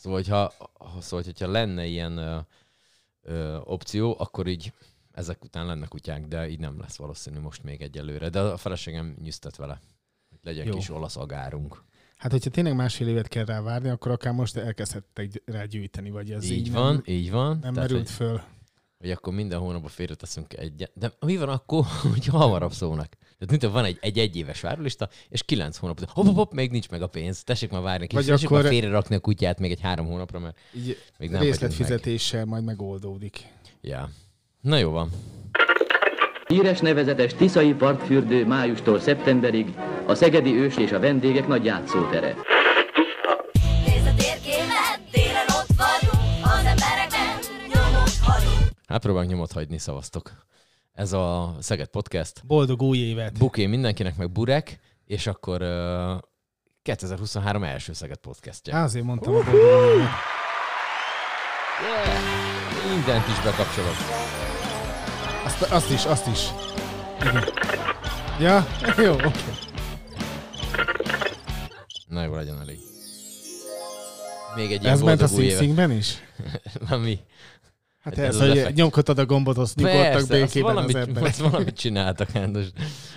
Szóval, 0.00 0.18
hogyha, 0.18 0.52
szóval, 1.00 1.24
hogyha 1.24 1.50
lenne 1.50 1.86
ilyen 1.86 2.16
ö, 2.16 2.38
ö, 3.22 3.56
opció, 3.64 4.16
akkor 4.18 4.46
így 4.46 4.72
ezek 5.12 5.44
után 5.44 5.66
lenne 5.66 5.86
kutyák, 5.86 6.26
de 6.26 6.48
így 6.48 6.58
nem 6.58 6.80
lesz 6.80 6.96
valószínű 6.96 7.38
most 7.38 7.62
még 7.62 7.82
egyelőre. 7.82 8.28
De 8.28 8.40
a 8.40 8.56
feleségem 8.56 9.16
nyűztet 9.22 9.56
vele, 9.56 9.80
hogy 10.28 10.38
legyen 10.42 10.66
Jó. 10.66 10.74
kis 10.74 10.90
olasz 10.90 11.16
agárunk. 11.16 11.82
Hát, 12.16 12.30
hogyha 12.30 12.50
tényleg 12.50 12.74
másfél 12.74 13.08
évet 13.08 13.28
kell 13.28 13.44
rá 13.44 13.60
várni, 13.60 13.88
akkor 13.88 14.10
akár 14.10 14.32
most 14.32 14.56
elkezdhettek 14.56 15.42
rá 15.44 15.64
gyűjteni, 15.64 16.10
vagy 16.10 16.30
ez 16.30 16.44
így 16.44 16.50
így 16.50 16.72
van, 16.72 16.92
nem, 16.92 17.02
így 17.06 17.30
van. 17.30 17.48
nem 17.48 17.60
Tehát, 17.60 17.74
merült 17.74 18.06
hogy, 18.06 18.10
föl. 18.10 18.42
Hogy 19.00 19.10
akkor 19.10 19.32
minden 19.32 19.58
hónapban 19.58 19.90
félreteszünk 19.90 20.52
egyet. 20.56 20.90
De 20.94 21.12
mi 21.20 21.36
van 21.36 21.48
akkor, 21.48 21.84
hogyha 22.14 22.38
hamarabb 22.38 22.72
szólnak? 22.72 23.08
Tehát 23.38 23.60
mint 23.60 23.72
van 23.72 23.84
egy, 23.84 23.98
egy 24.00 24.18
egyéves 24.18 24.60
várólista, 24.60 25.08
és 25.28 25.42
kilenc 25.42 25.76
hónap 25.76 25.98
hopp, 26.10 26.26
hopp, 26.26 26.34
hopp, 26.34 26.52
még 26.52 26.70
nincs 26.70 26.88
meg 26.90 27.02
a 27.02 27.06
pénz, 27.06 27.44
tessék 27.44 27.70
már 27.70 27.82
várni, 27.82 28.06
vagy 28.12 28.26
tessék 28.26 28.46
akkor- 28.46 28.62
már 28.62 28.72
félre 28.72 28.88
rakni 28.90 29.14
a 29.14 29.18
kutyát 29.20 29.58
még 29.58 29.70
egy 29.70 29.80
három 29.80 30.06
hónapra, 30.06 30.38
mert 30.38 30.58
Így 30.76 30.84
még 30.86 30.94
nem 31.30 31.38
vagyunk 31.38 31.40
meg. 31.42 31.42
részletfizetéssel 31.42 32.44
majd 32.44 32.64
megoldódik. 32.64 33.46
Ja. 33.80 34.10
Na 34.60 34.76
jó 34.76 34.90
van. 34.90 35.10
Híres 36.46 36.80
nevezetes 36.80 37.34
Tiszai 37.34 37.72
partfürdő 37.74 38.46
májustól 38.46 39.00
szeptemberig 39.00 39.74
a 40.06 40.14
Szegedi 40.14 40.54
Ős 40.54 40.76
és 40.76 40.92
a 40.92 40.98
vendégek 41.00 41.46
nagy 41.46 41.64
játszótere. 41.64 42.34
Hát 48.90 49.00
próbálunk 49.00 49.30
nyomot 49.30 49.52
hagyni, 49.52 49.78
szavaztok. 49.78 50.46
Ez 50.92 51.12
a 51.12 51.54
Szeged 51.60 51.86
Podcast. 51.86 52.46
Boldog 52.46 52.82
új 52.82 52.98
évet! 52.98 53.38
Buké 53.38 53.66
mindenkinek, 53.66 54.16
meg 54.16 54.30
Burek, 54.30 54.80
és 55.04 55.26
akkor 55.26 55.62
uh, 55.62 56.18
2023 56.82 57.64
első 57.64 57.92
Szeged 57.92 58.16
Podcastja. 58.16 58.76
Á, 58.76 58.84
azért 58.84 59.04
mondtam 59.04 59.32
évet. 59.34 59.46
Yeah. 59.52 60.04
Mindent 62.94 63.28
is 63.28 63.40
bekapcsolok. 63.42 63.94
Azt, 65.44 65.62
azt 65.62 65.90
is, 65.90 66.04
azt 66.04 66.26
is. 66.26 66.48
Igen. 67.20 67.44
Ja, 68.40 68.66
jó, 69.06 69.12
oké. 69.12 69.40
Na 72.08 72.22
jó, 72.22 72.34
legyen 72.34 72.60
elég. 72.60 72.78
Még 74.56 74.72
egy 74.72 74.86
Ez 74.86 75.00
ment 75.00 75.20
a 75.20 75.24
boldog 75.24 75.38
új 75.38 75.44
évet. 75.44 75.58
Sing-Singben 75.58 75.90
is? 75.90 76.18
Hát 78.00 78.18
Ez 78.18 78.34
ez, 78.40 78.40
az 78.50 78.62
hogy 78.64 78.74
nyomkodtad 78.74 79.18
a 79.18 79.26
gombot, 79.26 79.58
azt 79.58 79.76
nyugodtak 79.76 80.26
békében 80.28 80.46
az 80.46 80.74
valamit, 80.74 80.96
emberek. 80.96 81.28
azt 81.28 81.38
valamit 81.40 81.76
csináltak, 81.78 82.30
hát 82.30 82.52
most 82.52 82.72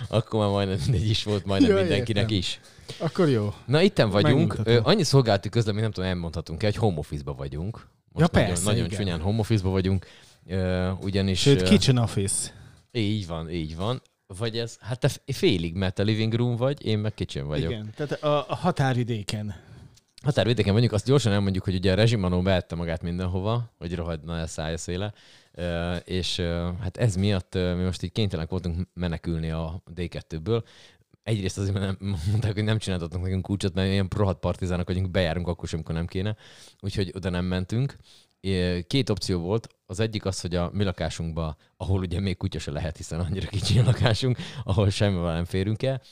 akkor 0.08 0.40
már 0.40 0.48
majdnem 0.48 0.78
mindegy 0.86 1.08
is 1.10 1.22
volt, 1.24 1.44
majdnem 1.44 1.70
Ja, 1.70 1.76
mindenkinek 1.76 2.22
értem. 2.22 2.36
is. 2.38 2.60
Akkor 2.98 3.28
jó. 3.28 3.54
Na, 3.66 3.82
itten 3.82 4.10
vagyunk. 4.10 4.56
Ö, 4.64 4.78
annyi 4.82 5.02
szolgálati 5.02 5.48
közlemény, 5.48 5.82
nem 5.82 5.90
tudom, 5.90 6.08
elmondhatunk 6.08 6.62
el, 6.62 6.70
hogy 6.70 6.80
home 6.80 6.98
office-ba 6.98 7.34
vagyunk. 7.34 7.86
Most 8.12 8.26
Ja, 8.26 8.28
nagyon, 8.32 8.48
persze, 8.48 8.64
nagyon 8.70 8.84
igen. 8.84 8.98
csúnyán 8.98 9.20
home 9.20 9.38
office-ba 9.38 9.70
vagyunk. 9.70 10.06
Ö, 10.46 10.90
ugyanis... 11.00 11.40
Sőt, 11.40 11.62
kitchen 11.62 11.96
office. 11.98 12.50
Így 12.92 13.26
van, 13.26 13.50
így 13.50 13.76
van. 13.76 14.02
Vagy 14.38 14.58
ez, 14.58 14.76
hát 14.80 14.98
te 15.00 15.10
félig, 15.32 15.74
mert 15.74 15.94
te 15.94 16.02
living 16.02 16.34
room 16.34 16.56
vagy, 16.56 16.86
én 16.86 16.98
meg 16.98 17.14
kitchen 17.14 17.46
vagyok. 17.46 17.70
Igen, 17.70 17.90
tehát 17.96 18.12
a, 18.22 18.44
a 18.48 18.54
határvidéken. 18.54 19.54
Határvidéken 20.24 20.72
vagyunk, 20.72 20.92
azt 20.92 21.06
gyorsan 21.06 21.32
elmondjuk, 21.32 21.64
hogy 21.64 21.74
ugye 21.74 21.92
a 21.92 21.94
rezsimanó 21.94 22.42
beette 22.42 22.74
magát 22.74 23.02
mindenhova, 23.02 23.72
hogy 23.78 23.94
rohadna 23.94 24.36
el 24.36 24.46
szája 24.46 24.76
széle, 24.76 25.12
és 26.04 26.40
hát 26.80 26.96
ez 26.96 27.16
miatt 27.16 27.54
mi 27.54 27.82
most 27.82 28.02
így 28.02 28.12
kénytelenek 28.12 28.50
voltunk 28.50 28.88
menekülni 28.94 29.50
a 29.50 29.82
D2-ből. 29.94 30.62
Egyrészt 31.22 31.58
azért, 31.58 31.78
mert 31.78 32.00
nem, 32.00 32.16
mondták, 32.30 32.52
hogy 32.52 32.64
nem 32.64 32.78
csináltatnak 32.78 33.22
nekünk 33.22 33.42
kulcsot, 33.42 33.74
mert 33.74 33.90
ilyen 33.90 34.08
rohadt 34.16 34.40
partizánok 34.40 34.86
vagyunk, 34.86 35.10
bejárunk 35.10 35.48
akkor 35.48 35.68
sem, 35.68 35.78
amikor 35.78 35.94
nem 35.94 36.06
kéne. 36.06 36.36
Úgyhogy 36.80 37.12
oda 37.14 37.30
nem 37.30 37.44
mentünk. 37.44 37.96
Két 38.86 39.10
opció 39.10 39.40
volt. 39.40 39.68
Az 39.86 40.00
egyik 40.00 40.24
az, 40.24 40.40
hogy 40.40 40.54
a 40.54 40.70
mi 40.72 40.84
lakásunkba, 40.84 41.56
ahol 41.76 42.00
ugye 42.00 42.20
még 42.20 42.36
kutya 42.36 42.58
se 42.58 42.70
lehet, 42.70 42.96
hiszen 42.96 43.20
annyira 43.20 43.48
kicsi 43.48 43.78
a 43.78 43.84
lakásunk, 43.84 44.38
ahol 44.64 44.90
semmivel 44.90 45.34
nem 45.34 45.44
férünk 45.44 45.82
el, 45.82 46.02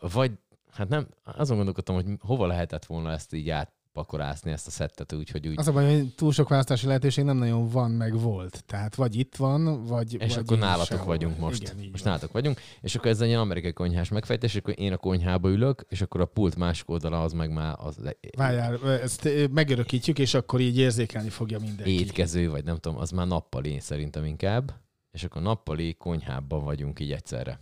vagy 0.00 0.32
hát 0.74 0.88
nem, 0.88 1.08
azon 1.24 1.56
gondolkodtam, 1.56 1.94
hogy 1.94 2.06
hova 2.20 2.46
lehetett 2.46 2.84
volna 2.84 3.10
ezt 3.12 3.34
így 3.34 3.50
átpakorászni, 3.50 4.50
ezt 4.50 4.66
a 4.66 4.70
szettet 4.70 5.12
úgy, 5.12 5.30
hogy 5.30 5.48
úgy. 5.48 5.58
Az 5.58 5.68
a 5.68 5.72
baj, 5.72 5.94
hogy 5.96 6.14
túl 6.14 6.32
sok 6.32 6.48
választási 6.48 6.86
lehetőség 6.86 7.24
nem 7.24 7.36
nagyon 7.36 7.68
van, 7.68 7.90
meg 7.90 8.18
volt. 8.20 8.64
Tehát 8.66 8.94
vagy 8.94 9.16
itt 9.16 9.36
van, 9.36 9.84
vagy 9.86 10.12
És 10.12 10.34
vagy 10.34 10.44
akkor 10.44 10.58
nálatok 10.58 10.86
sehol. 10.86 11.04
vagyunk 11.06 11.38
most. 11.38 11.62
Igen, 11.62 11.76
most 11.76 12.04
van. 12.04 12.12
nálatok 12.12 12.32
vagyunk. 12.32 12.60
És 12.80 12.94
akkor 12.94 13.10
ez 13.10 13.20
egy 13.20 13.28
ilyen 13.28 13.40
amerikai 13.40 13.72
konyhás 13.72 14.08
megfejtés, 14.08 14.54
és 14.54 14.60
akkor 14.60 14.74
én 14.78 14.92
a 14.92 14.96
konyhába 14.96 15.48
ülök, 15.48 15.84
és 15.88 16.00
akkor 16.00 16.20
a 16.20 16.26
pult 16.26 16.56
másik 16.56 16.90
oldala 16.90 17.22
az 17.22 17.32
meg 17.32 17.52
már 17.52 17.74
az 17.78 17.98
Várjál, 18.36 18.90
ezt 18.90 19.28
megörökítjük, 19.50 20.18
és 20.18 20.34
akkor 20.34 20.60
így 20.60 20.78
érzékelni 20.78 21.28
fogja 21.28 21.58
mindenki. 21.58 22.00
étkező, 22.00 22.50
vagy 22.50 22.64
nem 22.64 22.76
tudom, 22.76 22.98
az 22.98 23.10
már 23.10 23.26
nappali 23.26 23.78
szerintem 23.80 24.24
inkább. 24.24 24.74
És 25.10 25.24
akkor 25.24 25.42
nappali 25.42 25.94
konyhában 25.94 26.64
vagyunk 26.64 27.00
így 27.00 27.12
egyszerre. 27.12 27.60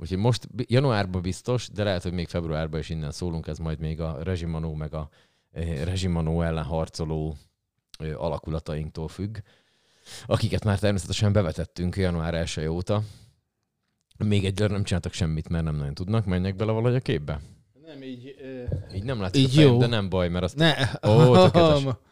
Úgyhogy 0.00 0.18
most 0.18 0.48
januárban 0.56 1.22
biztos, 1.22 1.68
de 1.68 1.84
lehet, 1.84 2.02
hogy 2.02 2.12
még 2.12 2.28
februárban 2.28 2.80
is 2.80 2.88
innen 2.88 3.10
szólunk, 3.10 3.46
ez 3.46 3.58
majd 3.58 3.78
még 3.78 4.00
a 4.00 4.22
rezsimanó 4.22 4.74
meg 4.74 4.94
a 4.94 5.08
eh, 5.50 5.84
rezsimanó 5.84 6.42
ellen 6.42 6.64
harcoló 6.64 7.36
alakulatainktól 8.16 9.08
függ, 9.08 9.38
akiket 10.26 10.64
már 10.64 10.78
természetesen 10.78 11.32
bevetettünk 11.32 11.96
január 11.96 12.34
1 12.34 12.66
óta. 12.66 13.02
Még 14.24 14.44
egyre 14.44 14.66
nem 14.66 14.84
csináltak 14.84 15.12
semmit, 15.12 15.48
mert 15.48 15.64
nem 15.64 15.76
nagyon 15.76 15.94
tudnak, 15.94 16.24
menjek 16.24 16.56
bele 16.56 16.72
valahogy 16.72 16.96
a 16.96 17.00
képbe. 17.00 17.40
Nem 17.86 18.02
így... 18.02 18.34
Így 18.94 19.04
nem 19.04 19.20
látszik 19.20 19.42
Így 19.42 19.48
a 19.48 19.52
fejem, 19.52 19.72
jó. 19.72 19.78
de 19.78 19.86
nem 19.86 20.08
baj, 20.08 20.28
mert 20.28 20.44
azt 20.44 20.56
Ne. 20.56 20.74
Ó, 21.08 21.34
tökéletes. 21.34 21.82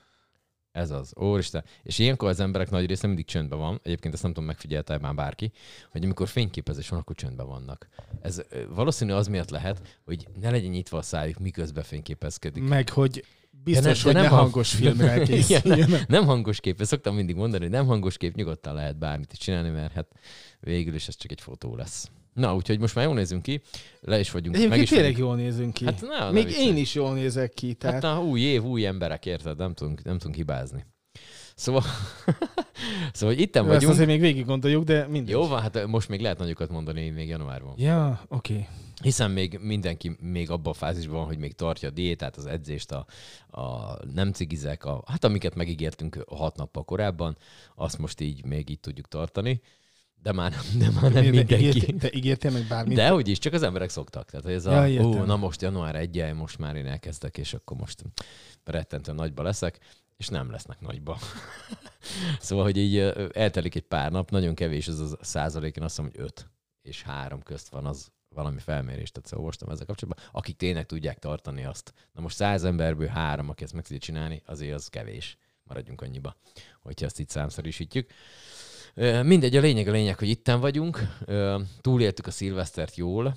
Ez 0.77 0.91
az. 0.91 1.13
Úristen. 1.15 1.65
És 1.83 1.99
ilyenkor 1.99 2.29
az 2.29 2.41
emberek 2.41 2.71
nagy 2.71 2.87
része 2.87 3.07
mindig 3.07 3.25
csöndben 3.25 3.59
van. 3.59 3.81
Egyébként 3.83 4.15
ezt 4.15 4.23
nem 4.23 4.33
tudom, 4.33 4.49
megfigyelte 4.49 4.99
már 4.99 5.15
bárki, 5.15 5.53
hogy 5.91 6.05
amikor 6.05 6.29
fényképezés 6.29 6.89
van, 6.89 6.99
akkor 6.99 7.17
csöndben 7.17 7.47
vannak. 7.47 7.89
Ez 8.21 8.43
valószínű 8.69 9.13
az 9.13 9.27
miatt 9.29 9.51
lehet, 9.51 9.99
hogy 10.05 10.27
ne 10.41 10.51
legyen 10.51 10.71
nyitva 10.71 10.99
a 10.99 11.03
szájuk, 11.03 11.39
miközben 11.39 11.85
fényképezkedik. 11.85 12.63
Meg, 12.69 12.89
hogy 12.89 13.25
biztos, 13.65 13.85
De 13.85 13.89
ne- 13.89 13.95
de 13.95 14.03
hogy 14.05 14.13
nem 14.15 14.23
ne 14.23 14.29
hang- 14.29 14.43
hangos 14.43 14.71
filmre 14.75 15.15
Igen, 15.23 15.25
készüljön. 15.27 15.89
nem, 15.91 16.01
nem 16.09 16.25
hangos 16.25 16.61
kép. 16.61 16.81
Ezt 16.81 16.91
szoktam 16.91 17.15
mindig 17.15 17.37
mondani, 17.37 17.63
hogy 17.63 17.73
nem 17.73 17.87
hangos 17.87 18.17
kép, 18.17 18.35
nyugodtan 18.35 18.75
lehet 18.75 18.99
bármit 18.99 19.33
is 19.33 19.39
csinálni, 19.39 19.69
mert 19.69 19.93
hát 19.93 20.07
végül 20.61 20.95
is 20.95 21.09
ez 21.09 21.17
csak 21.17 21.31
egy 21.31 21.41
fotó 21.41 21.77
lesz. 21.77 22.11
Na, 22.37 22.55
úgyhogy 22.55 22.79
most 22.79 22.95
már 22.95 23.05
jól 23.05 23.15
nézünk 23.15 23.43
ki, 23.43 23.61
le 24.01 24.19
is 24.19 24.31
vagyunk, 24.31 24.55
meg 24.55 24.65
Egyébként 24.65 24.83
is 24.83 24.91
tényleg 24.91 25.13
vagyunk. 25.13 25.29
jól 25.29 25.37
nézünk 25.37 25.73
ki. 25.73 25.85
Hát 25.85 26.01
ne 26.01 26.31
Még 26.31 26.51
én 26.51 26.77
is 26.77 26.95
jól 26.95 27.15
nézek 27.15 27.53
ki, 27.53 27.75
tehát... 27.75 28.03
Hát 28.03 28.15
na, 28.15 28.23
új 28.23 28.41
év, 28.41 28.65
új 28.65 28.87
emberek, 28.87 29.27
érted? 29.27 29.57
Nem 29.57 29.75
tudunk, 29.75 30.05
nem 30.05 30.19
tudunk 30.19 30.37
hibázni. 30.37 30.87
Szóval, 31.55 31.83
szóval 33.13 33.35
itten 33.37 33.65
Jó, 33.65 33.69
ezt 33.69 33.79
vagyunk. 33.79 33.93
azért 33.93 34.09
még 34.09 34.21
végig 34.21 34.45
gondoljuk, 34.45 34.85
de 34.85 35.07
mindegy. 35.07 35.35
Jó 35.35 35.47
van, 35.47 35.61
hát 35.61 35.87
most 35.87 36.09
még 36.09 36.21
lehet 36.21 36.39
nagyokat 36.39 36.71
mondani 36.71 37.11
még 37.11 37.29
januárban. 37.29 37.75
Ja, 37.77 38.21
oké. 38.29 38.53
Okay. 38.53 38.67
Hiszen 39.03 39.31
még 39.31 39.59
mindenki 39.63 40.17
még 40.21 40.51
abban 40.51 40.73
a 40.73 40.77
fázisban 40.77 41.17
van, 41.17 41.27
hogy 41.27 41.39
még 41.39 41.55
tartja 41.55 41.89
a 41.89 41.93
diétát, 41.93 42.37
az 42.37 42.47
edzést, 42.47 42.93
a, 42.93 43.07
a 43.61 43.97
nem 44.15 44.33
cigizek, 44.33 44.85
a, 44.85 45.03
hát 45.07 45.25
amiket 45.25 45.55
megígértünk 45.55 46.25
hat 46.29 46.57
nappal 46.57 46.85
korábban, 46.85 47.37
azt 47.75 47.99
most 47.99 48.21
így 48.21 48.45
még 48.45 48.71
így 48.71 48.81
tudjuk 48.81 49.09
tartani. 49.09 49.61
De 50.27 50.33
már, 50.33 50.55
de 50.79 50.91
már 50.91 51.03
nem 51.03 51.13
De 51.13 51.21
mindenki. 51.21 51.55
ígértél- 51.55 51.99
Te 51.99 52.11
ígértél 52.13 52.51
meg 52.51 52.63
bármit? 52.69 52.97
De 52.97 53.09
hogy 53.09 53.29
is, 53.29 53.39
csak 53.39 53.53
az 53.53 53.63
emberek 53.63 53.89
szoktak. 53.89 54.31
Tehát 54.31 54.47
ez 54.47 54.65
Ja, 54.65 54.81
a, 54.81 54.89
értem. 54.89 55.07
ó, 55.07 55.25
na 55.25 55.37
most 55.37 55.63
január 55.63 55.95
1 55.97 56.33
most 56.35 56.59
már 56.59 56.77
én 56.77 56.87
elkezdek, 56.87 57.39
és 57.39 57.55
akkor 57.55 57.77
most 57.77 58.03
rettentően 58.65 59.17
nagyba 59.17 59.43
leszek, 59.43 59.79
és 60.17 60.29
nem 60.29 60.51
lesznek 60.51 60.81
nagyba. 60.81 61.19
szóval, 62.41 62.65
hogy 62.65 62.77
így 62.77 62.99
eltelik 63.33 63.75
egy 63.75 63.83
pár 63.83 64.11
nap, 64.11 64.31
nagyon 64.31 64.55
kevés 64.55 64.87
ez 64.89 64.99
a 64.99 65.19
százalék, 65.21 65.77
én 65.77 65.83
azt 65.85 65.99
mondom, 65.99 66.15
hogy 66.17 66.25
5 66.27 66.51
és 66.83 67.03
3 67.03 67.43
közt 67.43 67.69
van 67.69 67.87
az 67.87 68.09
valami 68.29 68.59
felmérést, 68.59 69.13
tehát 69.13 69.29
szóval 69.29 69.41
olvastam 69.45 69.69
ezzel 69.71 69.87
kapcsolatban, 69.87 70.25
akik 70.33 70.57
tényleg 70.57 70.87
tudják 70.87 71.19
tartani 71.19 71.65
azt. 71.65 71.93
Na 72.13 72.21
most 72.21 72.37
száz 72.37 72.65
emberből 72.65 73.07
három, 73.09 73.49
aki 73.49 73.65
ezt 73.65 73.73
meg 73.73 73.83
tudja 73.83 73.99
csinálni, 73.99 74.43
azért 74.47 74.75
az 74.75 74.89
kevés. 74.89 75.37
Maradjunk 75.63 76.01
annyiba, 76.01 76.37
hogyha 76.83 77.07
ezt 77.07 77.21
így 77.21 77.29
számszerűsítjük. 77.29 78.11
Mindegy, 79.23 79.57
a 79.57 79.61
lényeg 79.61 79.89
a 79.89 79.91
lényeg, 79.91 80.19
hogy 80.19 80.29
itten 80.29 80.61
vagyunk. 80.61 80.99
Túléltük 81.81 82.27
a 82.27 82.31
szilvesztert 82.31 82.97
jól. 82.97 83.37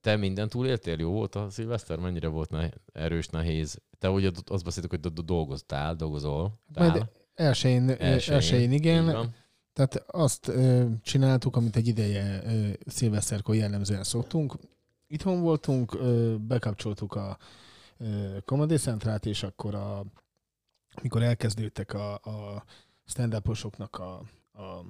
Te 0.00 0.16
minden 0.16 0.48
túléltél? 0.48 0.98
Jó 0.98 1.10
volt 1.10 1.34
a 1.34 1.50
szilveszter? 1.50 1.98
Mennyire 1.98 2.28
volt 2.28 2.50
ne- 2.50 2.70
erős, 2.92 3.28
nehéz? 3.28 3.80
Te 3.98 4.10
ugye 4.10 4.30
azt 4.46 4.64
beszéltük, 4.64 4.90
hogy 4.90 5.00
do- 5.00 5.12
do- 5.12 5.24
dolgoztál, 5.24 5.94
dolgozol. 5.94 6.60
Majd 6.74 7.06
elsőjén, 7.34 7.90
elsőjén, 7.90 8.72
igen. 8.72 9.34
Tehát 9.72 9.94
azt 10.06 10.48
ö, 10.48 10.86
csináltuk, 11.02 11.56
amit 11.56 11.76
egy 11.76 11.86
ideje 11.86 12.42
ö, 12.44 12.68
szilveszterkor 12.86 13.54
jellemzően 13.54 14.02
szoktunk. 14.02 14.54
Itthon 15.06 15.40
voltunk, 15.40 15.94
ö, 15.94 16.34
bekapcsoltuk 16.38 17.14
a 17.14 17.38
ö, 17.98 18.36
Comedy 18.44 18.76
Centrát, 18.76 19.26
és 19.26 19.42
akkor 19.42 19.74
a, 19.74 20.04
amikor 20.94 21.22
elkezdődtek 21.22 21.94
a, 21.94 22.14
a 22.14 22.64
stand-uposoknak 23.10 23.98
a, 23.98 24.18
a 24.52 24.84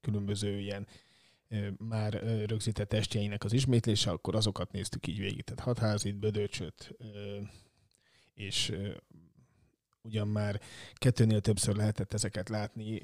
különböző 0.00 0.58
ilyen 0.58 0.86
már 1.76 2.12
rögzített 2.46 2.88
testjeinek 2.88 3.44
az 3.44 3.52
ismétlése, 3.52 4.10
akkor 4.10 4.34
azokat 4.34 4.72
néztük 4.72 5.06
így 5.06 5.18
végig. 5.18 5.44
Tehát 5.44 5.64
Hatházit, 5.64 6.16
Bödöcsöt, 6.16 6.96
és 8.34 8.72
ugyan 10.02 10.28
már 10.28 10.60
kettőnél 10.94 11.40
többször 11.40 11.76
lehetett 11.76 12.12
ezeket 12.12 12.48
látni, 12.48 13.02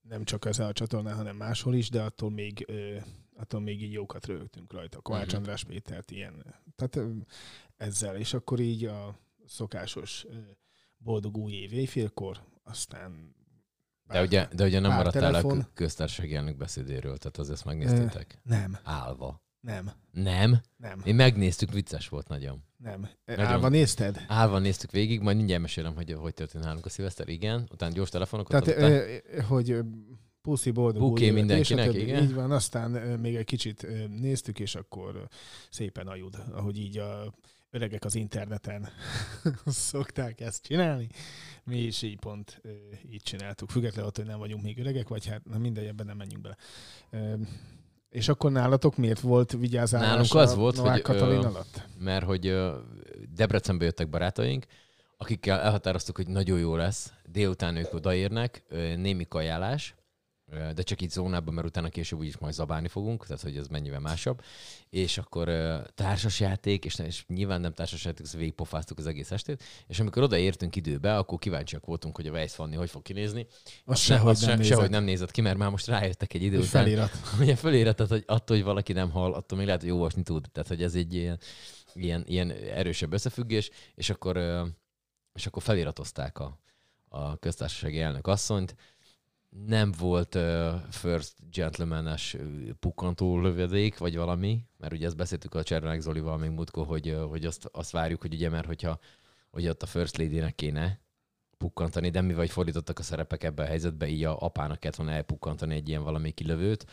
nem 0.00 0.24
csak 0.24 0.44
ezen 0.44 0.66
a 0.66 0.72
csatornán, 0.72 1.16
hanem 1.16 1.36
máshol 1.36 1.74
is, 1.74 1.90
de 1.90 2.02
attól 2.02 2.30
még, 2.30 2.66
attól 3.36 3.60
még 3.60 3.82
így 3.82 3.92
jókat 3.92 4.26
rögtünk 4.26 4.72
rajta. 4.72 5.00
Kovács 5.00 5.26
Mhm. 5.26 5.36
András 5.36 5.64
Pétert 5.64 6.10
ilyen. 6.10 6.54
Tehát 6.76 7.08
ezzel, 7.76 8.16
és 8.16 8.34
akkor 8.34 8.60
így 8.60 8.84
a 8.84 9.18
szokásos 9.46 10.26
boldog 10.96 11.36
új 11.36 11.52
év 11.52 11.72
éjfélkor, 11.72 12.44
aztán 12.62 13.34
De 14.08 14.22
ugye, 14.22 14.48
de 14.54 14.64
ugye 14.64 14.80
nem 14.80 14.92
maradtál 14.92 15.22
a 15.22 15.26
telefon. 15.26 15.58
kö- 15.58 15.70
köztársasági 15.74 16.34
elnök 16.34 16.56
beszédéről, 16.56 17.16
tehát 17.18 17.36
az 17.36 17.50
ezt 17.50 17.64
megnéztétek? 17.64 18.38
Nem, 18.42 18.78
Állva. 18.82 19.42
nem, 19.60 19.90
Nem? 20.12 20.60
nem, 20.76 21.00
Mi 21.04 21.12
megnéztük, 21.12 21.72
vicces 21.72 22.08
volt 22.08 22.28
nagyon. 22.28 22.62
nem. 22.76 23.08
Nagyon. 23.24 23.44
Állva 23.44 23.68
nézted? 23.68 24.24
Állva 24.28 24.58
néztük 24.58 24.90
végig, 24.90 25.20
majd 25.20 25.36
mindjárt 25.36 25.62
mesélem, 25.62 25.94
hogy 25.94 26.12
hogy 26.12 26.34
történt 26.34 26.64
nálunk 26.64 26.86
a 26.86 26.88
szilveszter. 26.88 27.28
Igen, 27.28 27.68
utána 27.72 27.92
gyors 27.92 28.10
telefonokat 28.10 28.64
Tehát, 28.64 28.80
ö, 28.80 29.16
hogy 29.42 29.78
puszi 30.42 30.70
boldog 30.70 31.02
Buké 31.02 31.30
mindenkinek, 31.30 31.86
és 31.86 31.94
a 31.94 31.98
igen. 31.98 32.22
Így 32.22 32.34
van, 32.34 32.50
aztán 32.50 32.90
még 33.20 33.34
egy 33.36 33.44
kicsit 33.44 33.86
néztük, 34.20 34.58
és 34.58 34.74
akkor 34.74 35.28
szépen 35.70 36.06
ajud, 36.06 36.36
ahogy 36.52 36.78
így 36.78 36.98
a 36.98 37.34
öregek 37.74 38.04
az 38.04 38.14
interneten 38.14 38.88
szokták 39.66 40.40
ezt 40.40 40.62
csinálni. 40.62 41.08
Mi 41.64 41.78
is 41.78 42.02
így 42.02 42.18
pont 42.18 42.60
így 43.10 43.22
csináltuk. 43.22 43.70
Függetlenül 43.70 44.08
attól, 44.08 44.24
hogy 44.24 44.32
nem 44.32 44.42
vagyunk 44.42 44.62
még 44.62 44.78
öregek, 44.78 45.08
vagy 45.08 45.26
hát 45.26 45.44
na 45.44 45.58
mindegy, 45.58 45.86
ebben 45.86 46.06
nem 46.06 46.16
menjünk 46.16 46.42
bele. 46.42 46.56
És 48.10 48.28
akkor 48.28 48.52
nálatok 48.52 48.96
miért 48.96 49.20
volt 49.20 49.52
vigyázálás 49.52 50.08
Nálunk 50.08 50.34
az 50.34 50.54
volt, 50.54 50.76
Novák 50.76 50.92
hogy, 50.92 51.02
Katalin 51.02 51.42
ö, 51.42 51.46
alatt? 51.46 51.88
mert 51.98 52.24
hogy 52.24 52.46
ö, 52.46 52.78
Debrecenbe 53.34 53.84
jöttek 53.84 54.08
barátaink, 54.08 54.66
akikkel 55.16 55.60
elhatároztuk, 55.60 56.16
hogy 56.16 56.28
nagyon 56.28 56.58
jó 56.58 56.76
lesz. 56.76 57.12
Délután 57.32 57.76
ők 57.76 57.94
odaérnek, 57.94 58.62
ö, 58.68 58.96
némi 58.96 59.24
kajálás, 59.28 59.94
de 60.50 60.82
csak 60.82 61.00
így 61.00 61.10
zónában, 61.10 61.54
mert 61.54 61.66
utána 61.66 61.88
később 61.88 62.18
úgyis 62.18 62.38
majd 62.38 62.54
zabálni 62.54 62.88
fogunk, 62.88 63.26
tehát 63.26 63.42
hogy 63.42 63.56
ez 63.56 63.66
mennyivel 63.66 64.00
másabb. 64.00 64.42
És 64.90 65.18
akkor 65.18 65.48
társasjáték, 65.94 66.84
és, 66.84 66.98
és 66.98 67.24
nyilván 67.28 67.60
nem 67.60 67.72
társasjáték, 67.72 68.24
szóval 68.24 68.40
végigpofáztuk 68.40 68.98
az 68.98 69.06
egész 69.06 69.30
estét, 69.30 69.62
és 69.86 70.00
amikor 70.00 70.22
odaértünk 70.22 70.76
időbe, 70.76 71.16
akkor 71.16 71.38
kíváncsiak 71.38 71.86
voltunk, 71.86 72.16
hogy 72.16 72.26
a 72.26 72.30
Weiss 72.30 72.54
Fanni 72.54 72.76
hogy 72.76 72.90
fog 72.90 73.02
kinézni. 73.02 73.46
Az 73.84 73.98
sehogy 73.98 74.30
az 74.30 74.40
nem 74.40 74.62
se, 74.62 74.64
sehogy 74.64 74.90
nem 74.90 75.04
nézett 75.04 75.30
ki, 75.30 75.40
mert 75.40 75.56
már 75.56 75.70
most 75.70 75.86
rájöttek 75.86 76.34
egy 76.34 76.42
idő 76.42 76.56
után, 76.56 76.68
felirat. 76.68 77.12
Ugye 77.40 77.56
föléretet, 77.56 78.08
hogy 78.08 78.24
attól, 78.26 78.56
hogy 78.56 78.64
valaki 78.64 78.92
nem 78.92 79.10
hall, 79.10 79.32
attól 79.32 79.58
még 79.58 79.66
lehet, 79.66 79.82
hogy 79.82 79.90
olvasni 79.90 80.22
tud. 80.22 80.46
Tehát, 80.52 80.68
hogy 80.68 80.82
ez 80.82 80.94
egy 80.94 81.14
ilyen, 81.14 81.38
ilyen, 81.94 82.24
ilyen 82.26 82.50
erősebb 82.50 83.12
összefüggés, 83.12 83.70
és 83.94 84.10
akkor, 84.10 84.36
és 85.32 85.46
akkor 85.46 85.62
feliratozták 85.62 86.38
a, 86.38 86.58
a 87.08 87.36
köztársasági 87.36 88.00
elnök 88.00 88.26
asszonyt. 88.26 88.74
Nem 89.66 89.92
volt 89.98 90.34
uh, 90.34 90.74
first 90.90 91.32
gentleman-es 91.50 92.36
pukkantó 92.80 93.40
lövedék, 93.40 93.98
vagy 93.98 94.16
valami, 94.16 94.64
mert 94.78 94.92
ugye 94.92 95.06
ezt 95.06 95.16
beszéltük 95.16 95.54
a 95.54 95.62
Cservenek 95.62 96.00
Zolival 96.00 96.38
még 96.38 96.50
múltkor, 96.50 96.86
hogy, 96.86 97.08
ö, 97.08 97.26
hogy 97.26 97.44
azt, 97.44 97.68
azt 97.72 97.90
várjuk, 97.90 98.20
hogy 98.20 98.34
ugye, 98.34 98.48
mert 98.48 98.66
hogyha 98.66 98.98
hogy 99.50 99.68
ott 99.68 99.82
a 99.82 99.86
first 99.86 100.16
lady-nek 100.16 100.54
kéne 100.54 101.00
pukkantani, 101.58 102.10
de 102.10 102.20
mi 102.20 102.34
vagy 102.34 102.50
fordítottak 102.50 102.98
a 102.98 103.02
szerepek 103.02 103.42
ebbe 103.42 103.62
a 103.62 103.66
helyzetbe, 103.66 104.06
így 104.06 104.24
a 104.24 104.40
apának 104.40 104.80
kellett 104.80 104.96
volna 104.96 105.12
elpukkantani 105.12 105.74
egy 105.74 105.88
ilyen 105.88 106.02
valami 106.02 106.30
kilövőt, 106.30 106.86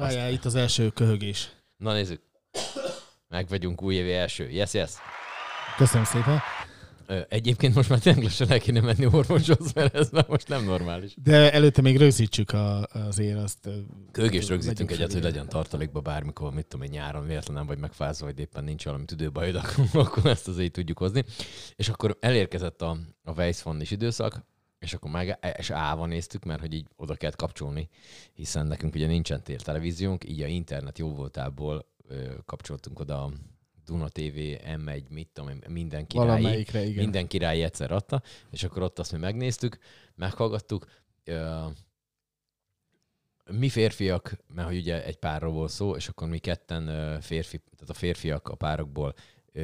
Várjál, 0.00 0.32
itt 0.32 0.44
az 0.44 0.54
első 0.54 0.88
köhögés. 0.88 1.50
Na 1.76 1.92
nézzük. 1.92 2.22
Meg 3.28 3.48
vagyunk 3.48 3.82
új 3.82 3.94
évi 3.94 4.12
első. 4.12 4.50
Yes, 4.50 4.74
yes. 4.74 4.90
Köszönöm 5.76 6.04
szépen. 6.04 6.40
Egyébként 7.28 7.74
most 7.74 7.88
már 7.88 7.98
tényleg 7.98 8.22
lassan 8.22 8.50
el 8.50 8.58
kéne 8.58 8.80
menni 8.80 9.06
orvoshoz, 9.06 9.72
mert 9.72 9.94
ez 9.94 10.10
már 10.10 10.28
most 10.28 10.48
nem 10.48 10.64
normális. 10.64 11.14
De 11.22 11.52
előtte 11.52 11.82
még 11.82 11.96
rögzítsük 11.96 12.52
a, 12.52 12.86
azért 12.92 13.38
azt. 13.38 13.68
Kőgés 14.12 14.48
rögzítünk 14.48 14.90
egyet, 14.90 15.12
hogy 15.12 15.22
legyen 15.22 15.48
tartalékba 15.48 16.00
bármikor, 16.00 16.52
mit 16.52 16.66
tudom 16.66 16.86
én, 16.86 16.92
nyáron 16.92 17.26
véletlen 17.26 17.56
nem 17.56 17.66
vagy 17.66 17.78
megfázva, 17.78 18.26
vagy 18.26 18.38
éppen 18.38 18.64
nincs 18.64 18.84
valami 18.84 19.04
tüdőbajod, 19.04 19.54
akkor, 19.62 19.84
akkor 19.92 20.26
ezt 20.26 20.48
azért 20.48 20.72
tudjuk 20.72 20.98
hozni. 20.98 21.24
És 21.76 21.88
akkor 21.88 22.16
elérkezett 22.20 22.82
a, 22.82 22.96
a 23.24 23.32
Weiss 23.32 23.64
is 23.80 23.90
időszak, 23.90 24.44
és 24.78 24.94
akkor 24.94 25.10
meg 25.10 25.38
és 25.58 25.70
állva 25.70 26.06
néztük, 26.06 26.44
mert 26.44 26.60
hogy 26.60 26.74
így 26.74 26.86
oda 26.96 27.14
kellett 27.14 27.36
kapcsolni, 27.36 27.88
hiszen 28.32 28.66
nekünk 28.66 28.94
ugye 28.94 29.06
nincsen 29.06 29.42
tér 29.42 29.62
televíziónk, 29.62 30.28
így 30.28 30.42
a 30.42 30.46
internet 30.46 30.98
jó 30.98 31.14
voltából 31.14 31.86
ö, 32.08 32.34
kapcsoltunk 32.44 33.00
oda 33.00 33.30
Duna 33.84 34.08
TV, 34.08 34.36
M1, 34.76 35.08
mit 35.08 35.28
tudom 35.32 35.50
én, 35.50 35.62
minden 35.68 36.06
királyi. 36.06 36.58
Igen. 36.58 36.92
Minden 36.92 37.26
király 37.26 37.62
egyszer 37.62 37.90
adta, 37.90 38.22
és 38.50 38.64
akkor 38.64 38.82
ott 38.82 38.98
azt 38.98 39.12
mi 39.12 39.18
megnéztük, 39.18 39.78
meghallgattuk. 40.14 40.86
Mi 43.50 43.68
férfiak, 43.68 44.36
mert 44.54 44.68
hogy 44.68 44.76
ugye 44.76 45.04
egy 45.04 45.16
párról 45.16 45.52
volt 45.52 45.70
szó, 45.70 45.96
és 45.96 46.08
akkor 46.08 46.28
mi 46.28 46.38
ketten 46.38 47.20
férfi, 47.20 47.58
tehát 47.58 47.90
a 47.90 47.94
férfiak 47.94 48.48
a 48.48 48.54
párokból 48.54 49.14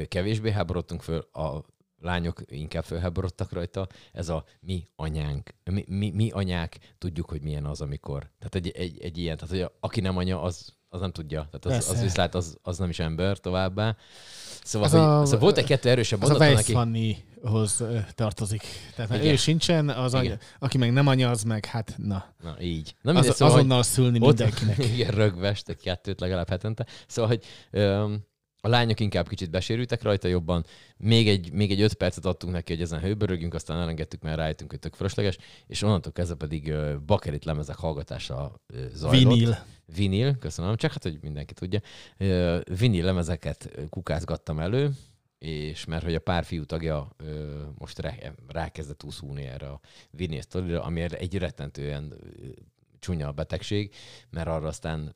kevésbé 0.07 0.51
háborodtunk 0.51 1.01
föl, 1.01 1.19
a 1.19 1.65
lányok 2.01 2.41
inkább 2.45 2.83
fölháborodtak 2.83 3.51
rajta. 3.51 3.87
Ez 4.13 4.29
a 4.29 4.45
mi 4.59 4.83
anyánk, 4.95 5.49
mi, 5.63 5.85
mi, 5.87 6.11
mi 6.11 6.29
anyák 6.29 6.95
tudjuk, 6.97 7.29
hogy 7.29 7.41
milyen 7.41 7.65
az, 7.65 7.81
amikor. 7.81 8.31
Tehát 8.39 8.55
egy, 8.55 8.69
egy, 8.69 9.01
egy 9.01 9.17
ilyen, 9.17 9.37
tehát 9.37 9.53
hogy 9.53 9.61
a, 9.61 9.77
aki 9.79 9.99
nem 10.01 10.17
anya, 10.17 10.41
az, 10.41 10.76
az 10.89 10.99
nem 10.99 11.11
tudja. 11.11 11.49
Tehát 11.59 11.79
az, 11.79 11.89
az 11.89 12.01
viszlát, 12.01 12.35
az, 12.35 12.57
az 12.61 12.77
nem 12.77 12.89
is 12.89 12.99
ember 12.99 13.37
továbbá. 13.37 13.95
Szóval, 14.63 14.87
Az 14.87 14.93
hogy, 14.93 15.01
a- 15.01 15.25
szóval 15.25 15.39
volt 15.39 15.57
egy 15.57 15.65
kettő 15.65 15.89
erősebb 15.89 16.21
Az 16.21 16.29
a 16.29 16.31
mondata 16.31 16.51
Weiss. 16.53 16.65
Fannihoz 16.71 17.81
ö, 17.81 17.97
tartozik. 18.15 18.63
Tehát 18.95 19.15
Igen. 19.15 19.25
Ő 19.25 19.35
sincsen, 19.35 19.89
az 19.89 20.13
Igen. 20.13 20.25
anya, 20.25 20.37
aki 20.59 20.77
meg 20.77 20.93
nem 20.93 21.07
anya, 21.07 21.29
az 21.29 21.43
meg 21.43 21.65
hát 21.65 21.93
na. 21.97 22.25
Na, 22.43 22.61
így. 22.61 22.95
Na, 23.01 23.09
Az, 23.09 23.15
mindegy, 23.15 23.35
szóval, 23.35 23.53
hogy 23.53 23.63
azonnal 23.63 23.83
szülni 23.83 24.19
ott, 24.19 24.27
mindenkinek. 24.37 24.77
igen, 24.93 25.11
rögvest, 25.11 25.69
egy 25.69 25.81
kettőt 25.81 26.19
legalább 26.19 26.49
hetente. 26.49 26.85
Szóval, 27.07 27.29
hogy 27.31 27.43
öm, 27.71 28.25
a 28.67 28.69
lányok 28.69 28.99
inkább 28.99 29.27
kicsit 29.27 29.49
besérültek 29.49 30.01
rajta 30.01 30.27
jobban. 30.27 30.65
Még 30.97 31.27
egy, 31.27 31.51
még 31.51 31.71
egy 31.71 31.81
öt 31.81 31.93
percet 31.93 32.25
adtunk 32.25 32.53
neki, 32.53 32.73
hogy 32.73 32.81
ezen 32.81 32.99
hőbörögjünk, 32.99 33.53
aztán 33.53 33.79
elengedtük, 33.79 34.21
mert 34.21 34.37
rájöttünk, 34.37 34.69
hogy 34.69 34.79
tök 34.79 34.93
fölösleges, 34.93 35.37
és 35.67 35.81
onnantól 35.81 36.11
kezdve 36.11 36.35
pedig 36.35 36.73
bakerit 37.05 37.45
lemezek 37.45 37.75
hallgatása 37.75 38.61
zajlott. 38.93 39.33
Vinil. 39.33 39.57
Vinil, 39.95 40.37
köszönöm, 40.37 40.75
csak 40.75 40.91
hát, 40.91 41.03
hogy 41.03 41.17
mindenki 41.21 41.53
tudja. 41.53 41.79
Vinil 42.79 43.05
lemezeket 43.05 43.71
kukázgattam 43.89 44.59
elő, 44.59 44.91
és 45.39 45.85
mert 45.85 46.03
hogy 46.03 46.15
a 46.15 46.19
pár 46.19 46.43
fiú 46.43 46.63
tagja 46.63 47.09
ö, 47.17 47.61
most 47.77 47.99
rá, 47.99 48.13
rákezdett 48.47 49.03
úszulni 49.03 49.43
erre 49.43 49.67
a 49.67 49.79
vinil 50.11 50.41
sztorira, 50.41 50.83
ami 50.83 51.01
egy 51.01 51.37
rettentően 51.37 52.11
ö, 52.11 52.45
csúnya 52.99 53.31
betegség, 53.31 53.93
mert 54.29 54.47
arra 54.47 54.67
aztán 54.67 55.15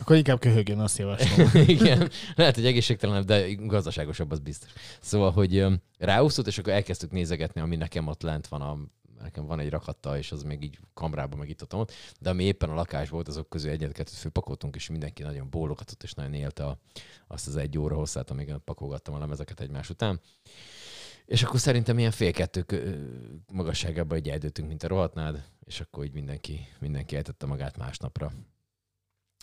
Akkor 0.00 0.16
inkább 0.16 0.38
köhögjön, 0.38 0.78
azt 0.78 0.98
javaslom. 0.98 1.50
igen, 1.66 2.10
lehet, 2.34 2.54
hogy 2.54 2.66
egészségtelenebb, 2.66 3.24
de 3.24 3.54
gazdaságosabb, 3.54 4.30
az 4.30 4.38
biztos. 4.38 4.70
Szóval, 5.00 5.30
hogy 5.30 5.66
ráúszott, 5.98 6.46
és 6.46 6.58
akkor 6.58 6.72
elkezdtük 6.72 7.10
nézegetni, 7.10 7.60
ami 7.60 7.76
nekem 7.76 8.06
ott 8.06 8.22
lent 8.22 8.46
van, 8.46 8.60
a, 8.60 8.78
nekem 9.22 9.46
van 9.46 9.60
egy 9.60 9.70
rakatta, 9.70 10.18
és 10.18 10.32
az 10.32 10.42
még 10.42 10.62
így 10.62 10.78
kamrában 10.94 11.38
megítottam 11.38 11.80
ott, 11.80 11.92
de 12.20 12.30
ami 12.30 12.44
éppen 12.44 12.70
a 12.70 12.74
lakás 12.74 13.08
volt, 13.08 13.28
azok 13.28 13.48
közül 13.48 13.70
egyet-kettőt 13.70 14.14
főpakoltunk, 14.14 14.74
és 14.74 14.88
mindenki 14.88 15.22
nagyon 15.22 15.50
bólogatott, 15.50 16.02
és 16.02 16.12
nagyon 16.12 16.34
élte 16.34 16.64
a, 16.64 16.78
azt 17.26 17.46
az 17.46 17.56
egy 17.56 17.78
óra 17.78 17.94
hosszát, 17.94 18.30
amíg 18.30 18.54
pakolgattam 18.64 19.14
a 19.14 19.18
lemezeket 19.18 19.60
egymás 19.60 19.90
után. 19.90 20.20
És 21.26 21.42
akkor 21.42 21.60
szerintem 21.60 21.98
ilyen 21.98 22.10
fél 22.10 22.32
kettő 22.32 22.64
magasságában 23.52 24.18
egy 24.18 24.28
eldőttünk, 24.28 24.68
mint 24.68 24.82
a 24.82 24.88
rohatnád, 24.88 25.44
és 25.64 25.80
akkor 25.80 26.04
így 26.04 26.12
mindenki, 26.12 26.66
mindenki 26.78 27.16
eltette 27.16 27.46
magát 27.46 27.76
másnapra. 27.76 28.32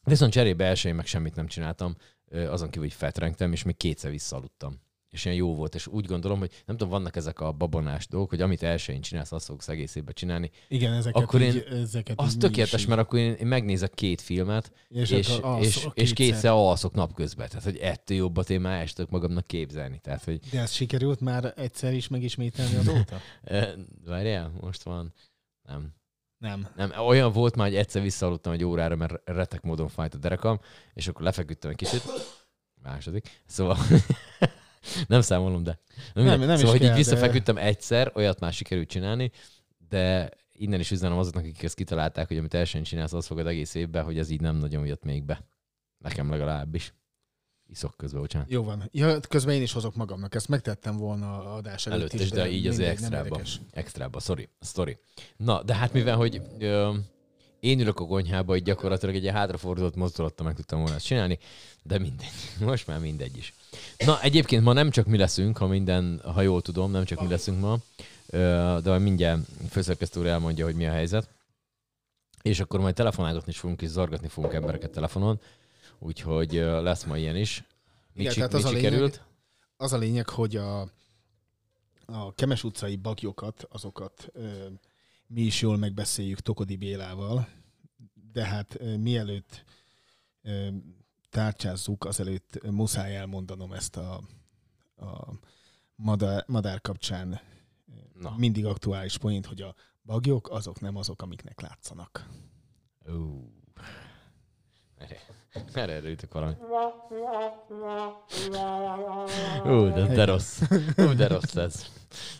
Viszont 0.05 0.31
cserébe 0.31 0.65
elsőjén 0.65 0.97
meg 0.97 1.05
semmit 1.05 1.35
nem 1.35 1.47
csináltam, 1.47 1.95
azon 2.31 2.69
kívül, 2.69 2.87
hogy 2.87 2.97
fetrengtem, 2.97 3.51
és 3.51 3.63
még 3.63 3.77
kétszer 3.77 4.11
visszaaludtam. 4.11 4.83
És 5.09 5.25
ilyen 5.25 5.37
jó 5.37 5.55
volt, 5.55 5.75
és 5.75 5.87
úgy 5.87 6.05
gondolom, 6.05 6.39
hogy 6.39 6.51
nem 6.65 6.77
tudom, 6.77 6.93
vannak 6.93 7.15
ezek 7.15 7.39
a 7.39 7.51
babonás 7.51 8.07
dolgok, 8.07 8.29
hogy 8.29 8.41
amit 8.41 8.63
elsőjén 8.63 9.01
csinálsz, 9.01 9.31
azt 9.31 9.45
fogsz 9.45 9.67
egész 9.67 9.95
évben 9.95 10.13
csinálni. 10.13 10.51
Igen, 10.67 10.93
ezeket 10.93 11.21
Akkor 11.21 11.41
így, 11.41 11.55
én- 11.55 11.63
ezeket 11.77 12.19
Az 12.19 12.35
tökéletes, 12.39 12.79
is 12.81 12.85
mert 12.87 13.01
akkor 13.01 13.19
én, 13.19 13.33
én 13.33 13.47
megnézek 13.47 13.93
két 13.93 14.21
filmet, 14.21 14.71
és, 14.89 15.11
és, 15.11 15.39
és 15.59 15.81
kétszer. 15.93 16.13
kétszer 16.13 16.51
alszok 16.51 16.93
napközben. 16.93 17.47
Tehát, 17.49 17.63
hogy 17.63 17.77
ettől 17.77 18.17
jobbat 18.17 18.49
én 18.49 18.61
már 18.61 18.87
el 18.95 19.05
magamnak 19.09 19.47
képzelni. 19.47 19.99
Tehát, 19.99 20.23
hogy 20.23 20.39
De 20.51 20.59
ez 20.59 20.71
sikerült 20.71 21.19
már 21.19 21.53
egyszer 21.55 21.93
is 21.93 22.07
megismételni 22.07 22.75
azóta? 22.75 23.19
várjál, 24.05 24.51
most 24.61 24.83
van, 24.83 25.13
nem, 25.67 25.93
Nem. 26.45 26.67
Nem, 26.75 26.91
olyan 27.05 27.31
volt 27.31 27.55
már, 27.55 27.67
hogy 27.67 27.75
egyszer 27.75 28.01
visszaaludtam 28.01 28.53
egy 28.53 28.63
órára, 28.63 28.95
mert 28.95 29.21
retek 29.29 29.61
módon 29.61 29.87
fájt 29.87 30.13
a 30.13 30.17
derekam, 30.17 30.59
és 30.93 31.07
akkor 31.07 31.21
lefeküdtem 31.21 31.69
egy 31.69 31.75
kicsit. 31.75 32.03
Második. 32.83 33.41
Szóval 33.45 33.77
nem 35.07 35.21
számolom, 35.21 35.63
de. 35.63 35.79
Nem, 36.13 36.25
Nem, 36.25 36.39
nem, 36.39 36.55
szóval, 36.55 36.71
hogy 36.71 36.81
így 36.81 36.87
kell, 36.87 36.89
de- 36.89 36.95
visszafeküdtem 36.95 37.57
egyszer, 37.57 38.11
olyat 38.15 38.39
már 38.39 38.53
sikerült 38.53 38.89
csinálni, 38.89 39.31
de 39.89 40.29
innen 40.51 40.79
is 40.79 40.91
üzenem 40.91 41.17
azoknak, 41.17 41.43
akik 41.43 41.63
ezt 41.63 41.75
kitalálták, 41.75 42.27
hogy 42.27 42.37
amit 42.37 42.53
elsőn 42.53 42.83
csinálsz, 42.83 43.13
az 43.13 43.25
fogod 43.25 43.47
egész 43.47 43.73
évben, 43.73 44.03
hogy 44.03 44.17
ez 44.17 44.29
így 44.29 44.41
nem 44.41 44.55
nagyon 44.55 44.85
jött 44.85 45.03
még 45.03 45.23
be. 45.23 45.41
Nekem 45.97 46.29
legalábbis. 46.29 46.93
Iszok 47.71 47.93
közben, 47.97 48.21
bocsánat. 48.21 48.49
Jó 48.49 48.63
van. 48.63 48.89
Ja, 48.91 49.19
közben 49.19 49.55
én 49.55 49.61
is 49.61 49.71
hozok 49.73 49.95
magamnak. 49.95 50.35
Ezt 50.35 50.47
megtettem 50.47 50.97
volna 50.97 51.37
a 51.37 51.55
adás 51.55 51.87
előtt, 51.87 51.99
Előtt 51.99 52.13
is, 52.13 52.21
is, 52.21 52.29
de 52.29 52.49
így 52.49 52.67
azért 52.67 52.89
extrába. 52.89 53.41
Extrába, 53.71 54.19
sorry, 54.19 54.49
sorry. 54.61 54.97
Na, 55.37 55.63
de 55.63 55.75
hát 55.75 55.93
mivel, 55.93 56.15
hogy 56.15 56.41
ö, 56.59 56.93
én 57.59 57.79
ülök 57.79 57.99
a 57.99 58.05
konyhába, 58.05 58.55
így 58.55 58.63
gyakorlatilag 58.63 59.15
egy 59.15 59.21
ilyen 59.21 59.35
hátrafordult 59.35 59.95
mozdulattal 59.95 60.45
meg 60.45 60.55
tudtam 60.55 60.79
volna 60.79 60.95
ezt 60.95 61.05
csinálni, 61.05 61.39
de 61.83 61.99
mindegy. 61.99 62.31
Most 62.59 62.87
már 62.87 62.99
mindegy 62.99 63.37
is. 63.37 63.53
Na, 63.97 64.21
egyébként 64.21 64.63
ma 64.63 64.73
nem 64.73 64.89
csak 64.89 65.05
mi 65.05 65.17
leszünk, 65.17 65.57
ha 65.57 65.67
minden, 65.67 66.21
ha 66.23 66.41
jól 66.41 66.61
tudom, 66.61 66.91
nem 66.91 67.05
csak 67.05 67.21
mi 67.21 67.27
leszünk 67.27 67.59
ma, 67.59 67.77
ö, 68.25 68.37
de 68.83 68.89
majd 68.89 69.01
mindjárt 69.01 69.41
főszerkesztő 69.69 70.19
úr 70.19 70.27
elmondja, 70.27 70.65
hogy 70.65 70.75
mi 70.75 70.85
a 70.87 70.91
helyzet. 70.91 71.27
És 72.41 72.59
akkor 72.59 72.79
majd 72.79 72.95
telefonálgatni 72.95 73.51
is 73.51 73.59
fogunk, 73.59 73.81
és 73.81 73.89
zargatni 73.89 74.27
fogunk 74.27 74.53
embereket 74.53 74.91
telefonon, 74.91 75.39
úgyhogy 76.05 76.51
lesz 76.53 77.03
ma 77.03 77.17
ilyen 77.17 77.35
is. 77.35 77.63
Mit, 78.13 78.21
Igen, 78.21 78.31
si- 78.31 78.37
tehát 78.37 78.53
mit 78.53 78.63
az 78.63 78.69
a 78.69 78.73
lényeg- 78.73 78.85
sikerült? 78.91 79.23
Az 79.77 79.93
a 79.93 79.97
lényeg, 79.97 80.29
hogy 80.29 80.55
a, 80.55 80.81
a 82.05 82.33
Kemes 82.35 82.63
utcai 82.63 82.95
bagyokat, 82.95 83.63
azokat 83.69 84.29
ö, 84.33 84.67
mi 85.27 85.41
is 85.41 85.61
jól 85.61 85.77
megbeszéljük 85.77 86.39
Tokodi 86.39 86.75
Bélával, 86.75 87.47
de 88.31 88.45
hát 88.45 88.75
ö, 88.79 88.97
mielőtt 88.97 89.63
ö, 90.41 90.67
tárcsázzuk, 91.29 92.05
azelőtt 92.05 92.71
muszáj 92.71 93.15
elmondanom 93.15 93.71
ezt 93.73 93.95
a, 93.97 94.21
a 94.97 95.33
madár, 95.95 96.43
madár 96.47 96.81
kapcsán 96.81 97.39
Na. 98.19 98.33
Mindig 98.37 98.65
aktuális 98.65 99.17
point, 99.17 99.45
hogy 99.45 99.61
a 99.61 99.75
bagyok 100.03 100.49
azok 100.49 100.79
nem 100.79 100.95
azok, 100.95 101.21
amiknek 101.21 101.61
látszanak. 101.61 102.29
Ú. 103.07 103.49
Erre, 104.97 105.17
erre 105.73 105.93
erőtök 105.93 106.33
valami. 106.33 106.53
Ú, 109.65 109.93
de, 109.93 110.05
de 110.15 110.25
rossz. 110.25 110.61
Ú, 110.97 111.13
de 111.15 111.27
rossz 111.27 111.55
ez. 111.55 111.85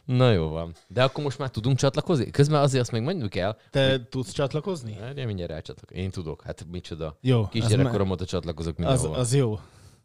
Na 0.06 0.32
jó 0.32 0.48
van. 0.50 0.76
De 0.88 1.04
akkor 1.04 1.24
most 1.24 1.38
már 1.38 1.50
tudunk 1.50 1.78
csatlakozni? 1.78 2.32
Közben 2.32 2.62
azért 2.62 2.82
azt 2.82 2.92
még 2.92 3.02
mondjuk 3.02 3.36
el. 3.36 3.58
Te 3.70 4.06
tudsz 4.08 4.32
csatlakozni? 4.32 4.98
Várjál, 5.00 5.26
mindjárt 5.26 5.52
elcsatlakozok. 5.52 6.04
Én 6.04 6.12
tudok. 6.12 6.44
Hát 6.44 6.66
micsoda. 6.72 7.18
Jó, 7.22 7.42
az, 7.42 7.48
Kisgyerekkorom 7.50 8.10
óta 8.12 8.26
csatlakozok 8.26 8.74
az, 8.80 8.86
mindenhova. 8.86 9.18
az 9.18 9.34
jó. 9.34 9.60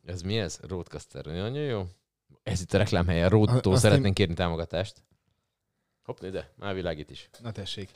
Ez 0.05 0.23
mi 0.23 0.39
ez? 0.39 0.59
Roadcaster. 0.69 1.25
Nagyon 1.25 1.55
jó. 1.55 1.87
Ez 2.43 2.61
itt 2.61 2.73
a 2.75 2.79
reklámhelye. 2.79 3.29
Roadtól 3.29 3.73
Azt 3.73 3.83
szeretnénk 3.83 4.07
én- 4.07 4.15
kérni 4.15 4.35
támogatást. 4.35 5.03
Hopp, 6.03 6.23
ide. 6.23 6.53
Már 6.57 6.75
világít 6.75 7.11
is. 7.11 7.31
Na 7.43 7.51
tessék. 7.53 7.89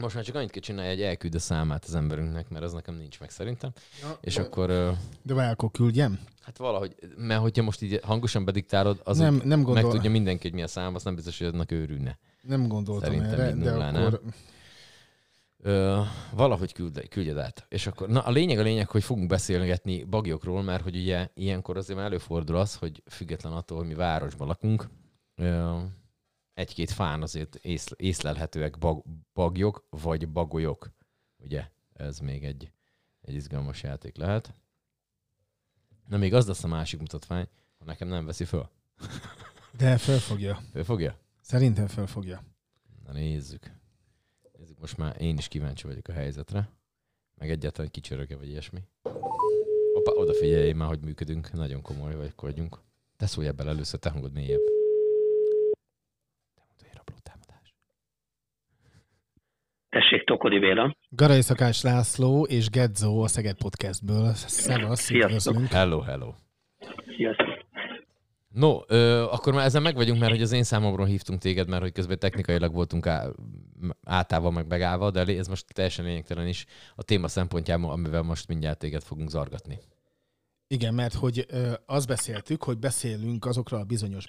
Most 0.00 0.14
már 0.14 0.24
csak 0.24 0.34
annyit 0.34 0.50
kell 0.50 0.62
csinálni, 0.62 0.90
hogy 0.90 1.02
elküld 1.02 1.34
a 1.34 1.38
számát 1.38 1.84
az 1.84 1.94
emberünknek, 1.94 2.48
mert 2.48 2.64
az 2.64 2.72
nekem 2.72 2.94
nincs 2.94 3.20
meg 3.20 3.30
szerintem. 3.30 3.70
Ja, 4.02 4.18
És 4.20 4.34
de- 4.34 4.42
akkor... 4.42 4.96
De 5.22 5.34
várj, 5.34 5.50
akkor 5.50 5.70
küldjem? 5.70 6.18
Hát 6.42 6.56
valahogy, 6.56 6.94
mert 7.16 7.40
hogyha 7.40 7.62
most 7.62 7.82
így 7.82 8.00
hangosan 8.02 8.44
bediktálod, 8.44 9.00
az 9.04 9.18
Nem, 9.18 9.34
nem, 9.34 9.62
gondol, 9.62 9.82
megtudja 9.82 10.10
mindenki, 10.10 10.42
hogy 10.42 10.52
mi 10.52 10.62
a 10.62 10.66
szám, 10.66 10.94
az 10.94 11.02
nem 11.02 11.14
biztos, 11.14 11.38
hogy 11.38 11.46
annak 11.46 11.70
őrülne. 11.70 12.18
nem 12.42 12.68
gondoltam 12.68 13.10
Szerintem 13.10 13.40
erre, 13.40 13.52
de 13.52 13.70
nullán, 13.70 13.94
akkor... 13.94 14.20
Ö, 15.62 16.00
valahogy 16.32 16.72
küld, 16.72 17.08
küldjed 17.08 17.38
át. 17.38 17.66
És 17.68 17.86
akkor, 17.86 18.08
na 18.08 18.20
a 18.20 18.30
lényeg 18.30 18.58
a 18.58 18.62
lényeg, 18.62 18.88
hogy 18.88 19.02
fogunk 19.04 19.28
beszélgetni 19.28 20.04
bagyokról, 20.04 20.62
mert 20.62 20.82
hogy 20.82 20.96
ugye 20.96 21.28
ilyenkor 21.34 21.76
azért 21.76 21.98
már 21.98 22.06
előfordul 22.06 22.56
az, 22.56 22.74
hogy 22.74 23.02
független 23.06 23.52
attól, 23.52 23.78
hogy 23.78 23.86
mi 23.86 23.94
városban 23.94 24.46
lakunk, 24.46 24.88
ö, 25.36 25.76
egy-két 26.60 26.90
fán 26.90 27.22
azért 27.22 27.54
ész, 27.54 27.88
észlelhetőek 27.96 28.78
bag, 28.78 29.04
bagyok, 29.34 29.86
vagy 29.90 30.28
bagolyok. 30.28 30.90
Ugye? 31.38 31.70
Ez 31.92 32.18
még 32.18 32.44
egy, 32.44 32.72
egy 33.20 33.34
izgalmas 33.34 33.82
játék 33.82 34.16
lehet. 34.16 34.54
Na 36.08 36.16
még 36.16 36.34
az 36.34 36.46
lesz 36.46 36.64
a 36.64 36.68
másik 36.68 37.00
mutatvány, 37.00 37.48
ha 37.78 37.84
nekem 37.84 38.08
nem 38.08 38.26
veszi 38.26 38.44
föl. 38.44 38.70
De 39.78 39.98
felfogja. 39.98 40.60
Fölfogja? 40.70 41.18
Szerintem 41.40 41.86
felfogja. 41.86 42.44
Na 43.04 43.12
nézzük. 43.12 43.72
Nézzük, 44.58 44.80
most 44.80 44.96
már 44.96 45.20
én 45.20 45.38
is 45.38 45.48
kíváncsi 45.48 45.86
vagyok 45.86 46.08
a 46.08 46.12
helyzetre. 46.12 46.68
Meg 47.34 47.50
egyáltalán 47.50 47.90
kicsöröge 47.90 48.36
vagy 48.36 48.48
ilyesmi. 48.48 48.82
Opa, 49.94 50.12
odafigyelj 50.12 50.72
már, 50.72 50.88
hogy 50.88 51.00
működünk. 51.00 51.52
Nagyon 51.52 51.82
komoly 51.82 52.16
vagy 52.16 52.32
vagyunk. 52.36 52.80
Te 53.16 53.26
szólj 53.26 53.46
ebben 53.46 53.68
először, 53.68 54.00
te 54.00 54.10
hangod 54.10 54.32
mélyebb. 54.32 54.60
Te 56.54 56.62
mondod, 56.66 56.86
hogy 56.86 56.96
rabló 56.96 57.16
támadás. 57.22 57.74
Tessék, 59.90 60.24
Tokodi 60.24 60.58
Béla. 60.58 60.96
Garai 61.08 61.40
Szakás 61.40 61.82
László 61.82 62.44
és 62.44 62.68
Gedzo 62.70 63.22
a 63.22 63.28
Szeged 63.28 63.56
Podcastből. 63.56 64.32
Szevasz, 64.34 65.00
Sziasztok. 65.00 65.28
üdvözlünk. 65.28 65.66
Hello, 65.66 66.00
hello. 66.00 66.32
Sziasztok. 67.16 67.46
No, 68.48 68.78
ö, 68.86 69.22
akkor 69.22 69.52
már 69.52 69.64
ezzel 69.64 69.80
meg 69.80 69.94
vagyunk, 69.94 70.20
mert 70.20 70.32
hogy 70.32 70.42
az 70.42 70.52
én 70.52 70.62
számomról 70.62 71.06
hívtunk 71.06 71.40
téged, 71.40 71.68
mert 71.68 71.82
hogy 71.82 71.92
közben 71.92 72.18
technikailag 72.18 72.72
voltunk 72.72 73.06
á, 73.06 73.26
átálva, 74.04 74.50
meg 74.50 74.66
megállva, 74.66 75.10
de 75.10 75.20
ez 75.38 75.48
most 75.48 75.72
teljesen 75.74 76.04
lényegtelen 76.04 76.46
is 76.48 76.66
a 76.94 77.02
téma 77.02 77.28
szempontjából, 77.28 77.90
amivel 77.90 78.22
most 78.22 78.48
mindjárt 78.48 78.78
téged 78.78 79.02
fogunk 79.02 79.30
zargatni. 79.30 79.78
Igen, 80.66 80.94
mert 80.94 81.14
hogy 81.14 81.44
ö, 81.48 81.72
azt 81.86 82.06
beszéltük, 82.06 82.62
hogy 82.62 82.78
beszélünk 82.78 83.44
azokról 83.46 83.80
a 83.80 83.84
bizonyos 83.84 84.24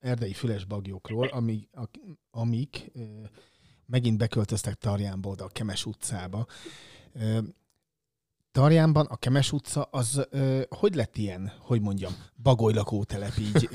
erdei 0.00 0.32
füles 0.32 0.64
bagyokról, 0.64 1.26
amik, 1.26 1.68
ak- 1.72 2.00
amik 2.30 2.90
ö, 2.94 3.00
megint 3.86 4.18
beköltöztek 4.18 4.74
Tarjánba 4.74 5.28
oda 5.28 5.44
a 5.44 5.48
Kemes 5.48 5.86
utcába. 5.86 6.46
Tarjánban 8.52 9.06
a 9.06 9.16
Kemes 9.16 9.52
utca 9.52 9.82
az 9.82 10.26
ö, 10.30 10.60
hogy 10.68 10.94
lett 10.94 11.16
ilyen, 11.16 11.52
hogy 11.58 11.80
mondjam, 11.80 12.12
bagoly 12.42 12.72
lakótelep 12.72 13.36
így 13.46 13.68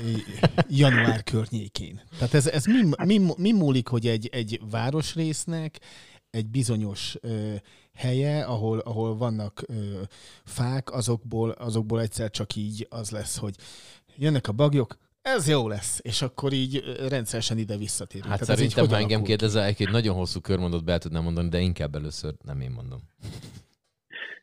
január 0.68 1.22
környékén? 1.22 2.00
Tehát 2.18 2.34
ez, 2.34 2.46
ez 2.46 2.64
mi, 2.64 2.88
mi, 3.04 3.32
mi 3.36 3.52
múlik, 3.52 3.88
hogy 3.88 4.06
egy, 4.06 4.28
egy 4.32 4.60
városrésznek 4.70 5.80
egy 6.30 6.46
bizonyos 6.46 7.16
ö, 7.20 7.54
helye, 7.94 8.44
ahol, 8.44 8.78
ahol 8.78 9.16
vannak 9.16 9.62
ö, 9.66 10.00
fák, 10.44 10.92
azokból, 10.92 11.50
azokból 11.50 12.00
egyszer 12.00 12.30
csak 12.30 12.56
így 12.56 12.86
az 12.90 13.10
lesz, 13.10 13.36
hogy 13.36 13.56
jönnek 14.16 14.48
a 14.48 14.52
bagyok, 14.52 14.98
ez 15.22 15.48
jó 15.48 15.68
lesz, 15.68 16.00
és 16.04 16.22
akkor 16.22 16.52
így 16.52 16.74
rendszeresen 17.08 17.58
ide 17.58 17.76
visszatérünk. 17.76 18.30
Hát 18.30 18.40
Tehát 18.40 18.56
szerintem, 18.56 18.88
ha 18.88 19.02
engem 19.02 19.22
kérdezel, 19.22 19.64
egy 19.64 19.88
nagyon 19.90 20.14
hosszú 20.14 20.40
körmondat 20.40 20.84
be 20.84 20.98
tudnám 20.98 21.22
mondani, 21.22 21.48
de 21.48 21.58
inkább 21.58 21.94
először 21.94 22.32
nem 22.44 22.60
én 22.60 22.70
mondom. 22.70 23.00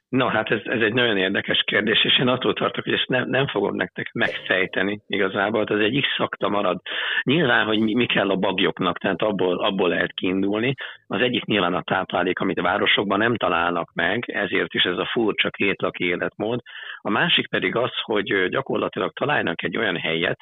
Na 0.09 0.29
hát 0.29 0.51
ez, 0.51 0.59
ez 0.63 0.81
egy 0.81 0.93
nagyon 0.93 1.17
érdekes 1.17 1.63
kérdés, 1.65 2.03
és 2.05 2.19
én 2.19 2.27
attól 2.27 2.53
tartok, 2.53 2.83
hogy 2.83 2.93
ezt 2.93 3.07
nem, 3.07 3.29
nem 3.29 3.47
fogom 3.47 3.75
nektek 3.75 4.11
megfejteni 4.13 5.01
igazából, 5.07 5.65
ez 5.65 5.79
egy 5.79 6.01
x 6.01 6.07
szakta 6.17 6.49
marad. 6.49 6.81
Nyilván, 7.23 7.65
hogy 7.65 7.79
mi, 7.79 7.93
mi 7.93 8.05
kell 8.05 8.29
a 8.29 8.35
bagyoknak, 8.35 8.97
tehát 8.97 9.21
abból, 9.21 9.63
abból 9.63 9.89
lehet 9.89 10.13
kiindulni. 10.13 10.73
Az 11.07 11.21
egyik 11.21 11.45
nyilván 11.45 11.73
a 11.73 11.81
táplálék, 11.81 12.39
amit 12.39 12.59
a 12.59 12.61
városokban 12.61 13.17
nem 13.17 13.35
találnak 13.35 13.91
meg, 13.93 14.29
ezért 14.29 14.73
is 14.73 14.83
ez 14.83 14.97
a 14.97 15.09
furcsa 15.11 15.49
kétlaki 15.49 16.03
életmód. 16.03 16.59
A 17.01 17.09
másik 17.09 17.49
pedig 17.49 17.75
az, 17.75 17.91
hogy 18.01 18.49
gyakorlatilag 18.49 19.13
találnak 19.13 19.63
egy 19.63 19.77
olyan 19.77 19.97
helyet, 19.97 20.39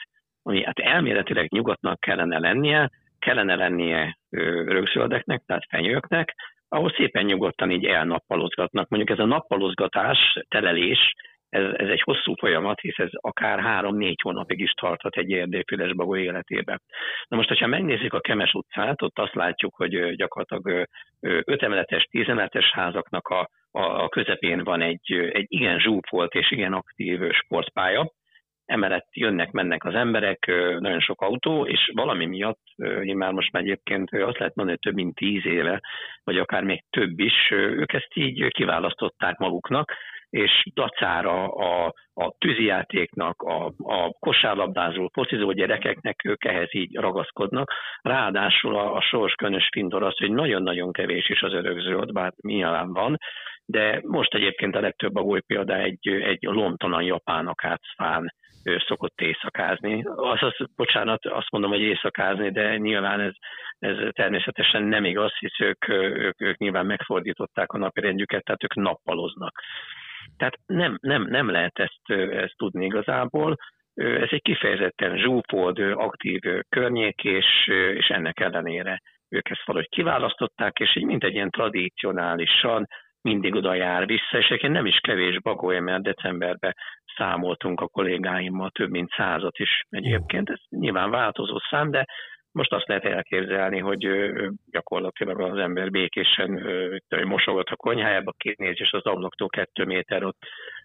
ami 0.47 0.63
hát 0.63 0.79
elméletileg 0.79 1.51
nyugodtnak 1.51 1.99
kellene 1.99 2.39
lennie, 2.39 2.89
kellene 3.19 3.55
lennie 3.55 4.17
ö, 4.29 4.63
rögzöldeknek, 4.67 5.41
tehát 5.45 5.67
fenyőknek, 5.69 6.35
ahol 6.69 6.93
szépen 6.97 7.25
nyugodtan 7.25 7.71
így 7.71 7.85
elnappalozgatnak. 7.85 8.89
Mondjuk 8.89 9.17
ez 9.17 9.23
a 9.23 9.27
nappalozgatás, 9.27 10.39
telelés, 10.47 11.13
ez, 11.49 11.63
ez 11.73 11.89
egy 11.89 12.01
hosszú 12.01 12.33
folyamat, 12.35 12.79
hisz 12.79 12.97
ez 12.97 13.09
akár 13.11 13.59
három-négy 13.59 14.19
hónapig 14.21 14.59
is 14.59 14.71
tarthat 14.71 15.15
egy 15.15 15.31
erdélyfüles 15.31 15.93
bagoly 15.93 16.21
életébe. 16.21 16.79
Na 17.27 17.37
most, 17.37 17.59
ha 17.59 17.67
megnézzük 17.67 18.13
a 18.13 18.19
Kemes 18.19 18.53
utcát, 18.53 19.01
ott 19.01 19.19
azt 19.19 19.35
látjuk, 19.35 19.75
hogy 19.75 20.15
gyakorlatilag 20.15 20.67
ö, 20.67 20.83
ö, 21.29 21.39
öt 21.45 21.63
emeletes, 21.63 22.03
tíz 22.03 22.27
emeletes 22.27 22.71
házaknak 22.71 23.27
a, 23.27 23.49
a, 23.71 24.03
a 24.03 24.09
közepén 24.09 24.63
van 24.63 24.81
egy, 24.81 25.13
egy 25.31 25.45
igen 25.47 25.79
zsúfolt 25.79 26.33
és 26.33 26.51
igen 26.51 26.73
aktív 26.73 27.31
sportpálya, 27.31 28.11
emellett 28.67 29.07
jönnek-mennek 29.11 29.83
az 29.83 29.93
emberek, 29.93 30.45
nagyon 30.79 30.99
sok 30.99 31.21
autó, 31.21 31.65
és 31.65 31.91
valami 31.93 32.25
miatt, 32.25 32.61
én 33.03 33.17
már 33.17 33.31
most 33.31 33.51
már 33.51 33.63
egyébként 33.63 34.09
azt 34.11 34.37
lehet 34.37 34.55
mondani, 34.55 34.77
hogy 34.81 34.91
több 34.91 34.93
mint 34.93 35.15
tíz 35.15 35.45
éve, 35.45 35.81
vagy 36.23 36.37
akár 36.37 36.63
még 36.63 36.83
több 36.89 37.19
is, 37.19 37.51
ők 37.51 37.93
ezt 37.93 38.11
így 38.13 38.47
kiválasztották 38.47 39.37
maguknak, 39.37 39.93
és 40.29 40.71
dacára 40.73 41.47
a, 41.47 41.93
a 42.13 42.35
tűzijátéknak, 42.37 43.41
a, 43.41 43.65
a 43.77 44.11
kosárlabdázó, 44.19 45.09
focizó 45.13 45.51
gyerekeknek 45.51 46.25
ők 46.25 46.45
ehhez 46.45 46.75
így 46.75 46.95
ragaszkodnak. 46.95 47.71
Ráadásul 48.01 48.75
a, 48.75 48.95
a 48.95 49.01
sors 49.01 49.33
könös 49.33 49.69
findor 49.71 50.03
az, 50.03 50.17
hogy 50.17 50.31
nagyon-nagyon 50.31 50.91
kevés 50.91 51.29
is 51.29 51.41
az 51.41 51.53
örökzöld, 51.53 52.11
bár 52.11 52.33
nyilván 52.41 52.93
van, 52.93 53.17
de 53.65 54.01
most 54.03 54.33
egyébként 54.33 54.75
a 54.75 54.79
legtöbb 54.79 55.15
a 55.15 55.41
példa 55.47 55.75
egy, 55.75 56.07
egy 56.07 56.41
lomtalan 56.41 57.03
japán 57.03 57.47
akácfán 57.47 58.33
ő 58.67 58.77
szokott 58.87 59.21
éjszakázni. 59.21 60.03
Azaz, 60.15 60.55
bocsánat, 60.75 61.25
azt 61.25 61.51
mondom, 61.51 61.71
hogy 61.71 61.81
éjszakázni, 61.81 62.51
de 62.51 62.77
nyilván 62.77 63.19
ez, 63.19 63.33
ez 63.79 63.97
természetesen 64.11 64.83
nem 64.83 65.05
igaz, 65.05 65.37
hisz 65.37 65.59
ők, 65.59 65.87
ők, 65.87 66.41
ők 66.41 66.57
nyilván 66.57 66.85
megfordították 66.85 67.71
a 67.71 67.77
napi 67.77 68.01
rendjüket, 68.01 68.43
tehát 68.43 68.63
ők 68.63 68.75
nappaloznak. 68.75 69.61
Tehát 70.37 70.57
nem, 70.65 70.97
nem, 71.01 71.23
nem 71.23 71.49
lehet 71.49 71.79
ezt, 71.79 72.19
ezt 72.31 72.57
tudni 72.57 72.85
igazából. 72.85 73.55
Ez 73.93 74.27
egy 74.29 74.41
kifejezetten 74.41 75.17
zsúfolt, 75.17 75.79
aktív 75.79 76.39
környék, 76.69 77.23
és, 77.23 77.67
és 77.93 78.07
ennek 78.07 78.39
ellenére 78.39 79.01
ők 79.29 79.49
ezt 79.49 79.65
valahogy 79.65 79.89
kiválasztották, 79.89 80.79
és 80.79 80.95
így 80.95 81.05
mint 81.05 81.23
egy 81.23 81.33
ilyen 81.33 81.49
tradicionálisan 81.49 82.87
mindig 83.21 83.55
oda 83.55 83.73
jár 83.73 84.05
vissza, 84.05 84.37
és 84.37 84.45
egyébként 84.45 84.73
nem 84.73 84.85
is 84.85 84.97
kevés 84.97 85.41
bagoly, 85.41 85.79
mert 85.79 86.03
decemberben 86.03 86.75
számoltunk 87.17 87.81
a 87.81 87.87
kollégáimmal 87.87 88.69
több 88.69 88.89
mint 88.89 89.09
százat 89.09 89.59
is 89.59 89.85
egyébként. 89.89 90.49
Ez 90.49 90.59
nyilván 90.69 91.09
változó 91.09 91.57
szám, 91.69 91.91
de 91.91 92.05
most 92.51 92.73
azt 92.73 92.87
lehet 92.87 93.05
elképzelni, 93.05 93.79
hogy 93.79 94.07
gyakorlatilag 94.71 95.41
az 95.41 95.57
ember 95.57 95.89
békésen 95.89 96.61
mosogat 97.23 97.69
a 97.69 97.75
konyhájába, 97.75 98.33
kinéz, 98.37 98.75
és 98.79 98.91
az 98.91 99.05
ablaktól 99.05 99.47
kettő 99.47 99.85
méter 99.85 100.23
ott, 100.23 100.37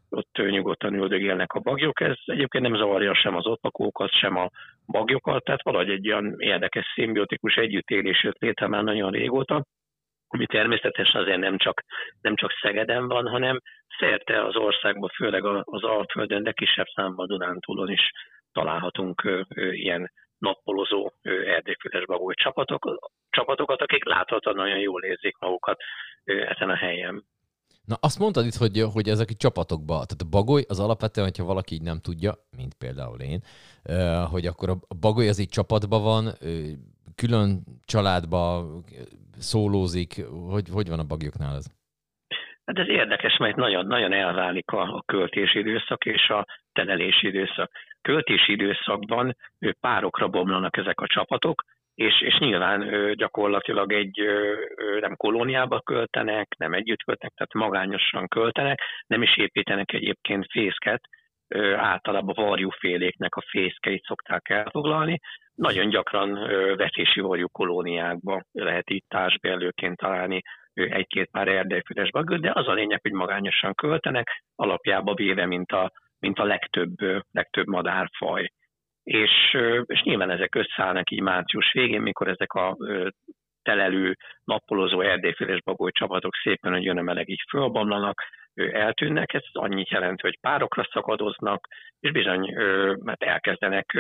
ott 0.09 0.51
nyugodtan 0.51 0.95
üldögélnek 0.95 1.53
a 1.53 1.61
bagyok. 1.61 2.01
Ez 2.01 2.17
egyébként 2.25 2.65
nem 2.65 2.77
zavarja 2.77 3.15
sem 3.15 3.37
az 3.37 3.47
ott 3.47 3.63
lakókat, 3.63 4.11
sem 4.11 4.37
a 4.37 4.49
bagyokat, 4.87 5.45
tehát 5.45 5.63
valahogy 5.63 5.91
egy 5.91 6.09
olyan 6.09 6.35
érdekes 6.39 6.93
szimbiotikus 6.95 7.55
együttélés 7.55 8.23
jött 8.23 8.39
létre 8.39 8.67
már 8.67 8.83
nagyon 8.83 9.11
régóta, 9.11 9.65
ami 10.33 10.47
természetesen 10.47 11.21
azért 11.21 11.39
nem 11.39 11.59
csak, 11.59 11.85
nem 12.21 12.37
csak 12.37 12.51
Szegeden 12.63 13.09
van, 13.09 13.27
hanem 13.29 13.61
szerte 13.99 14.45
az 14.45 14.57
országban, 14.57 15.09
főleg 15.09 15.45
az 15.45 15.83
Alföldön, 15.83 16.43
de 16.43 16.53
kisebb 16.53 16.87
számban 16.95 17.27
Dunántúlon 17.27 17.91
is 17.91 18.11
találhatunk 18.53 19.47
ilyen 19.71 20.13
nappolozó 20.39 21.13
erdélyfüles 21.47 22.05
bagoly 22.07 22.35
csapatok, 22.35 23.11
csapatokat, 23.31 23.81
akik 23.81 24.05
láthatóan 24.05 24.57
nagyon 24.57 24.79
jól 24.79 25.03
érzik 25.03 25.37
magukat 25.39 25.81
ezen 26.25 26.71
a 26.71 26.77
helyen. 26.77 27.25
Na 27.85 27.97
azt 28.01 28.19
mondtad 28.19 28.47
itt, 28.47 28.55
hogy, 28.55 28.85
hogy 28.93 29.09
ezek 29.09 29.29
a 29.31 29.37
csapatokba, 29.37 29.93
tehát 29.93 30.25
a 30.25 30.29
bagoly 30.31 30.65
az 30.69 30.81
alapvetően, 30.81 31.27
hogyha 31.27 31.45
valaki 31.45 31.75
így 31.75 31.83
nem 31.83 31.99
tudja, 32.01 32.35
mint 32.57 32.75
például 32.75 33.21
én, 33.21 33.41
hogy 34.31 34.47
akkor 34.47 34.69
a 34.71 34.95
bagoly 35.01 35.29
az 35.29 35.39
így 35.39 35.49
csapatban 35.49 36.03
van, 36.03 36.25
külön 37.15 37.63
családba 37.85 38.65
szólózik, 39.39 40.25
hogy, 40.51 40.69
hogy 40.73 40.89
van 40.89 40.99
a 40.99 41.07
bagyoknál 41.07 41.57
ez? 41.57 41.67
Hát 42.65 42.79
ez 42.79 42.89
érdekes, 42.89 43.37
mert 43.37 43.57
nagyon, 43.57 43.87
nagyon 43.87 44.13
elválik 44.13 44.71
a, 44.71 44.81
a 44.81 45.03
költési 45.07 45.59
időszak 45.59 46.05
és 46.05 46.29
a 46.29 46.47
tenelési 46.73 47.27
időszak. 47.27 47.71
Költési 48.03 48.53
időszakban 48.53 49.37
párokra 49.81 50.29
bomlanak 50.29 50.77
ezek 50.77 51.01
a 51.01 51.07
csapatok, 51.07 51.63
és, 51.95 52.21
és 52.21 52.39
nyilván 52.39 53.13
gyakorlatilag 53.17 53.93
egy 53.93 54.21
nem 55.01 55.17
kolóniába 55.17 55.81
költenek, 55.81 56.55
nem 56.59 56.73
együtt 56.73 57.03
költenek, 57.03 57.35
tehát 57.35 57.55
magányosan 57.55 58.29
költenek, 58.29 58.81
nem 59.07 59.23
is 59.23 59.37
építenek 59.37 59.93
egyébként 59.93 60.47
fészket, 60.51 61.01
általában 61.77 62.35
varjúféléknek 62.47 63.35
a 63.35 63.45
fészkeit 63.51 64.05
szokták 64.05 64.49
elfoglalni. 64.49 65.21
Nagyon 65.55 65.89
gyakran 65.89 66.33
vetési 66.77 67.21
varjú 67.21 67.49
kolóniákba 67.49 68.43
lehet 68.53 68.91
itt 68.91 69.09
társbérlőként 69.09 69.97
találni 69.97 70.43
egy-két 70.75 71.31
pár 71.31 71.49
erdelyfüles 71.49 72.11
bagöt, 72.11 72.41
de 72.41 72.51
az 72.55 72.69
a 72.69 72.73
lényeg, 72.73 73.01
hogy 73.03 73.13
magányosan 73.13 73.75
költenek, 73.75 74.43
alapjába 74.57 75.15
véve, 75.15 75.47
mint 75.47 75.73
a, 75.73 75.93
mint 76.19 76.39
a 76.39 76.45
legtöbb, 76.45 76.95
legtöbb 77.31 77.67
madárfaj. 77.67 78.53
És, 79.03 79.57
és 79.87 80.03
nyilván 80.03 80.31
ezek 80.31 80.55
összeállnak 80.55 81.11
így 81.11 81.21
március 81.21 81.73
végén, 81.73 82.01
mikor 82.01 82.29
ezek 82.29 82.53
a 82.53 82.77
telelő, 83.63 84.17
nappolozó 84.45 85.01
erdélyfüles 85.01 85.63
bagoly 85.63 85.91
csapatok 85.91 86.35
szépen, 86.43 86.73
hogy 86.73 86.85
jön 86.85 86.99
a 86.99 87.03
meleg 87.03 87.29
így 87.29 87.43
fölbomlanak, 87.49 88.23
eltűnnek, 88.55 89.33
ez 89.35 89.43
annyit 89.53 89.89
jelent, 89.89 90.21
hogy 90.21 90.39
párokra 90.41 90.89
szakadoznak, 90.93 91.69
és 92.01 92.13
bizony 92.13 92.55
mert 92.99 93.23
elkezdenek 93.23 93.99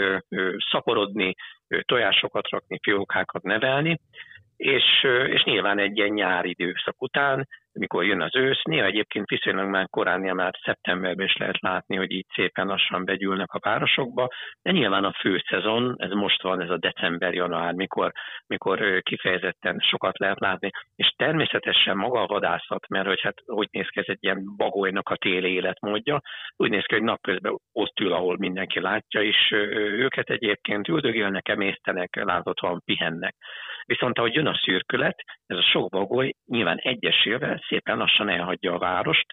szaporodni, 0.71 1.35
tojásokat 1.83 2.49
rakni, 2.49 2.79
fiókákat 2.83 3.43
nevelni, 3.43 4.01
és, 4.63 4.85
és 5.27 5.43
nyilván 5.43 5.79
egy 5.79 5.97
ilyen 5.97 6.11
nyári 6.11 6.49
időszak 6.49 7.03
után, 7.03 7.49
mikor 7.73 8.05
jön 8.05 8.21
az 8.21 8.37
ősz, 8.37 8.63
néha 8.63 8.87
egyébként 8.87 9.29
viszonylag 9.29 9.69
már 9.69 9.89
korán, 9.89 10.21
már 10.21 10.55
szeptemberben 10.63 11.27
is 11.27 11.37
lehet 11.37 11.61
látni, 11.61 11.97
hogy 11.97 12.11
így 12.11 12.27
szépen 12.35 12.67
lassan 12.67 13.05
begyűlnek 13.05 13.53
a 13.53 13.59
városokba, 13.63 14.29
de 14.63 14.71
nyilván 14.71 15.05
a 15.05 15.13
főszezon, 15.13 15.95
ez 15.99 16.11
most 16.11 16.43
van, 16.43 16.61
ez 16.61 16.71
a 16.71 16.79
december-január, 16.79 17.73
mikor, 17.73 18.13
mikor 18.47 19.03
kifejezetten 19.03 19.79
sokat 19.79 20.19
lehet 20.19 20.41
látni, 20.41 20.71
és 20.97 21.15
természetesen 21.17 21.97
maga 21.97 22.23
a 22.23 22.27
vadászat, 22.27 22.89
mert 22.89 23.07
hogy 23.07 23.21
hát 23.21 23.37
hogy 23.47 23.69
néz 23.71 23.89
ki 23.89 23.99
ez 23.99 24.09
egy 24.09 24.19
ilyen 24.21 24.57
bagolynak 24.57 25.09
a 25.09 25.17
téli 25.17 25.53
életmódja, 25.53 26.21
úgy 26.57 26.71
néz 26.71 26.85
ki, 26.85 26.95
hogy 26.95 27.03
napközben 27.03 27.59
ott 27.73 28.01
ül, 28.01 28.13
ahol 28.13 28.37
mindenki 28.39 28.81
látja, 28.81 29.23
és 29.23 29.51
őket 29.77 30.31
egyébként 30.31 30.89
üldögélnek, 30.89 31.49
emésztenek, 31.49 32.25
láthatóan 32.25 32.83
pihennek. 32.85 33.35
Viszont 33.85 34.19
ahogy 34.19 34.35
jön 34.35 34.47
a 34.47 34.61
szürkület, 34.65 35.23
ez 35.47 35.57
a 35.57 35.69
sok 35.73 35.91
bagoly 35.91 36.33
nyilván 36.47 36.77
egyesével 36.77 37.65
szépen 37.69 37.99
lassan 37.99 38.29
elhagyja 38.29 38.73
a 38.73 38.79
várost, 38.79 39.27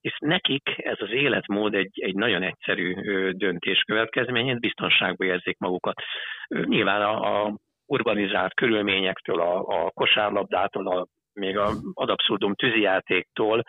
és 0.00 0.16
nekik 0.18 0.70
ez 0.76 0.96
az 1.00 1.10
életmód 1.10 1.74
egy, 1.74 2.00
egy 2.00 2.14
nagyon 2.14 2.42
egyszerű 2.42 2.94
döntés 3.30 3.82
következményét, 3.86 4.60
biztonságban 4.60 5.26
érzik 5.26 5.58
magukat. 5.58 6.02
Nyilván 6.48 7.02
a, 7.02 7.44
a 7.44 7.54
urbanizált 7.86 8.54
körülményektől, 8.54 9.40
a, 9.40 9.58
a 9.58 9.90
kosárlabdától, 9.90 10.86
a, 10.86 11.06
még 11.32 11.58
a 11.58 11.70
ad 11.94 12.10
abszurdum 12.10 12.54
tűzijátéktól 12.54 13.62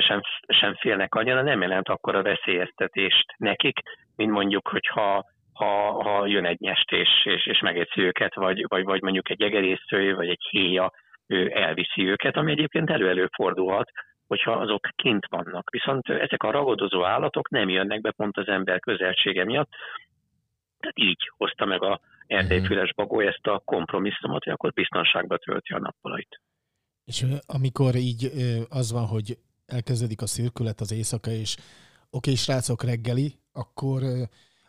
sem, 0.00 0.20
sem 0.46 0.74
félnek 0.74 1.14
annyira, 1.14 1.42
nem 1.42 1.60
jelent 1.60 1.88
akkor 1.88 2.14
a 2.14 2.22
veszélyeztetést 2.22 3.34
nekik, 3.36 3.78
mint 4.16 4.30
mondjuk, 4.30 4.68
hogyha 4.68 5.24
ha, 5.52 6.02
ha 6.02 6.26
jön 6.26 6.44
egy 6.44 6.60
nyest 6.60 6.90
és, 6.90 7.08
és, 7.24 7.46
és 7.46 7.60
megeszi 7.60 8.00
őket, 8.00 8.34
vagy, 8.34 8.64
vagy, 8.68 8.84
vagy 8.84 9.02
mondjuk 9.02 9.30
egy 9.30 9.42
egerésző, 9.42 10.14
vagy 10.14 10.28
egy 10.28 10.46
héja 10.50 10.92
ő 11.26 11.50
elviszi 11.54 12.08
őket, 12.08 12.36
ami 12.36 12.50
egyébként 12.50 12.90
elő 12.90 13.28
fordulhat, 13.34 13.90
hogyha 14.26 14.52
azok 14.52 14.88
kint 14.96 15.26
vannak. 15.28 15.70
Viszont 15.70 16.08
ezek 16.08 16.42
a 16.42 16.50
ragadozó 16.50 17.04
állatok 17.04 17.50
nem 17.50 17.68
jönnek 17.68 18.00
be 18.00 18.10
pont 18.10 18.36
az 18.36 18.48
ember 18.48 18.80
közelsége 18.80 19.44
miatt. 19.44 19.70
Tehát 20.78 20.98
így 20.98 21.30
hozta 21.36 21.64
meg 21.64 21.82
a 21.82 22.00
erdélyfüles 22.26 22.94
bagoly 22.94 23.26
ezt 23.26 23.46
a 23.46 23.62
kompromisszumot, 23.64 24.44
hogy 24.44 24.52
akkor 24.52 24.72
biztonságba 24.72 25.36
tölti 25.36 25.72
a 25.72 25.78
nappalait. 25.78 26.40
És 27.04 27.24
amikor 27.46 27.94
így 27.94 28.30
az 28.68 28.92
van, 28.92 29.06
hogy 29.06 29.38
elkezdődik 29.66 30.22
a 30.22 30.26
szürkület 30.26 30.80
az 30.80 30.92
éjszaka, 30.92 31.30
és 31.30 31.56
oké, 31.56 31.66
okay, 32.10 32.34
srácok 32.34 32.82
reggeli, 32.82 33.34
akkor 33.52 34.00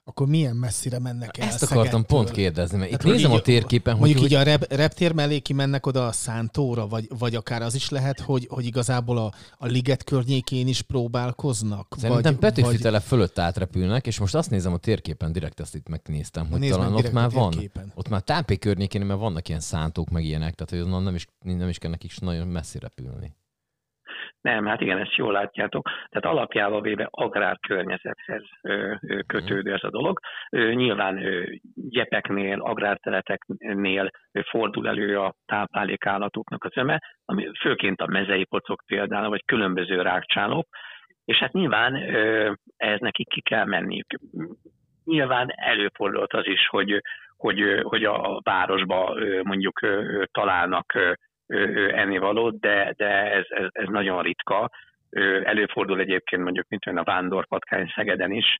akkor 0.05 0.27
milyen 0.27 0.55
messzire 0.55 0.99
mennek 0.99 1.37
el 1.37 1.47
Ezt 1.47 1.63
akartam 1.63 1.85
Szegedtől? 1.85 2.03
pont 2.17 2.31
kérdezni, 2.31 2.77
mert 2.77 2.89
itt 2.89 2.95
Hát, 2.95 3.03
hogy 3.05 3.11
nézem 3.11 3.31
így- 3.31 3.37
a 3.37 3.41
térképen, 3.41 3.95
hogy, 3.95 4.01
Mondjuk 4.09 4.31
így 4.31 4.37
a 4.37 4.43
rep, 4.43 4.73
reptér 4.73 5.13
mellé 5.13 5.39
kimennek 5.39 5.85
oda 5.85 6.07
a 6.07 6.11
szántóra, 6.11 6.87
vagy, 6.87 7.07
vagy 7.17 7.35
akár 7.35 7.61
az 7.61 7.75
is 7.75 7.89
lehet, 7.89 8.19
hogy, 8.19 8.47
hogy 8.49 8.65
igazából 8.65 9.17
a, 9.17 9.33
a 9.57 9.65
liget 9.65 10.03
környékén 10.03 10.67
is 10.67 10.81
próbálkoznak? 10.81 11.95
Szerintem 11.97 12.31
vagy, 12.31 12.35
Petőfi 12.41 12.67
vagy- 12.67 12.79
tele 12.81 12.99
fölött 12.99 13.39
átrepülnek, 13.39 14.07
és 14.07 14.19
most 14.19 14.35
azt 14.35 14.49
nézem 14.49 14.73
a 14.73 14.77
térképen, 14.77 15.31
direkt 15.31 15.59
ezt 15.59 15.75
itt 15.75 15.87
megnéztem, 15.87 16.47
hogy 16.49 16.59
Nézd 16.59 16.73
talán 16.73 16.93
ott 16.93 17.11
már 17.11 17.29
van. 17.31 17.71
Ott 17.95 18.09
már 18.09 18.21
tápé 18.21 18.57
környékén, 18.57 19.01
mert 19.05 19.19
vannak 19.19 19.47
ilyen 19.47 19.59
szántók, 19.61 20.09
meg 20.09 20.23
ilyenek, 20.25 20.55
tehát 20.55 20.71
hogy 20.83 20.93
onnan 20.93 21.03
nem 21.03 21.15
is, 21.15 21.27
nem 21.41 21.69
is 21.69 21.77
kell 21.77 21.89
nekik 21.89 22.19
nagyon 22.19 22.47
messzi 22.47 22.79
repülni. 22.79 23.35
Nem, 24.43 24.65
hát 24.65 24.81
igen, 24.81 24.97
ezt 24.97 25.15
jól 25.15 25.31
látjátok. 25.31 25.89
Tehát 26.09 26.37
alapjában 26.37 26.81
véve 26.81 27.07
agrárkörnyezethez 27.09 28.43
kötődő 29.27 29.73
ez 29.73 29.83
a 29.83 29.89
dolog. 29.89 30.19
Nyilván 30.49 31.19
gyepeknél, 31.75 32.59
agrárteleteknél 32.59 34.11
fordul 34.49 34.87
elő 34.87 35.19
a 35.19 35.33
táplálékállatoknak 35.45 36.63
az 36.63 36.77
öme, 36.77 37.01
ami 37.25 37.51
főként 37.59 38.01
a 38.01 38.07
mezei 38.07 38.43
pocok 38.43 38.83
például, 38.85 39.29
vagy 39.29 39.45
különböző 39.45 40.01
rákcsálók, 40.01 40.67
és 41.25 41.37
hát 41.37 41.53
nyilván 41.53 41.95
ehhez 42.77 42.99
nekik 42.99 43.27
ki 43.27 43.41
kell 43.41 43.65
menniük. 43.65 44.07
Nyilván 45.05 45.49
előfordult 45.55 46.33
az 46.33 46.47
is, 46.47 46.67
hogy, 46.67 47.01
hogy, 47.37 47.79
hogy 47.81 48.03
a 48.03 48.39
városba 48.43 49.15
mondjuk 49.43 49.79
találnak 50.31 51.17
ennivalót, 51.93 52.59
de, 52.59 52.93
de 52.97 53.31
ez, 53.31 53.45
ez, 53.49 53.67
ez 53.71 53.87
nagyon 53.87 54.21
ritka. 54.21 54.69
Előfordul 55.43 55.99
egyébként 55.99 56.43
mondjuk, 56.43 56.65
mint 56.69 56.87
olyan 56.87 56.99
a 56.99 57.03
vándorpatkány 57.03 57.91
Szegeden 57.95 58.31
is, 58.31 58.57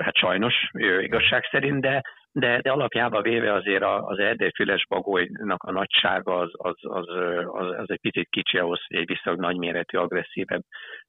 hát 0.00 0.16
sajnos 0.16 0.54
igazság 1.00 1.44
szerint, 1.50 1.80
de, 1.80 2.02
de, 2.32 2.60
de 2.60 2.70
alapjában 2.70 3.22
véve 3.22 3.52
azért 3.52 3.82
az 3.82 4.18
erdélyfüles 4.18 4.86
bagolynak 4.88 5.62
a 5.62 5.70
nagysága 5.70 6.38
az, 6.38 6.50
az, 6.52 6.74
az, 6.80 7.06
az, 7.46 7.78
az 7.78 7.90
egy 7.90 8.00
picit 8.00 8.28
kicsi 8.30 8.58
ahhoz, 8.58 8.80
hogy 8.86 8.96
egy 8.96 9.06
viszonylag 9.06 9.42
nagyméretű, 9.42 9.98
agresszívebb 9.98 10.62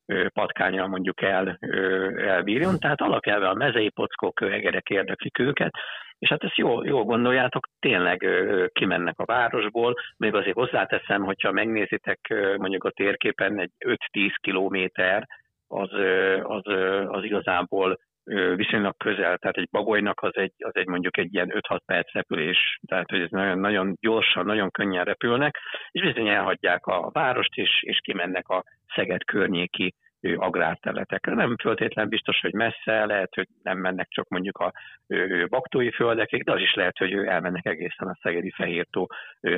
ö, 0.06 0.28
patkányal 0.30 0.88
mondjuk 0.88 1.21
el, 1.21 1.58
elbírjon. 2.17 2.80
Tehát 2.80 3.01
alapjában 3.01 3.49
a 3.49 3.54
mezei 3.54 3.89
pockok, 3.89 4.41
ö, 4.41 4.51
egerek 4.51 4.89
érdeklik 4.89 5.39
őket, 5.39 5.71
és 6.19 6.30
hát 6.30 6.43
ezt 6.43 6.58
jól, 6.58 6.88
jól 6.88 7.04
gondoljátok, 7.04 7.67
tényleg 7.80 8.25
kimennek 8.73 9.19
a 9.19 9.25
városból, 9.25 9.95
még 10.17 10.34
azért 10.34 10.56
hozzáteszem, 10.56 11.23
hogyha 11.23 11.51
megnézitek 11.51 12.19
mondjuk 12.58 12.84
a 12.84 12.91
térképen 12.91 13.60
egy 13.60 13.71
5-10 13.86 13.97
kilométer 14.41 15.28
az, 15.67 15.89
az, 16.43 16.62
az 17.08 17.23
igazából 17.23 17.99
viszonylag 18.56 18.97
közel, 18.97 19.38
tehát 19.38 19.58
egy 19.58 19.67
bagolynak 19.71 20.21
az 20.21 20.36
egy, 20.36 20.54
az 20.58 20.75
egy 20.75 20.88
mondjuk 20.88 21.17
egy 21.17 21.34
ilyen 21.34 21.51
5-6 21.69 21.80
perc 21.86 22.12
repülés, 22.12 22.80
tehát 22.88 23.10
hogy 23.10 23.21
ez 23.21 23.30
nagyon, 23.30 23.60
nagyon 23.60 23.95
gyorsan, 23.99 24.45
nagyon 24.45 24.71
könnyen 24.71 25.04
repülnek, 25.04 25.58
és 25.91 26.01
bizony 26.01 26.28
elhagyják 26.28 26.86
a 26.86 27.10
várost, 27.13 27.56
és, 27.56 27.84
és 27.84 27.99
kimennek 28.04 28.47
a 28.47 28.63
Szeged 28.95 29.23
környéki 29.23 29.93
agrárterületekre. 30.38 31.33
Nem 31.33 31.57
föltétlen 31.57 32.09
biztos, 32.09 32.39
hogy 32.39 32.53
messze, 32.53 33.05
lehet, 33.05 33.33
hogy 33.33 33.47
nem 33.63 33.77
mennek 33.77 34.07
csak 34.09 34.27
mondjuk 34.27 34.57
a 34.57 34.73
baktói 35.49 35.91
földekig, 35.91 36.43
de 36.43 36.51
az 36.51 36.61
is 36.61 36.73
lehet, 36.73 36.97
hogy 36.97 37.13
elmennek 37.13 37.65
egészen 37.65 38.07
a 38.07 38.17
Szegedi 38.21 38.51
Fehértó 38.51 39.11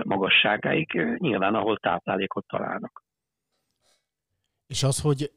magasságáig, 0.04 0.92
nyilván 1.18 1.56
ahol 1.56 1.78
táplálékot 1.78 2.46
találnak. 2.48 3.04
És 4.68 4.84
az, 4.84 5.02
hogy 5.02 5.32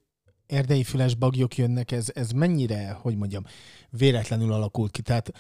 erdei 0.47 0.85
füles 0.85 1.15
bagyok 1.15 1.55
jönnek, 1.57 1.91
ez, 1.91 2.13
ez 2.15 2.31
mennyire, 2.31 2.93
hogy 3.03 3.17
mondjam, 3.17 3.43
véletlenül 3.91 4.53
alakult 4.53 4.91
ki? 4.91 5.03
Tehát 5.03 5.33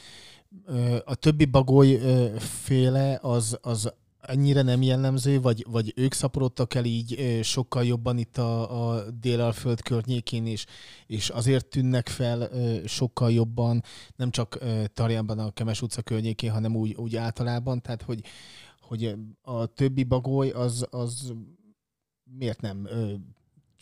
a 1.04 1.14
többi 1.14 1.44
bagoly 1.44 1.98
féle 2.38 3.18
az, 3.22 3.58
az 3.62 3.94
ennyire 4.20 4.62
nem 4.62 4.82
jellemző, 4.82 5.40
vagy, 5.40 5.64
vagy 5.68 5.92
ők 5.96 6.12
szaporodtak 6.12 6.74
el 6.74 6.84
így 6.84 7.40
sokkal 7.42 7.84
jobban 7.84 8.18
itt 8.18 8.38
a, 8.38 8.92
a 8.94 9.10
Délalföld 9.10 9.82
környékén 9.82 10.46
is, 10.46 10.66
és 11.06 11.28
azért 11.28 11.66
tűnnek 11.66 12.08
fel 12.08 12.50
sokkal 12.86 13.32
jobban, 13.32 13.82
nem 14.16 14.30
csak 14.30 14.58
Tarjánban 14.94 15.38
a 15.38 15.50
Kemes 15.50 15.82
utca 15.82 16.02
környékén, 16.02 16.50
hanem 16.50 16.76
úgy, 16.76 16.94
úgy 16.94 17.16
általában, 17.16 17.82
tehát 17.82 18.02
hogy, 18.02 18.20
hogy 18.80 19.14
a 19.42 19.66
többi 19.66 20.04
bagoly 20.04 20.50
az, 20.50 20.86
az 20.90 21.32
miért 22.38 22.60
nem 22.60 22.88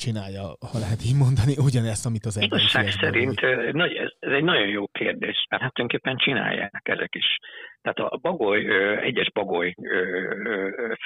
csinálja, 0.05 0.45
ha 0.73 0.79
lehet 0.85 1.01
így 1.09 1.19
mondani, 1.25 1.55
ugyanezt, 1.69 2.07
amit 2.07 2.25
az 2.25 2.37
erdei 2.37 2.59
Igazság 2.59 2.87
szerint 2.91 3.41
ez, 3.41 4.11
ez 4.19 4.33
egy 4.39 4.45
nagyon 4.53 4.69
jó 4.79 4.87
kérdés, 4.87 5.47
mert 5.51 5.63
hát 5.63 5.73
tulajdonképpen 5.75 6.17
csinálják 6.17 6.81
ezek 6.83 7.15
is. 7.15 7.39
Tehát 7.83 8.13
a 8.13 8.19
bagoly, 8.23 8.61
egyes 9.03 9.31
bagoly 9.33 9.75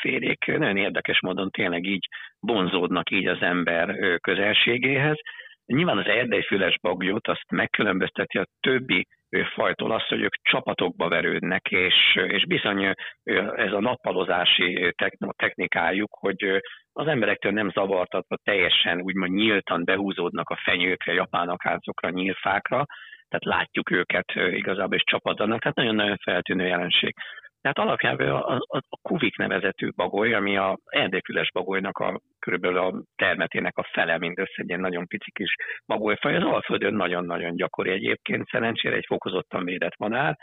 félék 0.00 0.44
nagyon 0.46 0.76
érdekes 0.76 1.20
módon 1.20 1.50
tényleg 1.50 1.84
így 1.84 2.06
bonzódnak 2.40 3.10
így 3.10 3.26
az 3.26 3.40
ember 3.40 4.18
közelségéhez. 4.20 5.16
Nyilván 5.66 5.98
az 5.98 6.06
erdeifüles 6.06 6.78
bagyot 6.80 7.28
azt 7.28 7.50
megkülönbözteti 7.50 8.38
a 8.38 8.46
többi 8.60 9.06
fajtól 9.54 9.92
az, 9.92 10.06
hogy 10.06 10.20
ők 10.20 10.34
csapatokba 10.42 11.08
verődnek, 11.08 11.70
és, 11.70 11.94
és 12.28 12.46
bizony 12.46 12.94
ez 13.56 13.72
a 13.72 13.80
nappalozási 13.80 14.94
technikájuk, 15.36 16.10
hogy 16.20 16.60
az 16.92 17.06
emberektől 17.06 17.52
nem 17.52 17.70
zavartatva 17.70 18.36
teljesen 18.42 19.00
úgymond 19.00 19.32
nyíltan 19.32 19.84
behúzódnak 19.84 20.50
a 20.50 20.60
fenyőkre, 20.64 21.12
japán 21.12 21.48
akácokra, 21.48 22.10
nyílfákra, 22.10 22.84
tehát 23.28 23.58
látjuk 23.58 23.90
őket 23.90 24.32
igazából 24.34 24.96
és 24.96 25.02
csapadanak, 25.04 25.60
tehát 25.60 25.76
nagyon-nagyon 25.76 26.16
feltűnő 26.16 26.66
jelenség. 26.66 27.14
Tehát 27.60 27.78
alapjában 27.78 28.28
a, 28.28 28.54
a, 28.56 28.82
a 28.88 28.98
kuvik 29.02 29.36
nevezetű 29.36 29.88
bagoly, 29.96 30.34
ami 30.34 30.56
a 30.56 30.78
erdélyfüles 30.84 31.50
bagolynak 31.52 31.98
a 31.98 32.20
körülbelül 32.42 32.78
a 32.78 33.02
termetének 33.16 33.78
a 33.78 33.88
fele, 33.92 34.18
mindössze 34.18 34.54
egy 34.56 34.68
ilyen 34.68 34.80
nagyon 34.80 35.06
pici 35.06 35.30
kis 35.32 35.54
bagolyfaj, 35.86 36.36
az 36.36 36.42
Alföldön 36.42 36.94
nagyon-nagyon 36.94 37.56
gyakori 37.56 37.90
egyébként, 37.90 38.48
szerencsére 38.48 38.96
egy 38.96 39.06
fokozottan 39.06 39.64
védett 39.64 39.96
madár, 39.96 40.38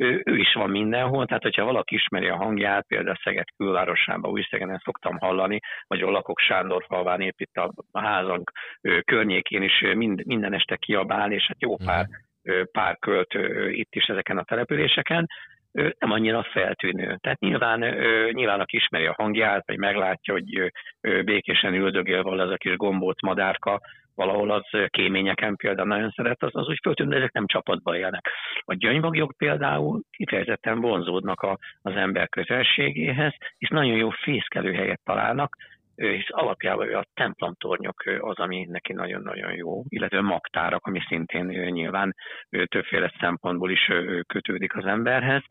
ő, 0.00 0.22
ő 0.24 0.36
is 0.36 0.52
van 0.52 0.70
mindenhol, 0.70 1.26
tehát 1.26 1.42
hogyha 1.42 1.64
valaki 1.64 1.94
ismeri 1.94 2.28
a 2.28 2.36
hangját, 2.36 2.86
például 2.86 3.16
Szeged 3.22 3.46
külvárosában, 3.56 4.30
Újszegeden 4.30 4.80
szoktam 4.84 5.18
hallani, 5.18 5.60
vagy 5.86 6.00
a 6.00 6.10
lakok 6.10 6.38
Sándor 6.38 6.84
falván 6.88 7.20
épp 7.20 7.40
itt 7.40 7.56
a, 7.56 7.72
házank 7.92 8.50
ő, 8.80 9.00
környékén 9.00 9.62
is 9.62 9.84
mind, 9.94 10.26
minden 10.26 10.52
este 10.52 10.76
kiabál, 10.76 11.32
és 11.32 11.46
hát 11.46 11.60
jó 11.62 11.76
pár, 11.76 12.06
mhm. 12.42 12.62
pár 12.72 12.98
költ 12.98 13.34
itt 13.70 13.94
is 13.94 14.04
ezeken 14.04 14.38
a 14.38 14.44
településeken, 14.44 15.26
nem 15.72 16.10
annyira 16.10 16.42
feltűnő. 16.42 17.16
Tehát 17.20 17.40
nyilván, 17.40 17.80
nyilván 18.30 18.60
aki 18.60 18.76
ismeri 18.76 19.06
a 19.06 19.14
hangját, 19.16 19.66
vagy 19.66 19.78
meglátja, 19.78 20.32
hogy 20.32 20.72
békésen 21.24 21.74
üldögél 21.74 22.22
valahol 22.22 22.46
az 22.46 22.52
a 22.52 22.56
kis 22.56 22.76
gombóc 22.76 23.22
madárka, 23.22 23.80
valahol 24.14 24.50
az 24.50 24.88
kéményeken 24.88 25.56
például 25.56 25.88
nagyon 25.88 26.10
szeret, 26.10 26.42
az, 26.42 26.50
az 26.52 26.68
úgy 26.68 26.78
föltűnő, 26.82 27.10
de 27.10 27.16
ezek 27.16 27.32
nem 27.32 27.46
csapatban 27.46 27.94
élnek. 27.94 28.28
A 28.64 28.74
gyöngybagyok 28.74 29.32
például 29.36 30.00
kifejezetten 30.10 30.80
vonzódnak 30.80 31.40
a, 31.40 31.58
az 31.82 31.94
ember 31.94 32.28
közelségéhez, 32.28 33.34
és 33.58 33.68
nagyon 33.68 33.96
jó 33.96 34.10
fészkelőhelyet 34.10 35.00
találnak, 35.04 35.56
és 36.00 36.30
alapjában 36.30 36.94
a 36.94 37.04
templomtornyok 37.14 38.02
az, 38.18 38.38
ami 38.38 38.66
neki 38.70 38.92
nagyon-nagyon 38.92 39.52
jó, 39.52 39.82
illetve 39.88 40.20
magtárak, 40.20 40.86
ami 40.86 41.00
szintén 41.08 41.44
nyilván 41.46 42.14
többféle 42.64 43.12
szempontból 43.20 43.70
is 43.70 43.90
kötődik 44.26 44.76
az 44.76 44.84
emberhez. 44.84 45.42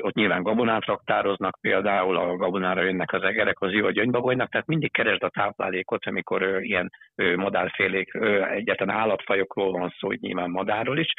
Ott 0.00 0.14
nyilván 0.14 0.42
gabonát 0.42 0.84
raktároznak, 0.84 1.58
például 1.60 2.16
a 2.16 2.36
gabonára 2.36 2.82
jönnek 2.82 3.12
az 3.12 3.22
egerek, 3.22 3.60
az 3.60 3.72
jó 3.72 3.86
a 3.86 3.90
gyöngybagolynak, 3.90 4.50
tehát 4.50 4.66
mindig 4.66 4.92
keresd 4.92 5.22
a 5.22 5.28
táplálékot, 5.28 6.06
amikor 6.06 6.58
ilyen 6.60 6.90
madárfélék, 7.36 8.14
egyetlen 8.50 8.90
állatfajokról 8.90 9.72
van 9.72 9.94
szó, 9.98 10.08
hogy 10.08 10.20
nyilván 10.20 10.50
madárról 10.50 10.98
is. 10.98 11.12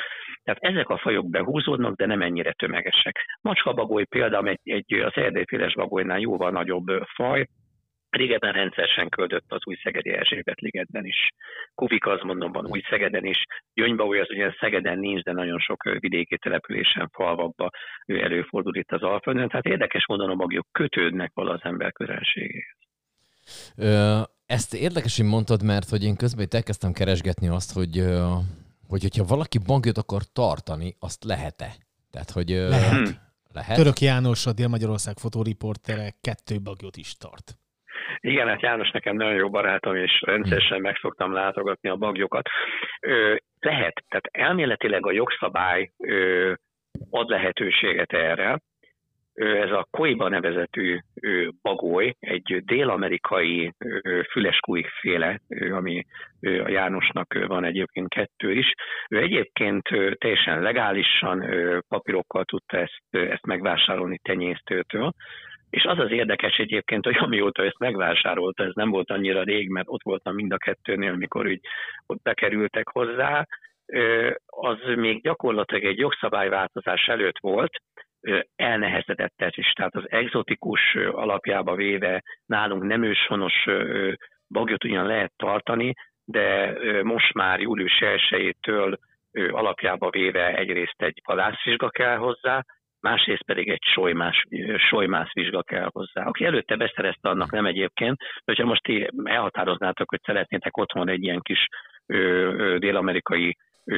Tehát 0.44 0.64
ezek 0.64 0.90
a 0.90 0.98
fajok 0.98 1.30
behúzódnak, 1.30 1.96
de 1.96 2.06
nem 2.06 2.22
ennyire 2.22 2.52
tömegesek. 2.52 3.26
Macskabagoly 3.42 4.04
például 4.04 4.48
egy, 4.48 4.60
egy 4.64 4.94
az 4.94 5.16
erdélyféles 5.16 5.74
bagolynál 5.74 6.20
jóval 6.20 6.52
nagyobb 6.52 6.88
faj, 7.16 7.46
Régebben 8.16 8.54
rendszeresen 8.54 9.10
köldött 9.10 9.46
az 9.48 9.62
új 9.64 9.76
Szegedi 9.84 10.10
Erzsébet 10.10 10.60
ligetben 10.60 11.06
is. 11.06 11.28
Kuvik 11.76 12.06
az 12.06 12.22
mondom 12.22 12.52
van 12.52 12.66
új 12.66 12.82
Szegeden 12.90 13.26
is. 13.26 13.44
Gyöngybaúj 13.74 14.20
az 14.20 14.30
ugye 14.30 14.56
Szegeden 14.60 15.00
nincs, 15.00 15.22
de 15.22 15.32
nagyon 15.32 15.60
sok 15.60 15.84
vidéki 15.84 16.38
településen, 16.38 17.10
falvakba 17.14 17.70
előfordul 18.06 18.76
itt 18.76 18.92
az 18.92 19.02
Alföldön. 19.02 19.50
Tehát 19.50 19.66
érdekes 19.66 20.06
módon 20.08 20.30
a 20.30 20.36
magjuk 20.36 20.68
kötődnek 20.72 21.32
vala 21.34 21.52
az 21.54 21.60
ember 21.64 21.92
közelségéhez. 21.92 22.78
Ezt 24.46 24.74
érdekes, 24.74 25.18
hogy 25.18 25.26
mondtad, 25.26 25.64
mert 25.64 25.90
hogy 25.90 26.04
én 26.04 26.16
közben 26.16 26.46
itt 26.46 26.54
elkezdtem 26.54 26.92
keresgetni 26.92 27.48
azt, 27.48 27.74
hogy, 27.74 28.04
hogy 28.88 29.02
hogyha 29.02 29.24
valaki 29.24 29.58
bankot 29.66 29.98
akar 29.98 30.22
tartani, 30.34 30.96
azt 31.00 31.24
lehet-e? 31.24 31.76
Tehát, 32.12 32.30
hogy 32.30 32.50
lehet. 32.50 33.20
lehet. 33.54 33.76
Török 33.76 34.00
János, 34.00 34.46
a 34.46 34.54
Dél-Magyarország 34.54 35.18
fotóriportere 35.18 36.14
kettő 36.22 36.62
bagyot 36.62 36.98
is 36.98 37.18
tart. 37.18 37.58
Igen, 38.20 38.48
hát 38.48 38.62
János 38.62 38.92
nekem 38.92 39.16
nagyon 39.16 39.36
jó 39.36 39.50
barátom, 39.50 39.96
és 39.96 40.22
rendszeresen 40.26 40.82
meg 40.82 40.98
szoktam 41.02 41.34
látogatni 41.34 41.90
a 41.90 41.96
bagyokat. 41.96 42.50
Ö, 43.02 43.36
lehet, 43.60 44.04
tehát 44.08 44.28
elméletileg 44.32 45.06
a 45.06 45.12
jogszabály 45.12 45.92
ö, 45.98 46.54
ad 47.10 47.30
lehetőséget 47.30 48.14
erre. 48.14 48.60
Ö, 49.36 49.62
ez 49.62 49.72
a 49.72 49.88
Koiba 49.92 50.30
nevezetű 50.30 50.98
ö, 51.22 51.48
bagoly, 51.62 52.16
egy 52.20 52.62
dél-amerikai 52.66 53.74
füleskújik 54.32 54.88
féle, 54.88 55.40
ö, 55.48 55.76
ami 55.76 56.04
ö, 56.40 56.64
a 56.64 56.70
Jánosnak 56.70 57.34
van 57.48 57.64
egyébként 57.64 58.10
kettő 58.10 58.52
is. 58.52 58.74
Ő 59.10 59.18
egyébként 59.18 59.92
ö, 59.92 60.12
teljesen 60.14 60.62
legálisan 60.62 61.54
ö, 61.54 61.80
papírokkal 61.88 62.44
tudta 62.44 62.78
ezt, 62.78 63.04
ezt 63.10 63.46
megvásárolni 63.46 64.20
tenyésztőtől, 64.24 65.14
és 65.74 65.84
az 65.84 66.00
az 66.00 66.12
érdekes 66.12 66.58
egyébként, 66.58 67.06
hogy 67.06 67.18
amióta 67.18 67.64
ezt 67.64 67.80
megvásárolta, 67.80 68.64
ez 68.64 68.74
nem 68.74 68.90
volt 68.90 69.10
annyira 69.12 69.44
rég, 69.44 69.70
mert 69.70 69.88
ott 69.90 70.04
voltam 70.04 70.36
mind 70.36 70.54
a 70.54 70.58
kettőnél, 70.58 71.14
mikor 71.14 71.46
úgy 71.46 71.60
ott 72.08 72.22
bekerültek 72.22 72.88
hozzá, 72.88 73.48
az 74.46 74.78
még 74.96 75.22
gyakorlatilag 75.22 75.84
egy 75.84 75.98
jogszabályváltozás 75.98 77.08
előtt 77.08 77.40
volt, 77.40 77.82
elnehezedett 78.56 79.34
ez 79.36 79.52
is. 79.56 79.72
Tehát 79.72 79.96
az 79.96 80.12
exotikus 80.12 80.96
alapjába 81.12 81.76
véve 81.76 82.24
nálunk 82.46 82.84
nem 82.84 83.04
őshonos 83.04 83.66
bagyot 84.50 84.84
ugyan 84.84 85.06
lehet 85.06 85.34
tartani, 85.36 85.94
de 86.26 86.74
most 87.04 87.34
már 87.34 87.60
július 87.60 87.98
1-től 88.00 88.98
alapjába 89.32 90.10
véve 90.10 90.56
egyrészt 90.56 91.02
egy 91.02 91.22
vadászvizsga 91.26 91.90
kell 91.90 92.18
hozzá, 92.18 92.64
másrészt 93.04 93.44
pedig 93.46 93.70
egy 93.70 93.84
solymás, 93.94 94.46
solymász 94.90 95.34
vizsga 95.34 95.62
kell 95.62 95.90
hozzá. 95.92 96.26
Aki 96.26 96.46
előtte 96.46 96.76
beszerezte, 96.76 97.30
annak 97.30 97.52
nem 97.52 97.66
egyébként, 97.66 98.18
de 98.20 98.44
hogyha 98.46 98.66
most 98.66 98.84
ti 98.84 99.10
elhatároznátok, 99.24 100.10
hogy 100.10 100.22
szeretnétek 100.24 100.78
otthon 100.78 101.10
egy 101.10 101.24
ilyen 101.24 101.42
kis 101.42 101.68
ö, 102.06 102.18
ö, 102.18 102.78
dél-amerikai 102.78 103.58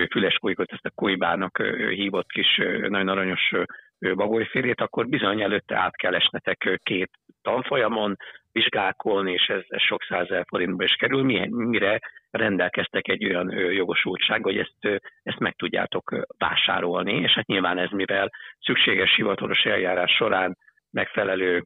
füles 0.09 0.35
kujkot, 0.35 0.71
ezt 0.71 0.85
a 0.85 0.91
kujbának 0.95 1.57
hívott 1.89 2.31
kis 2.31 2.61
nagyon 2.87 3.07
aranyos 3.07 3.51
bagolyfélét, 3.99 4.81
akkor 4.81 5.07
bizony 5.07 5.41
előtte 5.41 5.77
át 5.77 5.95
kell 5.95 6.15
esnetek 6.15 6.79
két 6.83 7.09
tanfolyamon, 7.41 8.15
vizsgálkolni, 8.51 9.31
és 9.31 9.45
ez, 9.47 9.61
ez 9.67 9.81
sok 9.81 10.03
százezer 10.03 10.45
forintba 10.47 10.83
is 10.83 10.93
kerül, 10.93 11.23
mire 11.49 11.99
rendelkeztek 12.35 13.07
egy 13.07 13.25
olyan 13.25 13.51
jogosultság, 13.51 14.43
hogy 14.43 14.57
ezt, 14.57 15.01
ezt 15.23 15.39
meg 15.39 15.55
tudjátok 15.55 16.25
vásárolni, 16.37 17.13
és 17.13 17.31
hát 17.31 17.45
nyilván 17.45 17.77
ez, 17.77 17.89
mivel 17.89 18.31
szükséges 18.59 19.15
hivatalos 19.15 19.63
eljárás 19.63 20.11
során 20.11 20.57
megfelelő 20.91 21.65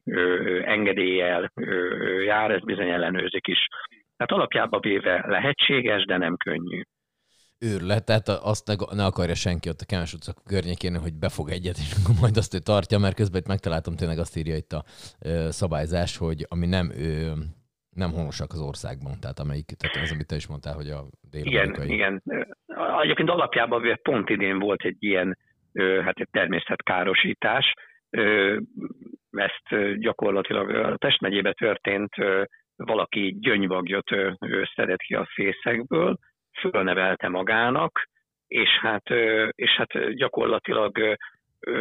engedéllyel 0.64 1.52
jár, 2.24 2.50
ez 2.50 2.64
bizony 2.64 2.88
ellenőrzik 2.88 3.46
is. 3.46 3.66
Tehát 4.16 4.32
alapjában 4.32 4.80
véve 4.80 5.24
lehetséges, 5.26 6.04
de 6.04 6.16
nem 6.16 6.36
könnyű. 6.36 6.82
Őrület, 7.58 8.04
tehát 8.04 8.28
azt 8.28 8.66
ne, 8.66 8.74
ne 8.96 9.04
akarja 9.04 9.34
senki 9.34 9.68
ott 9.68 9.80
a 9.80 9.84
Kemes 9.86 10.12
utca 10.12 10.32
környékén, 10.46 11.00
hogy 11.00 11.14
befog 11.14 11.48
egyet, 11.50 11.76
és 11.76 11.92
akkor 11.92 12.14
majd 12.20 12.36
azt 12.36 12.54
ő 12.54 12.58
tartja, 12.58 12.98
mert 12.98 13.14
közben 13.14 13.40
itt 13.40 13.46
megtaláltam 13.46 13.96
tényleg 13.96 14.18
azt 14.18 14.36
írja 14.36 14.56
itt 14.56 14.72
a 14.72 14.84
ö, 15.18 15.46
szabályzás, 15.50 16.16
hogy 16.16 16.46
ami 16.48 16.66
nem 16.66 16.90
ö, 16.90 17.30
nem 17.96 18.10
honosak 18.12 18.52
az 18.52 18.60
országban, 18.60 19.20
tehát 19.20 19.38
amelyik, 19.38 19.66
tehát 19.66 19.96
az, 19.96 20.12
amit 20.12 20.26
te 20.26 20.36
is 20.36 20.46
mondtál, 20.48 20.74
hogy 20.74 20.90
a 20.90 21.00
dél 21.30 21.44
Igen, 21.44 21.82
igen. 21.82 22.22
Egyébként 23.02 23.30
alapjában 23.30 23.98
pont 24.02 24.28
idén 24.28 24.58
volt 24.58 24.82
egy 24.82 24.96
ilyen, 24.98 25.38
hát 26.04 26.18
egy 26.18 26.28
természetkárosítás, 26.30 27.72
ezt 29.30 29.98
gyakorlatilag 29.98 30.70
a 30.70 30.96
Pest 30.96 31.20
megyébe 31.20 31.52
történt, 31.52 32.14
valaki 32.76 33.36
gyöngybagyot 33.40 34.10
szedett 34.74 35.00
ki 35.00 35.14
a 35.14 35.28
fészekből, 35.34 36.18
fölnevelte 36.60 37.28
magának, 37.28 38.08
és 38.46 38.68
hát, 38.80 39.10
és 39.50 39.70
hát 39.76 40.14
gyakorlatilag 40.14 41.16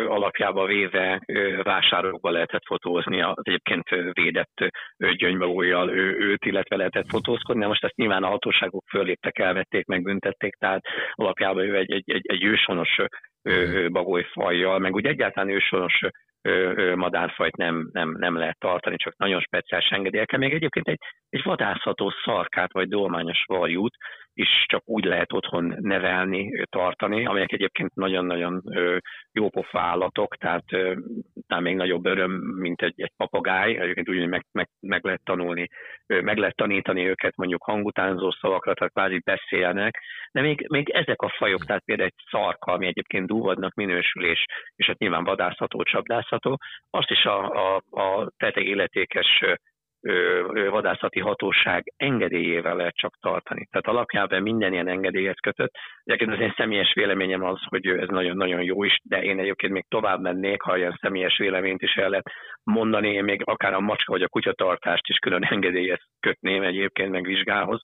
alapjába 0.07 0.65
véve 0.65 1.21
vásárokba 1.63 2.29
lehetett 2.29 2.65
fotózni 2.65 3.21
az 3.21 3.37
egyébként 3.41 3.89
védett 4.13 4.71
gyöngybagolyjal 4.97 5.89
őt, 6.19 6.45
illetve 6.45 6.75
lehetett 6.75 7.09
fotózkodni. 7.09 7.65
Most 7.65 7.83
ezt 7.83 7.95
nyilván 7.95 8.23
a 8.23 8.29
hatóságok 8.29 8.83
föléptek, 8.89 9.39
elvették, 9.39 9.85
megbüntették, 9.85 10.55
tehát 10.55 10.81
alapjában 11.13 11.63
ő 11.63 11.75
egy, 11.75 11.91
egy, 11.91 12.11
egy, 12.11 12.25
egy 12.27 12.43
őshonos 12.43 12.95
bagolyfajjal, 13.91 14.79
meg 14.79 14.93
úgy 14.93 15.05
egyáltalán 15.05 15.49
őshonos 15.49 15.99
madárfajt 16.95 17.55
nem, 17.55 17.89
nem, 17.91 18.15
nem 18.19 18.37
lehet 18.37 18.59
tartani, 18.59 18.95
csak 18.97 19.17
nagyon 19.17 19.39
speciális 19.39 19.87
engedélyekkel. 19.87 20.39
Még 20.39 20.53
egyébként 20.53 20.87
egy, 20.87 20.99
egy 21.29 21.43
vadászható 21.43 22.11
szarkát 22.23 22.73
vagy 22.73 22.87
dolmányos 22.87 23.43
varjút 23.47 23.95
is 24.39 24.65
csak 24.67 24.81
úgy 24.85 25.03
lehet 25.03 25.33
otthon 25.33 25.75
nevelni, 25.79 26.63
tartani, 26.69 27.25
amelyek 27.25 27.51
egyébként 27.51 27.95
nagyon-nagyon 27.95 28.63
jópofa 29.31 29.79
állatok, 29.79 30.35
tehát 30.35 30.63
talán 31.47 31.63
még 31.63 31.75
nagyobb 31.75 32.05
öröm, 32.05 32.31
mint 32.35 32.81
egy, 32.81 33.01
egy 33.01 33.11
papagáj, 33.17 33.77
egyébként 33.77 34.09
úgy, 34.09 34.17
hogy 34.17 34.27
meg, 34.27 34.45
meg, 34.51 34.69
meg 34.79 35.03
lehet 35.03 35.23
tanulni, 35.23 35.67
meg 36.05 36.37
lehet 36.37 36.55
tanítani 36.55 37.07
őket 37.07 37.35
mondjuk 37.35 37.63
hangutánzó 37.63 38.31
szavakra, 38.31 38.73
tehát 38.73 38.93
kvázi 38.93 39.21
beszélnek, 39.25 39.99
de 40.31 40.41
még, 40.41 40.65
még 40.69 40.89
ezek 40.89 41.21
a 41.21 41.33
fajok, 41.37 41.65
tehát 41.65 41.85
például 41.85 42.09
egy 42.09 42.25
szarka, 42.29 42.71
ami 42.71 42.85
egyébként 42.87 43.27
dúvadnak 43.27 43.73
minősülés, 43.73 44.45
és 44.75 44.85
hát 44.85 44.97
nyilván 44.97 45.23
vadászható, 45.23 45.83
csapdászható, 45.83 46.59
azt 46.89 47.09
is 47.09 47.23
a, 47.23 47.73
a, 47.75 47.81
a 47.91 48.31
teteg 48.37 48.65
életékes 48.65 49.43
vadászati 50.69 51.19
hatóság 51.19 51.93
engedélyével 51.97 52.75
lehet 52.75 52.95
csak 52.95 53.13
tartani. 53.19 53.67
Tehát 53.71 53.87
alapjában 53.87 54.41
minden 54.41 54.73
ilyen 54.73 54.87
engedélyet 54.87 55.41
kötött. 55.41 55.71
Egyébként 56.03 56.31
az 56.31 56.39
én 56.39 56.53
személyes 56.57 56.93
véleményem 56.93 57.43
az, 57.43 57.59
hogy 57.65 57.87
ez 57.87 58.07
nagyon-nagyon 58.07 58.63
jó 58.63 58.83
is, 58.83 58.99
de 59.03 59.23
én 59.23 59.39
egyébként 59.39 59.73
még 59.73 59.85
tovább 59.87 60.21
mennék, 60.21 60.61
ha 60.61 60.77
ilyen 60.77 60.97
személyes 61.01 61.37
véleményt 61.37 61.81
is 61.81 61.95
el 61.95 62.09
lehet 62.09 62.31
mondani, 62.63 63.13
én 63.13 63.23
még 63.23 63.41
akár 63.43 63.73
a 63.73 63.79
macska 63.79 64.11
vagy 64.11 64.21
a 64.21 64.27
kutyatartást 64.27 65.07
is 65.07 65.17
külön 65.17 65.43
engedélyet 65.43 66.01
kötném 66.19 66.63
egyébként 66.63 67.11
meg 67.11 67.25
vizsgához 67.25 67.81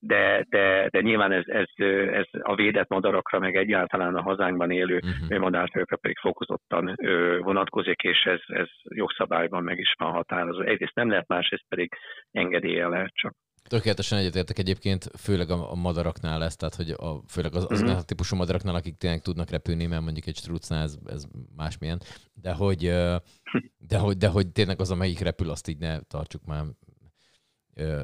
de, 0.00 0.46
de, 0.48 0.88
de 0.88 1.00
nyilván 1.00 1.32
ez, 1.32 1.44
ez, 1.46 1.86
ez 2.12 2.26
a 2.42 2.54
védett 2.54 2.88
madarakra, 2.88 3.38
meg 3.38 3.56
egyáltalán 3.56 4.14
a 4.14 4.22
hazánkban 4.22 4.70
élő 4.70 5.00
uh-huh. 5.02 5.38
madárfajokra 5.38 5.96
pedig 5.96 6.18
fokozottan 6.18 6.94
vonatkozik, 7.42 8.00
és 8.02 8.22
ez, 8.24 8.40
ez 8.46 8.68
jogszabályban 8.82 9.62
meg 9.62 9.78
is 9.78 9.94
van 9.98 10.12
határozó. 10.12 10.60
Egyrészt 10.60 10.94
nem 10.94 11.08
lehet, 11.08 11.28
másrészt 11.28 11.64
pedig 11.68 11.92
engedélye 12.30 12.88
lehet 12.88 13.12
csak. 13.14 13.34
Tökéletesen 13.68 14.18
egyetértek 14.18 14.58
egyébként, 14.58 15.04
főleg 15.18 15.50
a, 15.50 15.70
a 15.70 15.74
madaraknál 15.74 16.38
lesz, 16.38 16.56
tehát 16.56 16.74
hogy 16.74 16.90
a, 16.90 17.22
főleg 17.28 17.54
az, 17.54 17.66
az 17.70 17.82
uh-huh. 17.82 17.98
a 17.98 18.02
típusú 18.02 18.36
madaraknál, 18.36 18.74
akik 18.74 18.96
tényleg 18.96 19.20
tudnak 19.20 19.50
repülni, 19.50 19.86
mert 19.86 20.02
mondjuk 20.02 20.26
egy 20.26 20.36
strucnál 20.36 20.82
ez, 20.82 20.98
ez 21.06 21.24
másmilyen, 21.56 21.98
de 22.34 22.52
hogy, 22.52 22.80
de 23.78 23.98
hogy, 23.98 24.16
de 24.16 24.28
hogy 24.28 24.48
tényleg 24.52 24.80
az, 24.80 24.90
amelyik 24.90 25.20
repül, 25.20 25.50
azt 25.50 25.68
így 25.68 25.78
ne 25.78 26.00
tartsuk 26.00 26.44
már 26.46 26.64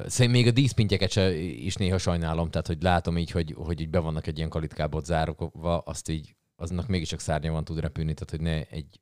Szerintem 0.05 0.41
még 0.41 0.47
a 0.47 0.51
díszpintjeket 0.51 1.11
se 1.11 1.31
is 1.69 1.75
néha 1.75 1.97
sajnálom, 1.97 2.49
tehát 2.49 2.67
hogy 2.67 2.81
látom 2.81 3.17
így, 3.17 3.31
hogy, 3.31 3.53
hogy 3.55 3.81
így 3.81 3.89
be 3.89 3.99
vannak 3.99 4.27
egy 4.27 4.37
ilyen 4.37 4.49
kalitkábot 4.49 5.05
zárokva, 5.05 5.77
azt 5.77 6.09
így, 6.09 6.35
aznak 6.55 6.87
mégiscsak 6.87 7.19
szárnya 7.19 7.51
van 7.51 7.63
tud 7.63 7.79
repülni, 7.79 8.13
tehát 8.13 8.29
hogy 8.29 8.41
ne 8.41 8.75
egy, 8.75 8.99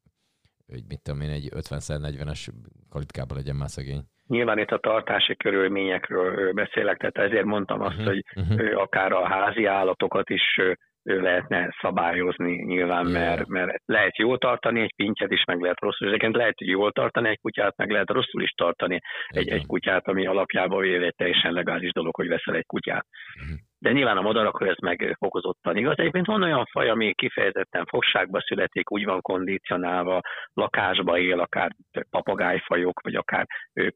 egy 0.68 0.84
mit 0.88 1.02
tudom 1.02 1.22
én, 1.22 1.30
egy 1.30 1.50
50-40-es 1.56 2.48
kalitkában 2.90 3.38
legyen 3.38 3.56
már 3.56 3.70
szegény. 3.70 4.04
Nyilván 4.28 4.60
itt 4.60 4.72
a 4.72 4.80
tartási 4.80 5.36
körülményekről 5.36 6.54
beszélek, 6.54 6.98
tehát 6.98 7.32
ezért 7.32 7.46
mondtam 7.46 7.82
azt, 7.82 7.98
uh-huh, 7.98 8.08
hogy 8.08 8.24
uh-huh. 8.36 8.82
akár 8.82 9.12
a 9.12 9.28
házi 9.28 9.66
állatokat 9.66 10.30
is 10.30 10.60
lehetne 11.06 11.76
szabályozni 11.82 12.56
nyilván, 12.56 13.06
mert, 13.06 13.48
mert 13.48 13.82
lehet 13.86 14.18
jól 14.18 14.38
tartani 14.38 14.82
egy 14.82 14.96
pintyet 14.96 15.32
is, 15.32 15.44
meg 15.44 15.60
lehet 15.60 15.80
rosszul. 15.80 16.08
Egyébként 16.08 16.36
lehet 16.36 16.62
jól 16.62 16.92
tartani 16.92 17.30
egy 17.30 17.40
kutyát, 17.42 17.78
meg 17.78 17.92
lehet 17.92 18.10
rosszul 18.10 18.42
is 18.42 18.52
tartani 18.52 19.00
egy, 19.28 19.50
egy 19.50 19.66
kutyát, 19.66 20.08
ami 20.08 20.26
alapjában 20.26 20.82
véve 20.82 21.06
egy 21.06 21.16
teljesen 21.16 21.54
legális 21.54 21.92
dolog, 21.92 22.16
hogy 22.16 22.28
veszel 22.28 22.56
egy 22.56 22.66
kutyát. 22.66 23.06
Uh-huh. 23.42 23.58
De 23.80 23.92
nyilván 23.92 24.18
a 24.18 24.22
madarakra 24.22 24.68
ez 24.68 24.78
meg 24.82 25.16
fokozottan 25.18 25.78
igaz. 25.78 25.98
Egyébként 25.98 26.26
van 26.26 26.44
olyan 26.44 26.66
faj, 26.66 26.90
ami 26.90 27.14
kifejezetten 27.14 27.86
fogságba 27.86 28.42
születik, 28.42 28.92
úgy 28.92 29.06
van 29.06 29.22
kondicionálva, 29.22 30.22
lakásba 30.54 31.18
él, 31.18 31.40
akár 31.40 31.72
papagájfajok, 32.10 33.02
vagy 33.02 33.16
akár 33.16 33.46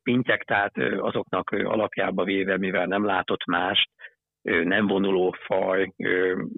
pintyek, 0.03 0.43
tehát 0.43 0.77
azoknak 0.77 1.49
alapjába 1.49 2.23
véve, 2.23 2.57
mivel 2.57 2.85
nem 2.85 3.05
látott 3.05 3.45
mást, 3.45 3.89
nem 4.41 4.87
vonuló 4.87 5.35
faj, 5.45 5.93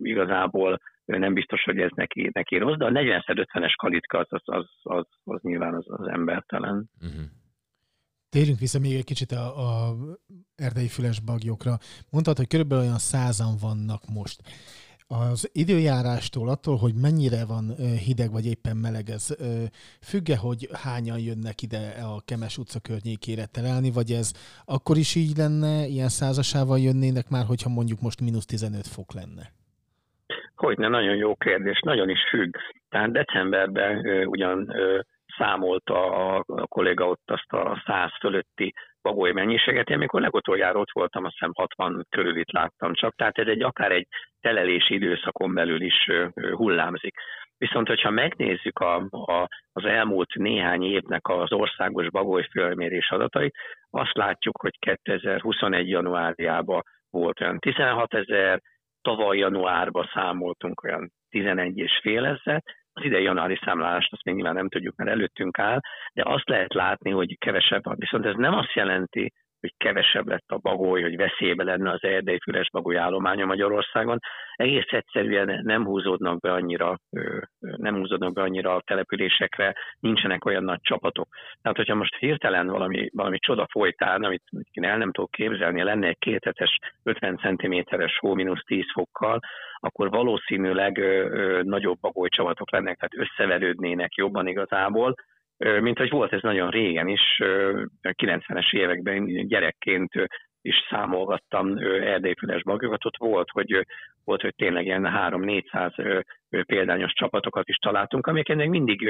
igazából 0.01 0.79
nem 1.05 1.33
biztos, 1.33 1.63
hogy 1.63 1.77
ez 1.77 1.89
neki, 1.95 2.29
neki 2.33 2.57
rossz, 2.57 2.77
de 2.77 2.85
a 2.85 2.91
40-50-es 2.91 3.73
kalitka 3.77 4.17
az, 4.17 4.27
az, 4.29 4.41
az, 4.45 4.65
az, 4.81 5.05
az 5.23 5.41
nyilván 5.41 5.73
az, 5.73 5.85
az 5.87 6.07
embertelen. 6.07 6.89
Uh-huh. 7.01 7.21
Térjünk 8.29 8.59
vissza 8.59 8.79
még 8.79 8.95
egy 8.95 9.03
kicsit 9.03 9.31
a, 9.31 9.45
a 9.67 9.95
erdei 10.55 10.87
füles 10.87 11.19
bagyokra. 11.19 11.77
Mondtad, 12.11 12.37
hogy 12.37 12.47
körülbelül 12.47 12.83
olyan 12.83 12.97
százan 12.97 13.53
vannak 13.61 14.01
most. 14.13 14.41
Az 15.19 15.49
időjárástól, 15.53 16.49
attól, 16.49 16.77
hogy 16.77 16.93
mennyire 17.01 17.45
van 17.45 17.65
hideg 18.07 18.31
vagy 18.31 18.45
éppen 18.45 18.77
meleg, 18.77 19.09
ez 19.09 19.25
függe, 20.09 20.37
hogy 20.37 20.67
hányan 20.83 21.19
jönnek 21.19 21.61
ide 21.61 21.83
a 22.13 22.21
Kemes 22.27 22.57
utca 22.57 22.79
környékére 22.79 23.45
terelni, 23.45 23.91
vagy 23.91 24.11
ez 24.11 24.27
akkor 24.65 24.97
is 24.97 25.15
így 25.15 25.37
lenne, 25.37 25.85
ilyen 25.95 26.13
százasával 26.19 26.79
jönnének 26.79 27.29
már, 27.29 27.45
hogyha 27.45 27.69
mondjuk 27.69 28.01
most 28.01 28.21
mínusz 28.21 28.45
15 28.45 28.87
fok 28.87 29.13
lenne? 29.19 29.45
Hogyne, 30.55 30.87
nagyon 30.87 31.15
jó 31.15 31.35
kérdés, 31.35 31.79
nagyon 31.79 32.09
is 32.09 32.21
függ. 32.29 32.55
Tehát 32.89 33.11
decemberben 33.11 33.91
ugyan 34.27 34.73
számolta 35.37 35.97
a, 36.35 36.45
kolléga 36.67 37.07
ott 37.07 37.27
azt 37.37 37.51
a 37.53 37.83
100 37.85 38.11
fölötti 38.19 38.73
bagoly 39.01 39.31
mennyiséget. 39.31 39.89
Én 39.89 39.95
amikor 39.95 40.21
legutoljára 40.21 40.79
ott 40.79 40.91
voltam, 40.91 41.25
azt 41.25 41.33
hiszem 41.33 41.51
60 41.53 42.05
körül 42.09 42.37
itt 42.37 42.51
láttam 42.51 42.93
csak, 42.93 43.15
tehát 43.15 43.37
ez 43.37 43.47
egy 43.47 43.63
akár 43.63 43.91
egy 43.91 44.07
telelési 44.39 44.93
időszakon 44.93 45.53
belül 45.53 45.81
is 45.81 46.09
hullámzik. 46.51 47.15
Viszont, 47.57 47.87
hogyha 47.87 48.09
megnézzük 48.09 48.79
a, 48.79 48.95
a, 49.09 49.47
az 49.71 49.85
elmúlt 49.85 50.33
néhány 50.33 50.83
évnek 50.83 51.27
az 51.27 51.51
országos 51.51 52.09
bagoly 52.09 52.47
fölmérés 52.51 53.09
adatait, 53.09 53.55
azt 53.89 54.17
látjuk, 54.17 54.61
hogy 54.61 54.79
2021. 54.79 55.89
januárjában 55.89 56.81
volt 57.09 57.41
olyan 57.41 57.59
16 57.59 58.13
ezer, 58.13 58.61
tavaly 59.01 59.37
januárban 59.37 60.09
számoltunk 60.13 60.83
olyan 60.83 61.11
11 61.29 61.77
és 61.77 61.99
fél 62.01 62.25
ezer, 62.25 62.63
az 62.93 63.03
idei 63.03 63.23
januári 63.23 63.59
számlálást 63.63 64.13
azt 64.13 64.23
még 64.23 64.35
nyilván 64.35 64.53
nem 64.53 64.69
tudjuk, 64.69 64.95
mert 64.95 65.09
előttünk 65.09 65.59
áll, 65.59 65.79
de 66.13 66.23
azt 66.25 66.49
lehet 66.49 66.73
látni, 66.73 67.11
hogy 67.11 67.37
kevesebb 67.37 67.83
van. 67.83 67.95
Viszont 67.97 68.25
ez 68.25 68.35
nem 68.35 68.53
azt 68.53 68.73
jelenti, 68.73 69.33
hogy 69.61 69.73
kevesebb 69.77 70.27
lett 70.27 70.47
a 70.47 70.57
bagoly, 70.57 71.01
hogy 71.01 71.15
veszélybe 71.15 71.63
lenne 71.63 71.91
az 71.91 72.03
erdei 72.03 72.39
füles 72.39 72.69
bagoly 72.71 72.97
állománya 72.97 73.45
Magyarországon. 73.45 74.19
Egész 74.55 74.91
egyszerűen 74.91 75.59
nem 75.63 75.85
húzódnak 75.85 76.39
be 76.39 76.51
annyira, 76.51 76.97
nem 77.59 77.95
húzódnak 77.95 78.33
be 78.33 78.41
annyira 78.41 78.75
a 78.75 78.81
településekre, 78.85 79.75
nincsenek 79.99 80.45
olyan 80.45 80.63
nagy 80.63 80.81
csapatok. 80.81 81.27
Tehát, 81.61 81.77
hogyha 81.77 81.95
most 81.95 82.15
hirtelen 82.15 82.67
valami, 82.67 83.09
valami 83.13 83.37
csoda 83.39 83.67
folytán, 83.71 84.23
amit 84.23 84.43
én 84.71 84.83
el 84.83 84.97
nem 84.97 85.11
tudok 85.11 85.31
képzelni, 85.31 85.83
lenne 85.83 86.07
egy 86.07 86.19
kéthetes 86.19 86.77
50 87.03 87.37
cm-es 87.37 88.17
hó 88.17 88.33
mínusz 88.33 88.63
10 88.65 88.83
fokkal, 88.93 89.39
akkor 89.75 90.09
valószínűleg 90.09 90.97
ö, 90.97 91.29
ö, 91.29 91.61
nagyobb 91.63 91.99
bagolycsavatok 91.99 92.71
lennek, 92.71 92.97
tehát 92.97 93.29
összeverődnének 93.29 94.13
jobban 94.13 94.47
igazából, 94.47 95.15
mint 95.81 95.97
hogy 95.97 96.09
volt 96.09 96.33
ez 96.33 96.41
nagyon 96.41 96.69
régen 96.69 97.07
is, 97.07 97.41
90-es 98.01 98.73
években 98.73 99.47
gyerekként 99.47 100.11
is 100.61 100.75
számolgattam 100.89 101.77
erdélyfüles 102.01 102.63
bagyokat, 102.63 103.05
ott 103.05 103.17
volt, 103.17 103.49
hogy, 103.49 103.85
volt, 104.23 104.41
hogy 104.41 104.55
tényleg 104.55 104.85
ilyen 104.85 105.09
3-400 105.11 106.23
példányos 106.65 107.11
csapatokat 107.13 107.69
is 107.69 107.75
találtunk, 107.75 108.27
amik 108.27 108.49
ennek 108.49 108.69
mindig 108.69 109.07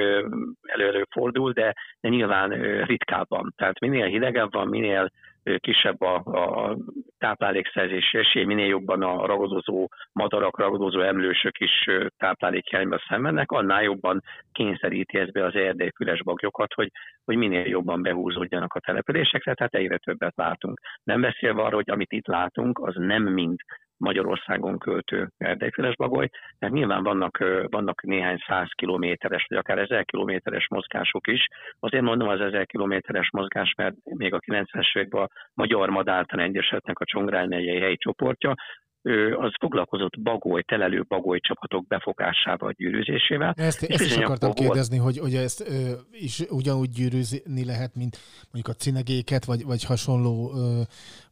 elő 0.62 1.06
fordul, 1.10 1.52
de, 1.52 1.76
de 2.02 2.10
nyilván 2.10 2.50
ritkábban. 2.84 3.54
Tehát 3.58 3.80
minél 3.80 4.06
hidegebb 4.06 4.54
van, 4.54 4.68
minél 4.68 5.12
kisebb 5.58 6.02
a, 6.02 6.16
a 6.16 6.78
táplálékszerzési 7.18 8.18
esély, 8.18 8.44
minél 8.44 8.68
jobban 8.68 9.02
a 9.02 9.26
ragadozó 9.26 9.88
madarak, 10.12 10.60
ragadozó 10.60 11.00
emlősök 11.00 11.60
is 11.60 11.90
táplálékhiányba 12.18 13.04
szenvednek, 13.08 13.52
annál 13.52 13.84
jobban 13.84 14.22
kényszeríti 14.52 15.18
ez 15.18 15.32
be 15.32 15.46
az 15.46 15.56
erdélyfüles 15.56 16.24
baglyokat, 16.24 16.74
hogy, 16.74 16.92
hogy 17.26 17.38
minél 17.38 17.66
jobban 17.66 18.02
behúzódjanak 18.02 18.74
a 18.74 18.80
településekre, 18.80 19.54
tehát 19.54 19.76
egyre 19.76 19.98
többet 19.98 20.34
látunk. 20.36 20.80
Nem 21.04 21.22
beszélve 21.22 21.62
arról, 21.62 21.82
hogy 21.84 21.90
amit 21.90 22.12
itt 22.12 22.28
látunk, 22.28 22.80
az 22.80 22.96
nem 22.96 23.24
mind 23.24 23.60
Magyarországon 24.02 24.78
költő 24.78 25.30
erdélyfüles 25.38 25.96
bagoly, 25.96 26.30
mert 26.60 26.74
nyilván 26.74 27.04
vannak, 27.04 27.38
vannak 27.70 28.02
néhány 28.04 28.38
száz 28.48 28.70
kilométeres, 28.76 29.46
vagy 29.50 29.58
akár 29.58 29.78
ezer 29.78 30.06
kilométeres 30.06 30.68
mozgások 30.68 31.28
is. 31.28 31.48
Azért 31.80 32.04
mondom 32.04 32.28
az 32.28 32.40
ezer 32.40 32.66
kilométeres 32.66 33.30
mozgás, 33.32 33.74
mert 33.78 33.96
még 34.04 34.34
a 34.34 34.40
90-es 34.40 34.96
években 34.96 35.24
a 35.24 35.28
Magyar 35.54 35.90
Madártan 35.90 36.40
Egyesetnek 36.40 37.00
a 37.00 37.06
Csongrány 37.06 37.48
megyei 37.48 37.80
helyi 37.80 37.98
csoportja, 37.98 38.56
ő 39.04 39.36
az 39.36 39.52
foglalkozott 39.60 40.22
bagoly, 40.22 40.62
telelő 40.62 41.06
bagoly 41.08 41.40
csapatok 41.40 41.88
befogásával, 41.88 42.72
gyűrűzésével. 42.72 43.54
Ezt, 43.58 43.84
ezt 43.84 44.06
is 44.06 44.16
akartam 44.16 44.50
akkor 44.50 44.66
volt- 44.66 44.72
kérdezni, 44.72 44.98
hogy, 44.98 45.18
hogy 45.18 45.34
ezt 45.34 45.70
ö, 45.70 45.92
is 46.12 46.40
ugyanúgy 46.50 46.90
gyűrűzni 46.90 47.66
lehet, 47.66 47.96
mint 47.96 48.18
mondjuk 48.52 48.76
a 48.76 48.80
cinegéket, 48.80 49.46
vagy, 49.46 49.64
vagy 49.64 49.84
hasonló 49.84 50.52
ö, 50.56 50.82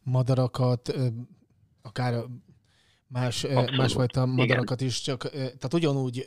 madarakat, 0.02 0.88
ö, 0.88 1.06
akár 1.82 2.12
más, 3.12 3.44
Abszolút. 3.44 3.76
másfajta 3.76 4.22
Igen. 4.22 4.34
madarakat 4.34 4.80
is, 4.80 5.00
csak 5.00 5.20
tehát 5.30 5.74
ugyanúgy 5.74 6.24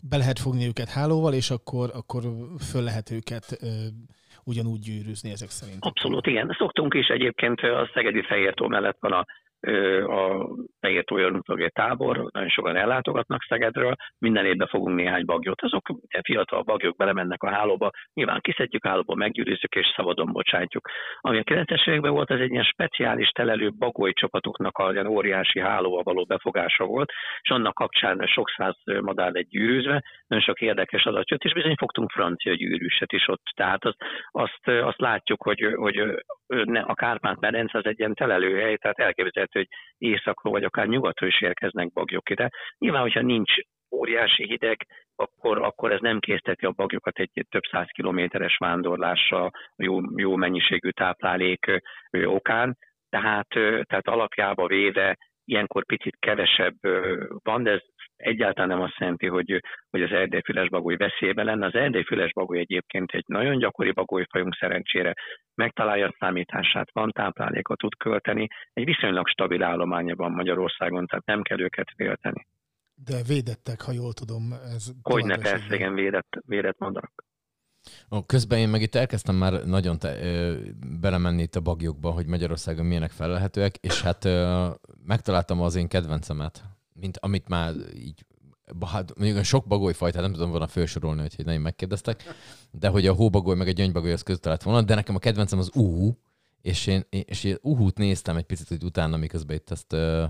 be 0.00 0.16
lehet 0.16 0.38
fogni 0.38 0.66
őket 0.66 0.88
hálóval, 0.88 1.34
és 1.34 1.50
akkor, 1.50 1.90
akkor 1.94 2.22
föl 2.70 2.82
lehet 2.82 3.10
őket 3.10 3.58
ugyanúgy 4.44 4.80
gyűrűzni 4.80 5.30
ezek 5.30 5.48
szerint. 5.50 5.84
Abszolút, 5.84 6.26
igen. 6.26 6.54
Szoktunk 6.58 6.94
is 6.94 7.08
egyébként 7.08 7.60
a 7.60 7.90
Szegedi 7.94 8.22
Fehértó 8.22 8.68
mellett 8.68 8.96
van 9.00 9.12
a 9.12 9.26
a 10.06 10.48
Fehértó 10.80 11.16
ornitológiai 11.16 11.70
tábor, 11.70 12.28
nagyon 12.32 12.48
sokan 12.48 12.76
ellátogatnak 12.76 13.42
Szegedről, 13.48 13.94
minden 14.18 14.46
évben 14.46 14.66
fogunk 14.66 14.96
néhány 14.96 15.24
bagyot, 15.24 15.62
azok 15.62 15.88
fiatal 16.22 16.62
bagyok 16.62 16.96
belemennek 16.96 17.42
a 17.42 17.50
hálóba, 17.50 17.90
nyilván 18.14 18.40
kiszedjük 18.40 18.86
hálóba, 18.86 19.14
meggyűrűzzük 19.14 19.74
és 19.74 19.92
szabadon 19.96 20.32
bocsátjuk. 20.32 20.88
Ami 21.20 21.38
a 21.38 21.42
90-es 21.42 21.88
években 21.88 22.12
volt, 22.12 22.30
ez 22.30 22.40
egy 22.40 22.50
ilyen 22.50 22.62
speciális 22.62 23.28
telelő 23.28 23.70
bagoly 23.78 24.12
csapatoknak 24.12 24.78
a 24.78 24.92
ilyen 24.92 25.06
óriási 25.06 25.60
hálóval 25.60 26.02
való 26.02 26.24
befogása 26.24 26.84
volt, 26.84 27.12
és 27.40 27.50
annak 27.50 27.74
kapcsán 27.74 28.26
sok 28.26 28.48
száz 28.56 28.76
madár 29.00 29.32
lett 29.32 29.48
gyűrűzve, 29.48 30.02
nagyon 30.26 30.44
sok 30.44 30.60
érdekes 30.60 31.04
adat 31.04 31.30
jött, 31.30 31.44
és 31.44 31.52
bizony 31.52 31.76
fogtunk 31.76 32.10
francia 32.10 32.54
gyűrűset 32.54 33.12
is 33.12 33.28
ott. 33.28 33.42
Tehát 33.56 33.84
azt, 33.84 33.96
azt, 34.30 34.68
azt 34.68 35.00
látjuk, 35.00 35.42
hogy, 35.42 35.74
hogy 35.74 36.24
ne, 36.64 36.80
a 36.80 36.94
Kárpát-medence 36.94 37.78
az 37.78 37.86
egy 37.86 37.98
ilyen 37.98 38.14
telelőhely, 38.14 38.76
tehát 38.76 38.98
elképzelhető, 38.98 39.58
hogy 39.58 39.68
északról 39.98 40.52
vagy 40.52 40.64
akár 40.64 40.86
nyugatról 40.86 41.28
is 41.28 41.40
érkeznek 41.40 41.92
bagyok 41.92 42.30
ide. 42.30 42.50
Nyilván, 42.78 43.02
hogyha 43.02 43.20
nincs 43.20 43.52
óriási 43.90 44.46
hideg, 44.46 44.86
akkor, 45.16 45.62
akkor 45.62 45.92
ez 45.92 46.00
nem 46.00 46.18
készteti 46.18 46.66
a 46.66 46.70
bagyokat 46.70 47.18
egy 47.18 47.46
több 47.48 47.62
száz 47.70 47.86
kilométeres 47.88 48.56
vándorlásra, 48.56 49.50
jó, 49.76 50.00
jó 50.16 50.36
mennyiségű 50.36 50.88
táplálék 50.88 51.80
ö, 52.10 52.24
okán. 52.24 52.76
Tehát, 53.08 53.48
tehát 53.86 54.08
alapjába 54.08 54.66
véve 54.66 55.16
ilyenkor 55.44 55.84
picit 55.84 56.16
kevesebb 56.18 56.74
van, 57.42 57.62
de 57.62 57.70
ez 57.70 57.80
egyáltalán 58.22 58.68
nem 58.68 58.80
azt 58.80 58.98
jelenti, 58.98 59.26
hogy, 59.26 59.60
hogy 59.90 60.02
az 60.02 60.10
erdélyfüles 60.10 60.68
bagoly 60.68 60.96
veszélyben 60.96 61.44
lenne. 61.44 61.66
Az 61.66 61.74
erdélyfüles 61.74 62.32
bagoly 62.32 62.58
egyébként 62.58 63.10
egy 63.10 63.24
nagyon 63.26 63.58
gyakori 63.58 63.92
bagolyfajunk 63.92 64.54
szerencsére 64.54 65.14
megtalálja 65.54 66.06
a 66.06 66.16
számítását, 66.18 66.92
van 66.92 67.10
táplálékot 67.10 67.78
tud 67.78 67.96
költeni, 67.96 68.46
egy 68.72 68.84
viszonylag 68.84 69.28
stabil 69.28 69.62
állománya 69.62 70.14
van 70.14 70.32
Magyarországon, 70.32 71.06
tehát 71.06 71.26
nem 71.26 71.42
kell 71.42 71.60
őket 71.60 71.92
félteni. 71.96 72.46
De 72.94 73.22
védettek, 73.26 73.80
ha 73.80 73.92
jól 73.92 74.12
tudom. 74.12 74.42
Ez 74.52 74.92
Hogy 75.02 75.24
ne 75.24 75.34
tovább 75.34 75.50
persze, 75.50 75.74
igen, 75.74 75.94
védett, 75.94 76.32
védett 76.46 76.78
madarak. 76.78 77.12
Ó, 78.10 78.22
közben 78.26 78.58
én 78.58 78.68
meg 78.68 78.80
itt 78.80 78.94
elkezdtem 78.94 79.34
már 79.34 79.52
nagyon 79.64 79.98
te, 79.98 80.08
ö, 80.22 80.54
belemenni 81.00 81.42
itt 81.42 81.54
a 81.54 81.60
bagyokba, 81.60 82.10
hogy 82.10 82.26
Magyarországon 82.26 82.86
milyenek 82.86 83.10
felelhetőek, 83.10 83.76
és 83.76 84.02
hát 84.02 84.24
ö, 84.24 84.68
megtaláltam 85.06 85.60
az 85.60 85.76
én 85.76 85.88
kedvencemet, 85.88 86.62
mint 86.92 87.18
amit 87.20 87.48
már 87.48 87.72
így 87.94 88.24
Hát 88.92 89.18
mondjuk 89.18 89.44
sok 89.44 89.66
bagolyfajtát 89.66 90.22
nem 90.22 90.32
tudom 90.32 90.50
volna 90.50 90.66
felsorolni, 90.66 91.20
hogy 91.20 91.44
nagyon 91.44 91.60
megkérdeztek, 91.60 92.22
de 92.70 92.88
hogy 92.88 93.06
a 93.06 93.12
hóbagoly 93.12 93.56
meg 93.56 93.66
a 93.66 93.70
gyöngybagoly 93.70 94.12
az 94.12 94.22
között 94.22 94.44
lett 94.44 94.62
volna, 94.62 94.82
de 94.82 94.94
nekem 94.94 95.14
a 95.14 95.18
kedvencem 95.18 95.58
az 95.58 95.70
uhu, 95.74 96.12
és 96.62 96.86
én, 96.86 97.00
és 97.10 97.44
én 97.44 97.56
uhút 97.62 97.98
néztem 97.98 98.36
egy 98.36 98.46
picit, 98.46 98.68
hogy 98.68 98.82
utána, 98.84 99.16
miközben 99.16 99.56
itt 99.56 99.70
ezt 99.70 99.92
ö, 99.92 100.24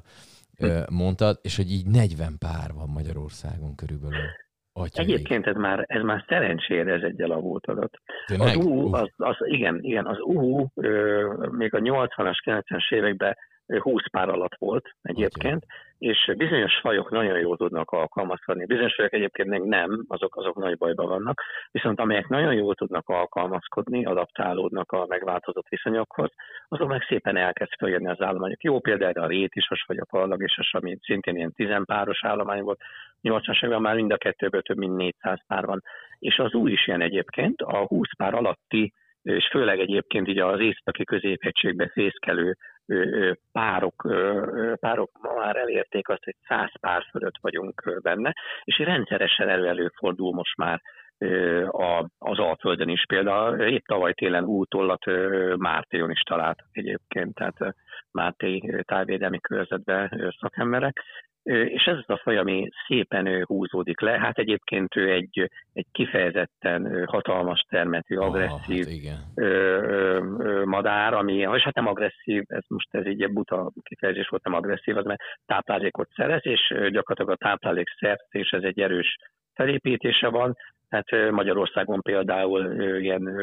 ö, 0.59 0.81
mondtad, 0.91 1.39
és 1.43 1.57
hogy 1.57 1.71
így 1.71 1.87
40 1.87 2.39
pár 2.39 2.73
van 2.75 2.89
Magyarországon 2.89 3.75
körülbelül. 3.75 4.25
Atya 4.73 5.03
Egyébként 5.03 5.47
ez 5.47 5.57
már, 5.57 5.85
ez 5.89 6.03
már 6.03 6.25
szerencsére 6.29 6.93
ez 6.93 7.03
egy 7.03 7.21
elavult 7.21 7.67
adat. 7.67 7.99
Tényleg? 8.27 8.49
Az 8.49 8.65
UHU, 8.65 8.95
az, 8.95 9.11
az, 9.17 9.37
igen, 9.45 9.79
igen, 9.83 10.07
az 10.07 10.19
UHU 10.21 10.67
ö, 10.75 11.49
még 11.51 11.75
a 11.75 11.79
80-as, 11.79 12.37
90-es 12.45 12.93
években 12.95 13.37
ö, 13.67 13.79
20 13.79 14.11
pár 14.11 14.29
alatt 14.29 14.57
volt 14.59 14.95
egyébként, 15.03 15.67
és 16.03 16.33
bizonyos 16.37 16.79
fajok 16.81 17.11
nagyon 17.11 17.39
jól 17.39 17.57
tudnak 17.57 17.91
alkalmazkodni. 17.91 18.67
Bizonyos 18.67 18.95
fajok 18.95 19.13
egyébként 19.13 19.49
még 19.49 19.63
nem, 19.63 20.05
azok, 20.09 20.37
azok 20.37 20.57
nagy 20.57 20.77
bajban 20.77 21.09
vannak, 21.09 21.43
viszont 21.71 22.01
amelyek 22.01 22.29
nagyon 22.29 22.55
jól 22.55 22.75
tudnak 22.75 23.09
alkalmazkodni, 23.09 24.05
adaptálódnak 24.05 24.93
a 24.93 25.07
megváltozott 25.09 25.69
viszonyokhoz, 25.69 26.31
azok 26.69 26.89
meg 26.89 27.03
szépen 27.03 27.37
elkezd 27.37 27.73
följönni 27.79 28.09
az 28.09 28.21
állományok. 28.21 28.63
Jó 28.63 28.81
példa 28.81 29.23
a 29.23 29.27
rétisas 29.27 29.85
vagy 29.87 29.99
a 29.99 30.07
parlagisas, 30.11 30.75
ami 30.75 30.99
szintén 31.01 31.37
ilyen 31.37 31.53
tizenpáros 31.53 32.25
állomány 32.25 32.63
volt, 32.63 32.81
80-as 33.23 33.57
években 33.57 33.81
már 33.81 33.95
mind 33.95 34.13
a 34.13 34.17
kettőből 34.17 34.63
több 34.63 34.77
mint 34.77 34.97
400 34.97 35.39
pár 35.47 35.65
van. 35.65 35.83
És 36.19 36.39
az 36.39 36.55
új 36.55 36.73
is 36.73 36.87
ilyen 36.87 37.01
egyébként, 37.01 37.61
a 37.61 37.87
20 37.87 38.17
pár 38.17 38.35
alatti, 38.35 38.93
és 39.23 39.49
főleg 39.51 39.79
egyébként 39.79 40.29
így 40.29 40.39
az 40.39 40.61
északi 40.61 41.05
középhegységbe 41.05 41.91
fészkelő 41.93 42.57
párok, 43.53 44.09
párok 44.81 45.11
már 45.37 45.57
elérték 45.57 46.09
azt, 46.09 46.25
hogy 46.25 46.35
100 46.49 46.71
pár 46.81 47.07
fölött 47.11 47.39
vagyunk 47.41 47.99
benne, 48.03 48.33
és 48.65 48.79
rendszeresen 48.79 49.49
elő 49.49 49.67
előfordul 49.67 50.33
most 50.33 50.57
már 50.57 50.81
a, 51.71 52.07
az 52.19 52.39
Alföldön 52.39 52.89
is. 52.89 53.05
Például 53.07 53.61
épp 53.61 53.85
tavaly 53.85 54.13
télen 54.13 54.45
útollat 54.45 55.05
Mártéjon 55.57 56.11
is 56.11 56.21
találtak 56.21 56.69
egyébként, 56.73 57.35
tehát 57.35 57.61
ö, 57.61 57.69
tájvédelmi 58.83 59.41
körzetben 59.41 60.35
szakemberek, 60.41 61.03
és 61.45 61.85
ez 61.85 61.97
az 61.97 62.11
a 62.11 62.21
faj, 62.23 62.39
ami 62.39 62.69
szépen 62.87 63.45
húzódik 63.45 64.01
le. 64.01 64.19
Hát 64.19 64.39
egyébként 64.39 64.97
ő 64.97 65.11
egy, 65.11 65.51
egy 65.73 65.87
kifejezetten 65.93 67.07
hatalmas 67.07 67.65
termetű, 67.69 68.17
agresszív 68.17 68.87
Ah, 68.87 68.93
hát 68.93 68.93
igen. 68.93 69.17
ö, 69.35 69.45
ö, 69.45 70.25
ö, 70.39 70.65
madár, 70.65 71.15
ami, 71.15 71.35
és 71.35 71.63
hát 71.63 71.75
nem 71.75 71.87
agresszív, 71.87 72.43
ez 72.47 72.65
most 72.69 72.95
ez 72.95 73.07
így 73.07 73.23
egy 73.23 73.33
buta 73.33 73.73
kifejezés 73.83 74.29
volt, 74.29 74.45
nem 74.45 74.55
agresszív, 74.55 74.97
az 74.97 75.05
mert 75.05 75.23
táplálékot 75.47 76.09
szerez, 76.15 76.47
és 76.47 76.69
gyakorlatilag 76.69 77.31
a 77.31 77.45
táplálék 77.45 77.89
szerzés, 77.99 78.51
ez 78.51 78.63
egy 78.63 78.81
erős 78.81 79.17
felépítése 79.55 80.29
van, 80.29 80.57
tehát 80.89 81.13
ö, 81.13 81.31
Magyarországon 81.31 82.01
például 82.01 82.83
ilyen, 83.01 83.41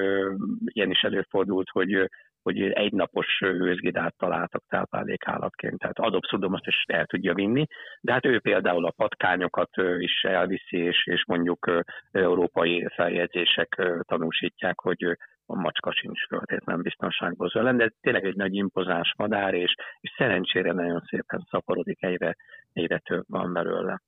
ilyen 0.63 0.91
is 0.91 1.01
előfordult, 1.01 1.69
hogy 1.69 2.09
hogy 2.41 2.61
egynapos 2.61 3.39
őzgidát 3.41 4.15
találtak 4.17 4.63
táplálékállatként, 4.67 5.79
tehát 5.79 5.99
adobszudom 5.99 6.53
azt 6.53 6.67
is 6.67 6.83
el 6.87 7.05
tudja 7.05 7.33
vinni, 7.33 7.65
de 8.01 8.11
hát 8.11 8.25
ő 8.25 8.39
például 8.39 8.85
a 8.85 8.93
patkányokat 8.95 9.69
is 9.97 10.23
elviszi, 10.23 10.77
és, 10.77 11.07
és 11.07 11.25
mondjuk 11.25 11.83
európai 12.11 12.87
feljegyzések 12.95 13.81
tanúsítják, 14.07 14.79
hogy 14.79 15.17
a 15.45 15.55
macska 15.55 15.91
sincs 15.91 16.27
feltétlenül 16.27 16.81
biztonságban 16.81 17.47
zöld, 17.47 17.75
de 17.75 17.91
tényleg 18.01 18.25
egy 18.25 18.35
nagy 18.35 18.55
impozáns 18.55 19.13
madár, 19.17 19.53
és, 19.53 19.75
és 19.99 20.13
szerencsére 20.17 20.71
nagyon 20.71 21.03
szépen 21.09 21.47
szaporodik, 21.49 22.03
egyre, 22.03 22.35
egyre 22.73 22.97
több 22.97 23.23
van 23.27 23.53
belőle. 23.53 24.01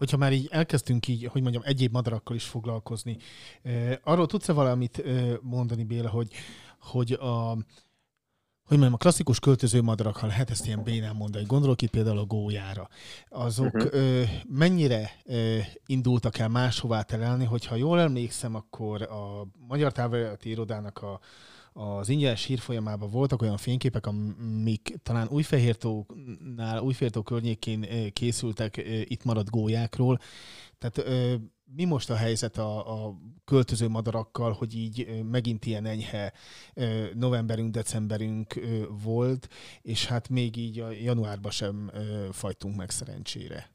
Hogyha 0.00 0.16
már 0.16 0.32
így 0.32 0.48
elkezdtünk 0.50 1.08
így, 1.08 1.24
hogy 1.24 1.42
mondjam, 1.42 1.62
egyéb 1.66 1.92
madarakkal 1.92 2.36
is 2.36 2.44
foglalkozni, 2.44 3.16
arról 4.02 4.26
tudsz-e 4.26 4.52
valamit 4.52 5.02
mondani, 5.42 5.84
Béla, 5.84 6.08
hogy, 6.08 6.32
hogy 6.78 7.12
a 7.12 7.56
hogy 8.64 8.78
mondjam, 8.78 8.98
a 9.00 9.02
klasszikus 9.02 9.38
költöző 9.38 9.82
madarak, 9.82 10.16
ha 10.16 10.26
lehet 10.26 10.50
ezt 10.50 10.66
ilyen 10.66 10.82
bénán 10.82 11.16
mondani, 11.16 11.44
gondolok 11.44 11.82
itt 11.82 11.90
például 11.90 12.18
a 12.18 12.24
gólyára, 12.24 12.88
azok 13.28 13.72
Mhm. 13.72 13.86
ö, 13.90 14.22
mennyire 14.48 15.10
ö, 15.24 15.58
indultak 15.86 16.38
el 16.38 16.48
máshová 16.48 17.02
terelni, 17.02 17.44
hogyha 17.44 17.74
jól 17.74 18.00
emlékszem, 18.00 18.54
akkor 18.54 19.02
a 19.02 19.46
Magyar 19.68 19.92
Távirati 19.92 20.50
Irodának 20.50 20.98
a, 21.02 21.20
az 21.80 22.08
ingyenes 22.08 22.44
hírfolyamában 22.44 23.10
voltak 23.10 23.42
olyan 23.42 23.56
fényképek, 23.56 24.06
amik 24.06 24.94
talán 25.02 25.28
Újfehértónál, 25.28 26.80
Újfehértó 26.80 27.22
környékén 27.22 27.82
ö, 27.82 28.08
készültek 28.08 28.76
ö, 28.76 28.80
itt 29.04 29.24
maradt 29.24 29.50
gólyákról. 29.50 30.18
Tehát 30.78 31.10
mi 31.76 31.84
most 31.84 32.10
a 32.10 32.14
helyzet 32.14 32.58
a, 32.58 33.04
a 33.06 33.16
költöző 33.44 33.88
madarakkal, 33.88 34.52
hogy 34.52 34.76
így 34.76 35.24
megint 35.30 35.66
ilyen 35.66 35.84
enyhe 35.86 36.32
novemberünk, 37.14 37.72
decemberünk 37.72 38.60
volt, 39.02 39.48
és 39.82 40.06
hát 40.06 40.28
még 40.28 40.56
így 40.56 40.80
a 40.80 40.90
januárban 40.90 41.50
sem 41.50 41.90
fajtunk 42.30 42.76
meg 42.76 42.90
szerencsére. 42.90 43.70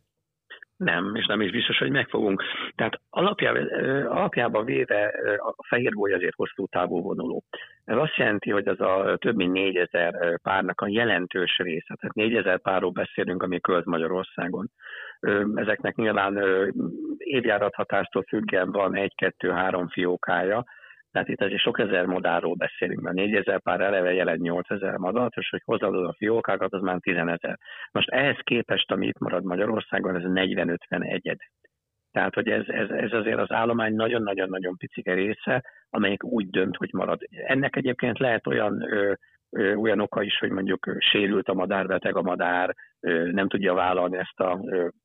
Nem, 0.77 1.15
és 1.15 1.25
nem 1.25 1.41
is 1.41 1.51
biztos, 1.51 1.77
hogy 1.77 1.91
megfogunk. 1.91 2.43
Tehát 2.75 3.01
alapjában, 3.09 3.67
alapjában 4.05 4.65
véve 4.65 5.13
a 5.37 5.65
fehér 5.67 5.91
goly 5.91 6.13
azért 6.13 6.35
hosszú 6.35 6.65
távú 6.65 7.01
vonuló. 7.01 7.43
Ez 7.85 7.97
azt 7.97 8.15
jelenti, 8.15 8.51
hogy 8.51 8.67
az 8.67 8.81
a 8.81 9.17
több 9.19 9.35
mint 9.35 9.51
4000 9.51 10.39
párnak 10.41 10.81
a 10.81 10.87
jelentős 10.87 11.57
része, 11.57 11.95
tehát 11.95 12.15
4000 12.15 12.61
párról 12.61 12.91
beszélünk, 12.91 13.43
ami 13.43 13.59
költ 13.59 13.85
Magyarországon. 13.85 14.71
Ezeknek 15.55 15.95
nyilván 15.95 16.39
évjárathatástól 17.17 18.23
függően 18.27 18.71
van 18.71 18.95
egy-kettő-három 18.95 19.87
fiókája, 19.87 20.63
tehát 21.15 21.29
itt 21.29 21.41
azért 21.41 21.61
sok 21.61 21.79
ezer 21.79 22.05
madárról 22.05 22.55
beszélünk, 22.55 23.01
mert 23.01 23.15
4000 23.15 23.61
pár 23.61 23.81
eleve 23.81 24.13
jelent 24.13 24.41
8000 24.41 24.97
madart, 24.97 25.35
és 25.35 25.49
hogy 25.49 25.61
hozzáadod 25.65 26.05
a 26.05 26.15
fiókákat, 26.17 26.73
az 26.73 26.81
már 26.81 26.97
10 26.99 27.15
ezer. 27.15 27.59
Most 27.91 28.09
ehhez 28.09 28.37
képest, 28.43 28.91
ami 28.91 29.07
itt 29.07 29.19
marad 29.19 29.43
Magyarországon, 29.43 30.15
ez 30.15 30.21
40-50 30.25 31.11
egyed. 31.11 31.37
Tehát, 32.11 32.33
hogy 32.33 32.47
ez, 32.47 32.63
ez, 32.67 32.89
ez 32.89 33.11
azért 33.11 33.39
az 33.39 33.51
állomány 33.51 33.93
nagyon-nagyon-nagyon 33.93 34.77
picike 34.77 35.13
része, 35.13 35.63
amelyik 35.89 36.23
úgy 36.23 36.49
dönt, 36.49 36.75
hogy 36.75 36.89
marad. 36.91 37.21
Ennek 37.29 37.75
egyébként 37.75 38.19
lehet 38.19 38.47
olyan 38.47 38.81
ö, 38.91 39.13
olyan 39.75 39.99
oka 39.99 40.21
is, 40.21 40.37
hogy 40.37 40.49
mondjuk 40.49 40.95
sérült 40.99 41.49
a 41.49 41.53
madár, 41.53 41.87
beteg 41.87 42.15
a 42.15 42.21
madár, 42.21 42.75
nem 43.31 43.47
tudja 43.47 43.73
vállalni 43.73 44.17
ezt 44.17 44.39
a 44.39 44.59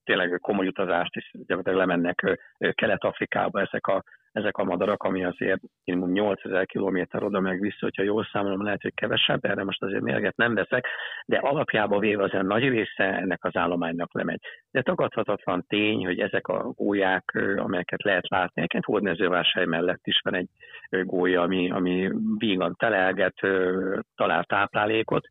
tényleg 0.04 0.38
komoly 0.40 0.66
utazást, 0.66 1.16
és 1.16 1.30
gyakorlatilag 1.32 1.78
lemennek 1.78 2.38
Kelet-Afrikába 2.74 3.60
ezek 3.60 3.86
a, 3.86 4.02
ezek 4.32 4.56
a 4.56 4.64
madarak, 4.64 5.02
ami 5.02 5.24
azért 5.24 5.60
minimum 5.84 6.10
8000 6.12 6.66
kilométer 6.66 7.22
oda 7.22 7.40
meg 7.40 7.60
vissza, 7.60 7.78
hogyha 7.80 8.02
jól 8.02 8.28
számolom, 8.32 8.64
lehet, 8.64 8.82
hogy 8.82 8.94
kevesebb, 8.94 9.44
erre 9.44 9.64
most 9.64 9.82
azért 9.82 10.02
mérget 10.02 10.36
nem 10.36 10.54
veszek, 10.54 10.86
de 11.26 11.36
alapjába 11.36 11.98
véve 11.98 12.22
azért 12.22 12.42
nagy 12.42 12.68
része 12.68 13.04
ennek 13.04 13.44
az 13.44 13.56
állománynak 13.56 14.14
lemegy. 14.14 14.40
De 14.70 14.82
tagadhatatlan 14.82 15.64
tény, 15.68 16.04
hogy 16.04 16.18
ezek 16.18 16.48
a 16.48 16.62
gólyák, 16.62 17.38
amelyeket 17.56 18.02
lehet 18.02 18.28
látni, 18.28 18.52
egyébként 18.54 18.84
hódmezővásárhely 18.84 19.64
mellett 19.64 20.06
is 20.06 20.20
van 20.24 20.34
egy 20.34 20.48
gólya, 20.90 21.42
ami, 21.42 21.70
ami 21.70 22.10
vígan 22.38 22.74
telelget, 22.78 23.34
talál 24.14 24.44
táplálékot, 24.44 25.26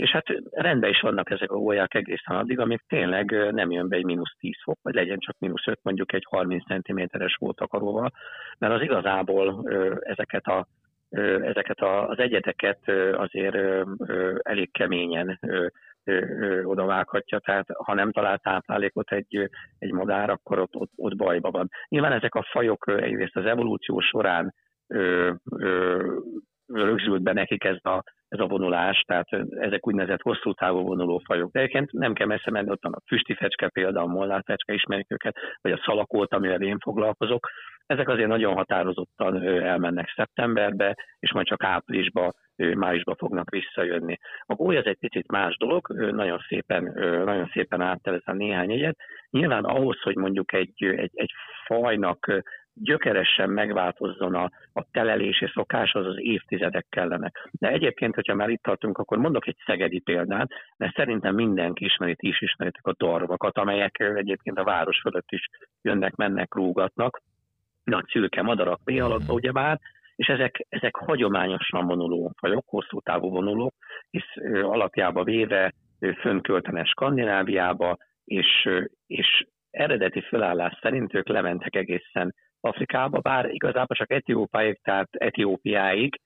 és 0.00 0.10
hát 0.10 0.26
rendben 0.50 0.90
is 0.90 1.00
vannak 1.00 1.30
ezek 1.30 1.50
a 1.50 1.56
gólyák 1.56 1.94
egészen 1.94 2.36
addig, 2.36 2.58
amíg 2.58 2.80
tényleg 2.88 3.52
nem 3.52 3.70
jön 3.70 3.88
be 3.88 3.96
egy 3.96 4.04
mínusz 4.04 4.34
10 4.38 4.52
fok, 4.62 4.78
vagy 4.82 4.94
legyen 4.94 5.18
csak 5.18 5.36
mínusz 5.38 5.66
5, 5.66 5.78
mondjuk 5.82 6.12
egy 6.12 6.26
30 6.28 6.64
cm-es 6.64 7.36
hótakaróval, 7.38 8.12
mert 8.58 8.72
az 8.72 8.82
igazából 8.82 9.70
ezeket 10.00 10.44
a 10.44 10.66
ezeket 11.42 11.80
az 11.80 12.18
egyedeket 12.18 12.78
azért 13.12 13.56
elég 14.42 14.72
keményen 14.72 15.38
ö, 16.04 16.62
odavághatja, 16.62 17.38
tehát 17.38 17.66
ha 17.84 17.94
nem 17.94 18.12
talál 18.12 18.38
táplálékot 18.38 19.12
egy, 19.12 19.50
egy 19.78 19.92
madár, 19.92 20.30
akkor 20.30 20.58
ott, 20.58 20.76
ott, 20.76 20.90
ott 20.96 21.16
bajba 21.16 21.50
van. 21.50 21.68
Nyilván 21.88 22.12
ezek 22.12 22.34
a 22.34 22.46
fajok 22.50 22.88
egyrészt 22.88 23.36
az 23.36 23.44
evolúció 23.44 24.00
során 24.00 24.54
ö, 24.86 25.32
ö, 25.50 26.18
rögzült 26.66 27.22
be 27.22 27.32
nekik 27.32 27.64
ez 27.64 27.84
a, 27.84 28.04
ez 28.30 28.40
a 28.40 28.46
vonulás, 28.46 29.00
tehát 29.06 29.28
ezek 29.50 29.86
úgynevezett 29.86 30.22
hosszú 30.22 30.52
távú 30.52 30.82
vonuló 30.82 31.22
fajok. 31.24 31.50
De 31.52 31.58
egyébként 31.58 31.92
nem 31.92 32.12
kell 32.12 32.26
messze 32.26 32.50
menni, 32.50 32.70
ott 32.70 32.82
van 32.82 32.92
a 32.92 33.02
füstifecske 33.06 33.68
például, 33.68 34.08
a 34.08 34.12
molnárfecske, 34.12 34.72
ismerjük 34.72 35.12
őket, 35.12 35.36
vagy 35.60 35.72
a 35.72 35.82
szalakót, 35.84 36.34
amivel 36.34 36.62
én 36.62 36.78
foglalkozok. 36.78 37.48
Ezek 37.86 38.08
azért 38.08 38.28
nagyon 38.28 38.54
határozottan 38.54 39.42
elmennek 39.42 40.12
szeptemberbe, 40.16 40.96
és 41.18 41.32
majd 41.32 41.46
csak 41.46 41.64
áprilisba, 41.64 42.32
májusba 42.56 43.14
fognak 43.18 43.50
visszajönni. 43.50 44.18
A 44.46 44.54
góly 44.54 44.76
az 44.76 44.86
egy 44.86 44.98
picit 44.98 45.30
más 45.30 45.56
dolog, 45.56 45.88
nagyon 46.12 46.38
szépen, 46.48 46.82
nagyon 47.24 47.50
szépen 47.52 47.80
áttelez 47.80 48.22
a 48.24 48.32
néhány 48.32 48.70
egyet. 48.70 48.96
Nyilván 49.30 49.64
ahhoz, 49.64 50.00
hogy 50.00 50.16
mondjuk 50.16 50.52
egy, 50.52 50.84
egy, 50.84 51.10
egy 51.14 51.32
fajnak 51.66 52.42
gyökeresen 52.74 53.50
megváltozzon 53.50 54.34
a, 54.34 54.50
a 54.72 54.84
telelési 54.90 55.50
szokás, 55.54 55.92
az 55.92 56.06
az 56.06 56.18
évtizedek 56.18 56.86
kellenek. 56.88 57.48
De 57.52 57.68
egyébként, 57.68 58.14
hogyha 58.14 58.34
már 58.34 58.48
itt 58.48 58.62
tartunk, 58.62 58.98
akkor 58.98 59.18
mondok 59.18 59.46
egy 59.46 59.56
szegedi 59.66 59.98
példát, 59.98 60.50
mert 60.76 60.94
szerintem 60.94 61.34
mindenki 61.34 61.84
ismeri, 61.84 62.14
ti 62.16 62.28
is 62.28 62.40
ismeritek 62.40 62.86
a 62.86 62.94
darvakat, 62.98 63.58
amelyek 63.58 63.98
egyébként 63.98 64.58
a 64.58 64.64
város 64.64 65.00
fölött 65.00 65.30
is 65.30 65.48
jönnek, 65.82 66.14
mennek, 66.14 66.54
rúgatnak. 66.54 67.22
Nagy 67.84 68.06
szülke 68.08 68.42
madarak, 68.42 68.80
méhalakba, 68.84 69.32
ugyebár, 69.32 69.80
és 70.16 70.26
ezek, 70.26 70.66
ezek 70.68 70.96
hagyományosan 70.96 71.86
vonuló 71.86 72.32
fajok, 72.36 72.64
hosszú 72.66 73.00
távú 73.00 73.30
vonulók, 73.30 73.74
hisz 74.10 74.36
ö, 74.36 74.62
alapjába 74.62 75.24
véve 75.24 75.72
ö, 75.98 76.12
fönköltenek 76.12 76.86
Skandináviába, 76.86 77.96
és, 78.24 78.68
és 79.06 79.46
eredeti 79.70 80.20
felállás 80.20 80.78
szerint 80.82 81.14
ők 81.14 81.28
lementek 81.28 81.76
egészen 81.76 82.34
Afrikába, 82.60 83.18
bár 83.18 83.48
igazából 83.50 83.96
csak 83.96 84.10
Etiópáig, 84.10 84.80
tehát 84.82 85.08
Etiópiáig, 85.10 86.20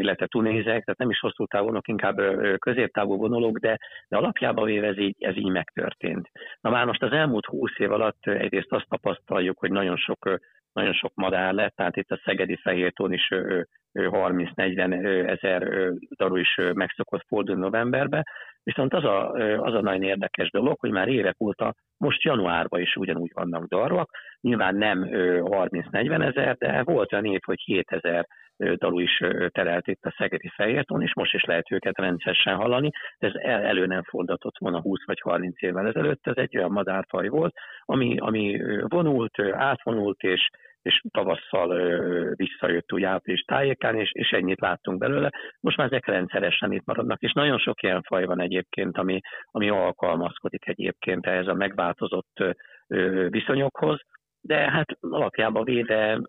illetve 0.00 0.26
Tunézek, 0.26 0.64
tehát 0.64 0.98
nem 0.98 1.10
is 1.10 1.20
hosszú 1.20 1.46
távonok, 1.46 1.88
inkább 1.88 2.16
középtávú 2.58 3.16
vonulók, 3.16 3.58
de, 3.58 3.78
de 4.08 4.16
alapjában 4.16 4.64
véve 4.64 4.86
ez 4.86 4.98
így, 4.98 5.16
ez 5.18 5.36
így 5.36 5.50
megtörtént. 5.50 6.30
Na 6.60 6.70
már 6.70 6.86
most 6.86 7.02
az 7.02 7.12
elmúlt 7.12 7.46
húsz 7.46 7.78
év 7.78 7.92
alatt 7.92 8.26
egyrészt 8.26 8.72
azt 8.72 8.88
tapasztaljuk, 8.88 9.58
hogy 9.58 9.70
nagyon 9.70 9.96
sok, 9.96 10.38
nagyon 10.72 10.92
sok 10.92 11.12
madár 11.14 11.52
lett, 11.52 11.74
tehát 11.76 11.96
itt 11.96 12.10
a 12.10 12.20
szegedi 12.24 12.56
fehértón 12.56 13.12
is 13.12 13.30
ö, 13.30 13.60
ö, 13.92 14.08
30-40 14.12 15.04
ö, 15.04 15.26
ezer 15.26 15.90
daru 16.16 16.36
is 16.36 16.56
ö, 16.56 16.72
meg 16.72 16.90
szokott 16.96 17.24
fordulni 17.26 17.60
novemberbe, 17.60 18.24
viszont 18.62 18.94
az 18.94 19.04
a, 19.04 19.32
az 19.62 19.74
a 19.74 19.80
nagyon 19.80 20.02
érdekes 20.02 20.50
dolog, 20.50 20.78
hogy 20.78 20.90
már 20.90 21.08
évek 21.08 21.40
óta, 21.40 21.74
most 21.96 22.22
januárban 22.22 22.80
is 22.80 22.96
ugyanúgy 22.96 23.30
vannak 23.34 23.64
darvak, 23.64 24.10
nyilván 24.40 24.74
nem 24.74 25.12
ö, 25.12 25.40
30-40 25.44 26.36
ezer, 26.36 26.56
de 26.56 26.82
volt 26.82 27.12
olyan 27.12 27.24
év, 27.24 27.40
hogy 27.44 27.60
7 27.60 27.90
ezer 27.90 28.26
dalu 28.58 28.98
is 28.98 29.22
terelt 29.48 29.86
itt 29.86 30.04
a 30.04 30.14
Szegedi 30.18 30.48
Fehértón, 30.54 31.02
és 31.02 31.14
most 31.14 31.34
is 31.34 31.44
lehet 31.44 31.70
őket 31.70 31.98
rendszeresen 31.98 32.54
hallani. 32.54 32.90
Ez 33.18 33.32
el, 33.34 33.62
elő 33.62 33.86
nem 33.86 34.02
fordított 34.02 34.58
volna 34.58 34.80
20 34.80 35.06
vagy 35.06 35.20
30 35.20 35.62
évvel 35.62 35.86
ezelőtt, 35.86 36.26
ez 36.26 36.36
egy 36.36 36.56
olyan 36.56 36.70
madárfaj 36.70 37.28
volt, 37.28 37.54
ami, 37.84 38.16
ami 38.18 38.60
vonult, 38.88 39.40
átvonult, 39.52 40.20
és, 40.20 40.48
és 40.82 41.02
tavasszal 41.10 41.68
visszajött 42.34 42.92
úgy 42.92 43.02
április 43.02 43.40
tájékán, 43.40 43.96
és, 43.96 44.10
és 44.12 44.30
ennyit 44.30 44.60
láttunk 44.60 44.98
belőle. 44.98 45.30
Most 45.60 45.76
már 45.76 45.86
ezek 45.86 46.06
rendszeresen 46.06 46.72
itt 46.72 46.84
maradnak, 46.84 47.20
és 47.20 47.32
nagyon 47.32 47.58
sok 47.58 47.82
ilyen 47.82 48.02
faj 48.02 48.24
van 48.24 48.40
egyébként, 48.40 48.98
ami, 48.98 49.20
ami 49.50 49.68
alkalmazkodik 49.68 50.68
egyébként 50.68 51.26
ehhez 51.26 51.46
a 51.46 51.54
megváltozott 51.54 52.44
viszonyokhoz 53.28 54.00
de 54.48 54.70
hát 54.70 54.98
alapjában 55.00 55.64
véve 55.64 56.20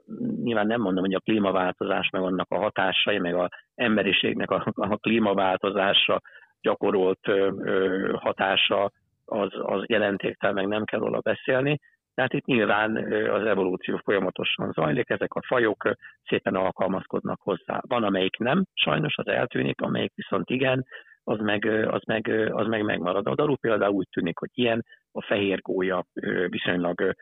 nyilván 0.44 0.68
nem 0.68 0.82
mondom, 0.82 1.04
hogy 1.04 1.14
a 1.14 1.20
klímaváltozás 1.20 2.10
meg 2.10 2.22
annak 2.22 2.52
a 2.52 2.58
hatásai, 2.58 3.18
meg 3.18 3.36
a 3.36 3.50
emberiségnek 3.76 4.52
a, 4.52 4.66
a 4.76 4.98
klímaváltozásra 4.98 6.22
gyakorolt 6.62 7.28
ö, 7.28 7.52
ö, 7.64 8.12
hatása 8.16 8.92
az, 9.26 9.50
az 9.62 9.84
jelentéktel, 9.86 10.54
meg 10.54 10.68
nem 10.68 10.84
kell 10.84 11.00
róla 11.00 11.20
beszélni. 11.20 11.80
Tehát 12.14 12.34
itt 12.34 12.46
nyilván 12.46 12.96
az 13.30 13.46
evolúció 13.46 14.02
folyamatosan 14.04 14.72
zajlik, 14.72 15.10
ezek 15.10 15.34
a 15.34 15.46
fajok 15.48 15.92
szépen 16.28 16.56
alkalmazkodnak 16.56 17.42
hozzá. 17.42 17.82
Van, 17.88 18.04
amelyik 18.04 18.38
nem, 18.38 18.64
sajnos 18.74 19.18
az 19.18 19.28
eltűnik, 19.28 19.82
amelyik 19.82 20.12
viszont 20.16 20.50
igen, 20.50 20.86
az 21.24 21.40
meg, 21.40 21.66
az 21.66 22.02
meg, 22.06 22.50
az 22.52 22.68
meg 22.68 22.84
megmarad. 22.84 23.28
A 23.28 23.36
daru 23.36 23.56
például 23.56 23.94
úgy 23.94 24.08
tűnik, 24.12 24.38
hogy 24.38 24.50
ilyen, 24.54 24.86
a 25.12 25.22
fehér 25.22 25.62
gólya 25.62 26.06
viszonylag 26.48 27.16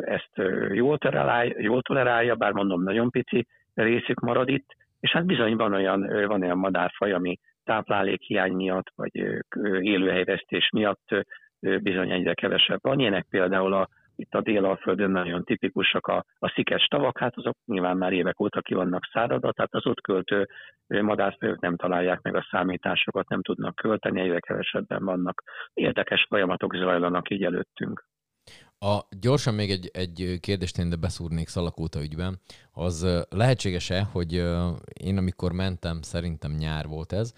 ezt 0.00 0.32
jól 0.72 0.98
tolerálja, 0.98 1.54
jól 1.58 1.82
tolerálja, 1.82 2.34
bár 2.34 2.52
mondom, 2.52 2.82
nagyon 2.82 3.10
pici 3.10 3.46
részük 3.74 4.20
marad 4.20 4.48
itt, 4.48 4.76
és 5.00 5.10
hát 5.10 5.26
bizony 5.26 5.56
van 5.56 5.72
olyan, 5.72 6.00
van 6.26 6.42
olyan 6.42 6.58
madárfaj, 6.58 7.12
ami 7.12 7.38
táplálékhiány 7.64 8.52
miatt, 8.52 8.92
vagy 8.94 9.42
élőhelyvesztés 9.80 10.68
miatt 10.72 11.26
bizony 11.60 12.10
egyre 12.10 12.34
kevesebb 12.34 12.78
van. 12.82 12.98
Ilyenek 12.98 13.26
például 13.30 13.72
a, 13.72 13.88
itt 14.16 14.34
a 14.34 14.40
Délalföldön 14.40 15.10
nagyon 15.10 15.44
tipikusak 15.44 16.06
a, 16.06 16.24
a 16.38 16.48
szikes 16.48 16.86
tavak, 16.86 17.18
hát 17.18 17.36
azok 17.36 17.56
nyilván 17.66 17.96
már 17.96 18.12
évek 18.12 18.40
óta 18.40 18.60
ki 18.60 18.74
vannak 18.74 19.08
száradva, 19.12 19.52
tehát 19.52 19.74
az 19.74 19.86
ott 19.86 20.00
költő 20.00 20.48
madárfajok 20.86 21.60
nem 21.60 21.76
találják 21.76 22.20
meg 22.22 22.36
a 22.36 22.46
számításokat, 22.50 23.28
nem 23.28 23.42
tudnak 23.42 23.74
költeni, 23.74 24.20
egyre 24.20 24.40
kevesebben 24.40 25.04
vannak. 25.04 25.42
Érdekes 25.74 26.26
folyamatok 26.28 26.74
zajlanak 26.74 27.30
így 27.30 27.44
előttünk. 27.44 28.04
A, 28.82 29.06
gyorsan 29.20 29.54
még 29.54 29.70
egy, 29.70 29.90
egy 29.92 30.38
kérdést 30.40 30.78
én 30.78 30.88
de 30.88 30.96
beszúrnék 30.96 31.48
Szalakóta 31.48 32.02
ügyben. 32.02 32.40
Az 32.72 33.06
lehetséges-e, 33.28 34.02
hogy 34.12 34.32
én 34.92 35.16
amikor 35.16 35.52
mentem, 35.52 36.02
szerintem 36.02 36.52
nyár 36.52 36.86
volt 36.86 37.12
ez, 37.12 37.32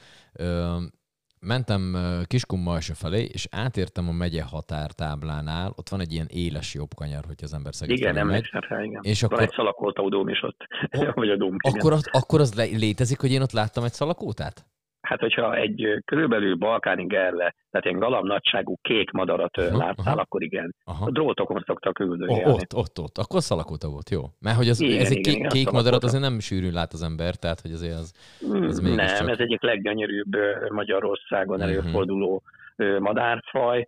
mentem 1.40 1.96
Kiskunmalsa 2.26 2.94
felé, 2.94 3.22
és 3.22 3.46
átértem 3.50 4.08
a 4.08 4.12
megye 4.12 4.42
határtáblánál, 4.42 5.72
ott 5.76 5.88
van 5.88 6.00
egy 6.00 6.12
ilyen 6.12 6.28
éles 6.30 6.74
jobb 6.74 6.94
kanyar, 6.94 7.24
hogy 7.26 7.38
az 7.42 7.54
ember 7.54 7.74
Szeged 7.74 7.96
Igen, 7.96 8.16
emlékszem 8.16 8.60
rá, 8.68 8.82
igen. 8.82 9.00
És 9.02 9.20
Van 9.20 9.30
akkor- 9.30 9.44
egy 9.44 9.54
szalakoltaú 9.54 10.08
dóm 10.08 10.28
is 10.28 10.42
ott, 10.42 10.60
Ó, 10.98 11.10
vagy 11.20 11.28
a 11.28 11.36
dóm. 11.36 11.56
Akkor 11.58 11.92
az, 11.92 12.08
akkor 12.12 12.40
az 12.40 12.54
létezik, 12.54 13.20
hogy 13.20 13.32
én 13.32 13.42
ott 13.42 13.52
láttam 13.52 13.84
egy 13.84 13.92
szalakótát? 13.92 14.66
Hát, 15.04 15.20
hogyha 15.20 15.54
egy 15.56 16.02
körülbelül 16.04 16.54
balkáni 16.56 17.06
gerle, 17.06 17.54
tehát 17.70 17.86
ilyen 17.86 17.98
galamb 17.98 18.26
nagyságú 18.26 18.76
kék 18.82 19.10
madarat 19.10 19.56
Aha, 19.58 19.76
láttál, 19.76 19.94
aha. 20.12 20.20
akkor 20.20 20.42
igen. 20.42 20.74
Aha. 20.84 21.04
A 21.06 21.10
drótokon 21.10 21.62
szoktak 21.66 21.98
üldögélni. 21.98 22.44
ott, 22.52 22.74
ott, 22.74 22.98
ott. 22.98 23.18
Akkor 23.18 23.40
szalakóta 23.42 23.88
volt, 23.88 24.10
jó. 24.10 24.20
Mert 24.40 24.56
hogy 24.56 24.68
az, 24.68 24.80
Igen, 24.80 25.00
ez 25.00 25.10
egy 25.10 25.16
igen, 25.16 25.22
kék, 25.32 25.36
igen, 25.36 25.48
kék 25.48 25.70
madarat 25.70 26.04
azért 26.04 26.22
nem 26.22 26.38
sűrűn 26.40 26.72
lát 26.72 26.92
az 26.92 27.02
ember, 27.02 27.34
tehát 27.34 27.60
hogy 27.60 27.70
azért 27.72 27.94
az... 27.94 28.12
Mm, 28.46 28.62
Ez 28.64 28.78
mégiscsak- 28.80 29.18
Nem, 29.18 29.28
ez 29.28 29.38
egyik 29.38 29.62
leggyönyörűbb 29.62 30.36
Magyarországon 30.68 31.58
Mhm. 31.58 31.68
előforduló 31.68 32.42
ö, 32.76 32.98
madárfaj. 32.98 33.86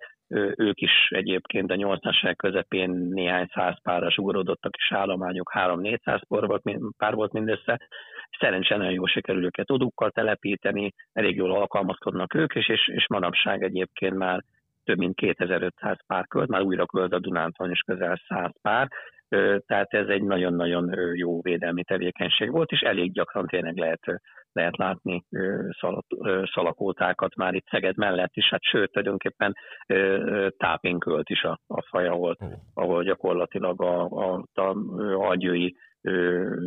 Ők 0.56 0.80
is 0.80 0.90
egyébként 1.08 1.70
a 1.70 1.74
80-as 1.74 2.22
évek 2.24 2.36
közepén 2.36 2.90
néhány 2.90 3.46
száz 3.54 3.76
párra 3.82 4.10
sugorodottak 4.10 4.72
kis 4.72 4.92
állományok, 4.92 5.50
3-400 5.54 6.20
pár 6.28 6.46
volt, 6.46 6.62
min- 6.64 6.94
pár 6.96 7.14
volt 7.14 7.32
mindössze. 7.32 7.80
Szerencsére 8.38 8.76
nagyon 8.76 8.92
jól 8.92 9.06
sikerül 9.06 9.44
őket 9.44 9.70
odukkal 9.70 10.10
telepíteni, 10.10 10.92
elég 11.12 11.36
jól 11.36 11.52
alkalmazkodnak 11.52 12.34
ők, 12.34 12.54
és, 12.54 12.68
és, 12.68 12.88
és 12.88 13.06
manapság 13.08 13.62
egyébként 13.62 14.16
már 14.16 14.42
több 14.84 14.98
mint 14.98 15.14
2500 15.14 15.96
pár 16.06 16.26
költ, 16.26 16.48
már 16.48 16.62
újra 16.62 16.86
költ 16.86 17.12
a 17.12 17.18
Dunántúlon 17.18 17.72
is 17.72 17.80
közel 17.80 18.20
100 18.28 18.50
pár, 18.62 18.88
tehát 19.66 19.94
ez 19.94 20.08
egy 20.08 20.22
nagyon-nagyon 20.22 21.14
jó 21.14 21.40
védelmi 21.40 21.84
tevékenység 21.84 22.50
volt, 22.50 22.70
és 22.70 22.80
elég 22.80 23.12
gyakran 23.12 23.46
tényleg 23.46 23.76
lehet, 23.76 24.00
lehet 24.52 24.76
látni 24.76 25.24
szalakótákat 26.54 27.34
már 27.34 27.54
itt 27.54 27.66
Szeged 27.70 27.96
mellett 27.96 28.34
is, 28.34 28.48
hát 28.48 28.62
sőt, 28.62 28.90
tulajdonképpen 28.90 29.56
tápénkölt 30.56 31.28
is 31.30 31.42
a, 31.42 31.60
a 31.66 31.82
faj, 31.82 32.08
ahol, 32.08 32.36
ahol 32.74 33.02
gyakorlatilag 33.02 33.82
a, 33.82 34.04
a, 34.04 34.44
a, 34.54 34.76
ö, 34.96 35.14
algyői 35.14 35.64
ö, 35.66 35.95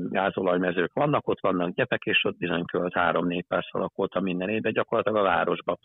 gázolajmezők 0.10 0.94
vannak, 0.94 1.28
ott 1.28 1.40
vannak 1.40 1.74
gyepek, 1.76 2.04
és 2.04 2.24
ott 2.24 2.38
bizony 2.38 2.66
költ 2.66 2.94
három-négy 2.94 3.46
pár 3.48 3.66
szalakóta 3.72 4.20
minden 4.20 4.50
évben, 4.50 4.74
gyakorlatilag 4.74 5.20
a 5.20 5.24
városba. 5.30 5.78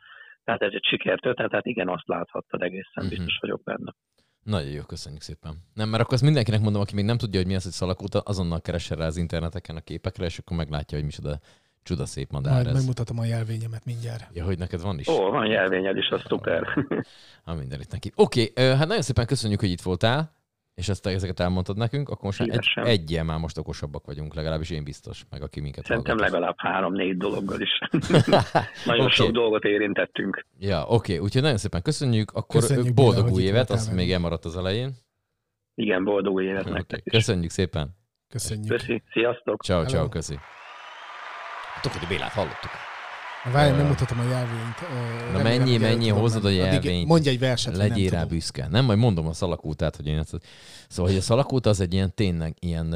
Tehát 0.45 0.63
ez 0.63 0.71
egy 0.73 0.85
sikertörténet, 0.85 1.51
tehát 1.51 1.67
igen, 1.67 1.89
azt 1.89 2.07
láthattad 2.09 2.63
egészen, 2.63 3.05
Mhm. 3.05 3.09
biztos 3.09 3.39
vagyok 3.41 3.63
benne. 3.63 3.95
Nagyon 4.43 4.71
jó, 4.71 4.83
köszönjük 4.83 5.23
szépen. 5.23 5.53
Nem, 5.75 5.89
mert 5.89 6.03
akkor 6.03 6.15
azt 6.15 6.23
mindenkinek 6.23 6.61
mondom, 6.61 6.81
aki 6.81 6.95
még 6.95 7.05
nem 7.05 7.17
tudja, 7.17 7.39
hogy 7.41 7.49
mi 7.49 7.55
az, 7.55 7.63
hogy 7.63 7.73
szalakóta, 7.73 8.19
azonnal 8.19 8.61
keressen 8.61 8.99
rá 8.99 9.07
az 9.07 9.17
interneteken 9.17 9.77
a 9.77 9.81
képekre, 9.81 10.25
és 10.25 10.39
akkor 10.39 10.57
meglátja, 10.57 10.97
hogy 10.97 11.07
micsoda 11.07 11.39
csuda 11.83 12.07
szép 12.07 12.31
madár 12.31 12.53
Majd 12.55 12.67
ez. 12.67 12.73
megmutatom 12.75 13.19
a 13.19 13.25
jelvényemet 13.25 13.85
mindjárt. 13.85 14.37
Ja, 14.37 14.45
hogy 14.45 14.59
neked 14.59 14.81
van 14.81 14.99
is? 14.99 15.09
Ó, 15.09 15.31
van 15.31 15.47
jelvényed 15.47 15.97
is, 15.97 16.09
az 16.09 16.23
szuper. 16.29 16.63
Ha 17.45 17.55
minden 17.55 17.81
itt 17.81 17.93
neki. 17.93 18.13
Oké, 18.17 18.53
ö, 18.55 18.63
hát 18.63 18.87
nagyon 18.87 19.03
szépen 19.03 19.27
köszönjük, 19.27 19.61
hogy 19.61 19.71
itt 19.71 19.81
voltál, 19.81 20.33
és 20.75 20.89
ezt 20.89 21.07
ezeket 21.07 21.41
elmondtad 21.41 21.77
nekünk, 21.77 22.09
akkor 22.09 22.25
most 22.25 22.41
egy, 22.41 22.73
egyel 22.75 23.25
már 23.25 23.39
most 23.39 23.59
okosabbak 23.59 24.07
vagyunk, 24.07 24.35
legalábbis 24.35 24.71
én 24.71 24.85
biztos, 24.85 25.25
meg 25.31 25.43
aki 25.43 25.61
minket 25.61 25.85
Szerintem 25.85 26.17
hallgat. 26.17 26.33
legalább 26.33 26.55
három-négy 26.59 27.17
dologgal 27.17 27.61
is. 27.61 27.79
Nagyon 28.85 29.05
Oké. 29.05 29.15
sok 29.15 29.31
dolgot 29.31 29.65
érintettünk. 29.65 30.47
Ja, 30.59 30.85
oké, 30.87 31.17
úgyhogy 31.19 31.43
nagyon 31.43 31.57
szépen 31.59 31.83
köszönjük, 31.83 32.31
akkor 32.31 32.61
Köszönjük, 32.61 32.95
boldog 32.95 33.25
Béla, 33.25 33.35
új 33.37 33.43
évet, 33.43 33.55
voltál 33.57 33.77
az 33.77 33.83
velünk. 33.85 34.01
még 34.01 34.13
elmaradt 34.13 34.45
az 34.45 34.57
elején. 34.57 34.91
Igen, 35.75 36.05
boldog 36.05 36.35
új 36.35 36.45
évet 36.45 36.61
Okay. 36.61 36.73
nektek 36.73 37.01
is. 37.05 37.13
Köszönjük 37.13 37.51
szépen. 37.51 37.97
Köszönjük. 38.29 38.69
Köszi, 38.69 39.03
sziasztok! 39.13 39.63
Ciao, 39.63 39.85
ciao, 39.85 40.09
köszi. 40.09 40.39
Tokodi 41.83 42.07
Bélát 42.07 42.33
hallottuk. 42.33 42.71
Várj, 43.53 43.73
Ö, 43.73 43.77
megmutatom 43.77 44.19
a 44.19 44.23
jelvényt. 44.23 44.81
Na 45.33 45.43
mennyi, 45.43 45.77
mennyi, 45.77 46.09
hozod 46.09 46.45
a 46.45 46.49
jelvényt. 46.49 47.09
Mondj 47.09 47.29
egy 47.29 47.39
verset, 47.39 47.77
Legyél 47.77 48.05
nem 48.05 48.13
rá 48.13 48.23
tudom. 48.23 48.37
büszke. 48.37 48.69
Nem, 48.71 48.85
majd 48.85 48.99
mondom 48.99 49.27
a 49.27 49.33
szalakútát, 49.33 49.97
hogy 49.97 50.07
én 50.07 50.19
ezt... 50.19 50.37
Szóval, 50.89 51.11
hogy 51.11 51.21
a 51.21 51.23
szalakút 51.23 51.67
az 51.67 51.81
egy 51.81 51.93
ilyen 51.93 52.15
tényleg 52.15 52.57
ilyen... 52.59 52.93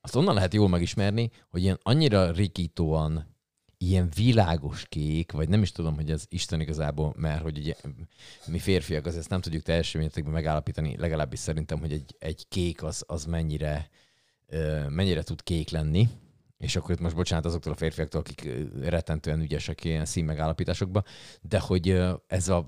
Azt 0.00 0.16
onnan 0.16 0.34
lehet 0.34 0.54
jól 0.54 0.68
megismerni, 0.68 1.30
hogy 1.50 1.62
ilyen 1.62 1.78
annyira 1.82 2.30
rikítóan 2.30 3.30
ilyen 3.78 4.08
világos 4.14 4.86
kék, 4.88 5.32
vagy 5.32 5.48
nem 5.48 5.62
is 5.62 5.72
tudom, 5.72 5.94
hogy 5.94 6.10
ez 6.10 6.24
Isten 6.28 6.60
igazából, 6.60 7.14
mert 7.16 7.42
hogy 7.42 7.58
ugye, 7.58 7.74
mi 8.46 8.58
férfiak 8.58 9.06
azért 9.06 9.20
ezt 9.20 9.30
nem 9.30 9.40
tudjuk 9.40 9.62
teljes 9.62 9.92
mértékben 9.92 10.32
megállapítani, 10.32 10.96
legalábbis 10.98 11.38
szerintem, 11.38 11.78
hogy 11.78 11.92
egy, 11.92 12.16
egy 12.18 12.44
kék 12.48 12.82
az, 12.82 13.04
az 13.06 13.24
mennyire, 13.24 13.88
mennyire 14.88 15.22
tud 15.22 15.42
kék 15.42 15.70
lenni, 15.70 16.08
és 16.62 16.76
akkor 16.76 16.90
itt 16.90 17.00
most 17.00 17.14
bocsánat 17.14 17.44
azoktól 17.44 17.72
a 17.72 17.76
férfiaktól, 17.76 18.20
akik 18.20 18.50
rettentően 18.80 19.40
ügyesek 19.40 19.84
ilyen 19.84 20.04
színmegállapításokba, 20.04 21.02
de 21.40 21.60
hogy 21.60 22.02
ez 22.26 22.48
a 22.48 22.66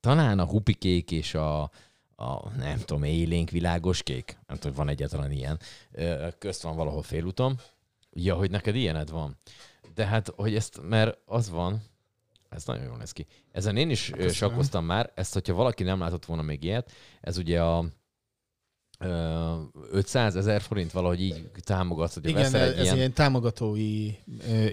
talán 0.00 0.38
a 0.38 0.44
hupikék 0.44 1.10
és 1.10 1.34
a, 1.34 1.62
a 2.16 2.50
nem 2.56 2.78
tudom, 2.78 3.02
élénk 3.02 3.50
világos 3.50 4.02
kék, 4.02 4.38
nem 4.46 4.56
tudom, 4.56 4.76
hogy 4.76 4.84
van 4.84 4.88
egyáltalán 4.88 5.30
ilyen, 5.30 5.58
közt 6.38 6.62
van 6.62 6.76
valahol 6.76 7.02
félúton. 7.02 7.60
Ja, 8.12 8.34
hogy 8.34 8.50
neked 8.50 8.74
ilyened 8.74 9.10
van. 9.10 9.36
De 9.94 10.06
hát, 10.06 10.28
hogy 10.36 10.54
ezt, 10.54 10.80
mert 10.82 11.18
az 11.24 11.50
van, 11.50 11.82
ez 12.48 12.64
nagyon 12.64 12.84
jól 12.84 12.96
néz 12.96 13.12
ki. 13.12 13.26
Ezen 13.52 13.76
én 13.76 13.90
is 13.90 14.08
ö, 14.08 14.12
Köszönöm. 14.12 14.32
sakkoztam 14.32 14.84
már, 14.84 15.12
ezt, 15.14 15.32
hogyha 15.32 15.54
valaki 15.54 15.82
nem 15.82 15.98
látott 16.00 16.24
volna 16.24 16.42
még 16.42 16.64
ilyet, 16.64 16.92
ez 17.20 17.38
ugye 17.38 17.62
a 17.62 17.84
500 19.90 20.36
ezer 20.36 20.60
forint 20.60 20.92
valahogy 20.92 21.20
így 21.20 21.50
támogatsz, 21.64 22.14
hogy 22.14 22.28
Igen, 22.28 22.42
veszel 22.42 22.60
ez 22.60 22.72
egy 22.72 22.82
ilyen... 22.82 22.96
ilyen 22.96 23.12
támogatói 23.12 24.10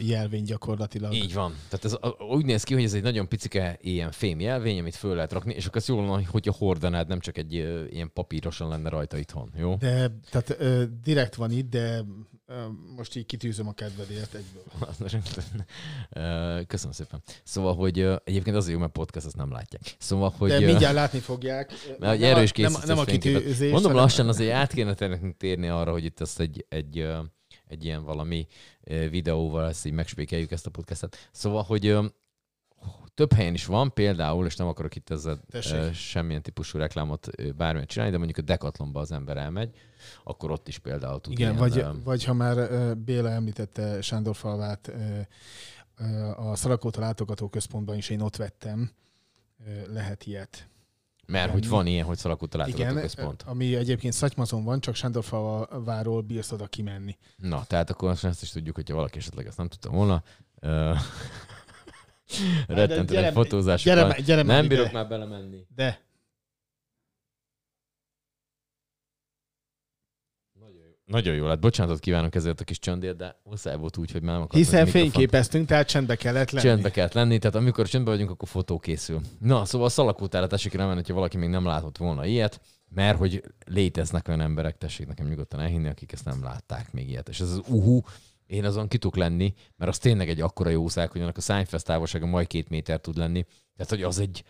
jelvény 0.01 0.43
gyakorlatilag. 0.43 1.13
Így 1.13 1.33
van. 1.33 1.55
Tehát 1.69 1.85
ez 1.85 2.11
úgy 2.29 2.45
néz 2.45 2.63
ki, 2.63 2.73
hogy 2.73 2.83
ez 2.83 2.93
egy 2.93 3.01
nagyon 3.01 3.27
picike 3.27 3.77
ilyen 3.81 4.11
fém 4.11 4.39
jelvény, 4.39 4.79
amit 4.79 4.95
föl 4.95 5.15
lehet 5.15 5.31
rakni, 5.31 5.53
és 5.53 5.65
akkor 5.65 5.77
ez 5.77 5.87
jól 5.87 6.05
lenne, 6.05 6.25
hogyha 6.25 6.53
hordanád, 6.57 7.07
nem 7.07 7.19
csak 7.19 7.37
egy 7.37 7.53
ilyen 7.89 8.11
papírosan 8.13 8.69
lenne 8.69 8.89
rajta 8.89 9.17
itthon, 9.17 9.51
jó? 9.57 9.75
De, 9.75 10.11
tehát 10.29 10.55
ö, 10.59 10.83
direkt 11.03 11.35
van 11.35 11.51
itt, 11.51 11.69
de 11.69 12.03
most 12.95 13.15
így 13.15 13.25
kitűzöm 13.25 13.67
a 13.67 13.73
kedvedért 13.73 14.33
egyből. 14.33 14.63
Köszönöm 16.67 16.93
szépen. 16.93 17.21
Szóval, 17.43 17.75
hogy 17.75 17.99
egyébként 18.23 18.55
azért 18.55 18.73
jó, 18.73 18.79
mert 18.79 18.91
podcast 18.91 19.25
azt 19.25 19.35
nem 19.35 19.51
látják. 19.51 19.95
Szóval, 19.99 20.33
hogy... 20.37 20.49
De 20.49 20.59
mindjárt 20.59 20.93
látni 20.93 21.19
fogják. 21.19 21.71
Mert 21.99 22.19
Nem 22.19 22.29
erről 22.29 22.39
a- 22.39 22.41
is 22.41 22.51
nem, 22.51 22.73
nem 22.85 22.97
a 22.97 23.03
kitűzés. 23.03 23.71
Mondom 23.71 23.93
lassan 23.93 24.27
azért 24.27 24.53
át 24.53 24.73
kéne 24.73 24.95
térni 25.37 25.67
arra, 25.67 25.91
hogy 25.91 26.03
itt 26.03 26.19
ezt 26.19 26.39
egy, 26.39 26.65
egy, 26.69 27.07
egy 27.67 27.85
ilyen 27.85 28.03
valami 28.03 28.47
videóval 29.09 29.67
ezt 29.67 29.85
így 29.85 29.93
megspékeljük 29.93 30.51
ezt 30.51 30.65
a 30.65 30.69
podcastet. 30.69 31.29
Szóval, 31.31 31.63
hogy 31.63 31.97
több 33.13 33.33
helyen 33.33 33.53
is 33.53 33.65
van, 33.65 33.93
például, 33.93 34.45
és 34.45 34.55
nem 34.55 34.67
akarok 34.67 34.95
itt 34.95 35.09
ezzel 35.09 35.39
Tessék. 35.49 35.93
semmilyen 35.93 36.41
típusú 36.41 36.77
reklámot 36.77 37.27
bármilyen 37.55 37.87
csinálni, 37.87 38.11
de 38.11 38.17
mondjuk 38.17 38.37
a 38.37 38.41
Decathlonba 38.41 38.99
az 38.99 39.11
ember 39.11 39.37
elmegy, 39.37 39.75
akkor 40.23 40.51
ott 40.51 40.67
is 40.67 40.77
például 40.79 41.21
tud 41.21 41.31
Igen, 41.33 41.47
ilyen, 41.55 41.59
vagy, 41.69 41.77
ö, 41.77 41.89
vagy 42.03 42.23
ha 42.23 42.33
már 42.33 42.57
Béla 42.97 43.29
említette 43.29 44.01
Sándorfalvát, 44.01 44.91
a 46.37 46.55
Szalakóta 46.55 46.99
látogató 46.99 47.49
központban 47.49 47.95
is 47.97 48.09
én 48.09 48.21
ott 48.21 48.35
vettem, 48.35 48.91
lehet 49.87 50.25
ilyet. 50.25 50.67
mert 51.25 51.51
hogy 51.51 51.67
van 51.67 51.85
ilyen, 51.87 52.05
hogy 52.05 52.17
szalakút 52.17 52.55
a 52.55 52.67
Igen, 52.67 52.95
központ. 52.95 53.41
ami 53.47 53.75
egyébként 53.75 54.13
Szatymazon 54.13 54.63
van, 54.63 54.79
csak 54.79 54.95
Sándorfalváról 54.95 56.21
bírsz 56.21 56.51
oda 56.51 56.67
kimenni. 56.67 57.17
Na, 57.35 57.63
tehát 57.65 57.89
akkor 57.89 58.09
azt 58.09 58.23
ezt 58.25 58.41
is 58.41 58.49
tudjuk, 58.51 58.75
hogyha 58.75 58.95
valaki 58.95 59.17
esetleg 59.17 59.45
ezt 59.47 59.57
nem 59.57 59.67
tudta 59.67 59.89
volna. 59.89 60.23
Ö, 60.59 60.93
Rettentő 62.67 63.13
gyere- 63.13 63.27
egy 63.27 63.33
fotózás. 63.33 63.83
gyere 63.83 64.19
gyere 64.25 64.41
Nem 64.43 64.65
ide. 64.65 64.75
bírok 64.75 64.91
már 64.91 65.07
belemenni. 65.07 65.65
De 65.75 66.01
Nagyon 71.07 71.35
jó 71.35 71.47
lett. 71.47 71.59
Bocsánatot 71.59 71.99
kívánok 71.99 72.35
ezért 72.35 72.61
a 72.61 72.63
kis 72.63 72.79
csöndért, 72.79 73.15
de 73.15 73.39
muszáj 73.43 73.77
volt 73.77 73.97
úgy, 73.97 74.11
hogy 74.11 74.21
már 74.21 74.35
akartam. 74.35 74.59
hiszen 74.59 74.85
fényképeztünk, 74.85 75.67
tehát 75.67 75.87
csendbe 75.87 76.15
kellett 76.15 76.51
lenni. 76.51 76.67
Csendbe 76.67 76.91
kellett 76.91 77.13
lenni, 77.13 77.37
tehát 77.37 77.55
amikor 77.55 77.87
csendben 77.87 78.13
vagyunk, 78.13 78.31
akkor 78.31 78.47
fotó 78.47 78.79
készül. 78.79 79.21
Na, 79.39 79.65
szóval 79.65 79.87
a 79.87 79.89
szalakútára 79.89 80.47
tessék 80.47 80.73
rá 80.73 80.83
menni, 80.83 80.95
hogyha 80.95 81.13
valaki 81.13 81.37
még 81.37 81.49
nem 81.49 81.65
látott 81.65 81.97
volna 81.97 82.25
ilyet, 82.25 82.61
mert 82.89 83.17
hogy 83.17 83.43
léteznek 83.65 84.27
olyan 84.27 84.41
emberek, 84.41 84.77
tessék 84.77 85.07
nekem 85.07 85.27
nyugodtan 85.27 85.59
elhinni, 85.59 85.87
akik 85.87 86.11
ezt 86.11 86.25
nem 86.25 86.43
látták 86.43 86.91
még 86.91 87.09
ilyet. 87.09 87.29
És 87.29 87.39
ez 87.39 87.51
az 87.51 87.61
uhu, 87.67 88.01
én 88.45 88.65
azon 88.65 88.87
ki 88.87 88.97
tudok 88.97 89.17
lenni, 89.17 89.53
mert 89.75 89.91
az 89.91 89.97
tényleg 89.97 90.29
egy 90.29 90.41
akkora 90.41 90.69
jószág, 90.69 91.11
hogy 91.11 91.21
annak 91.21 91.37
a 91.37 91.41
szájfesz 91.41 91.83
távolsága 91.83 92.25
majd 92.25 92.47
két 92.47 92.69
méter 92.69 92.99
tud 92.99 93.17
lenni. 93.17 93.45
Tehát, 93.75 93.91
hogy 93.91 94.03
az 94.03 94.19
egy, 94.19 94.43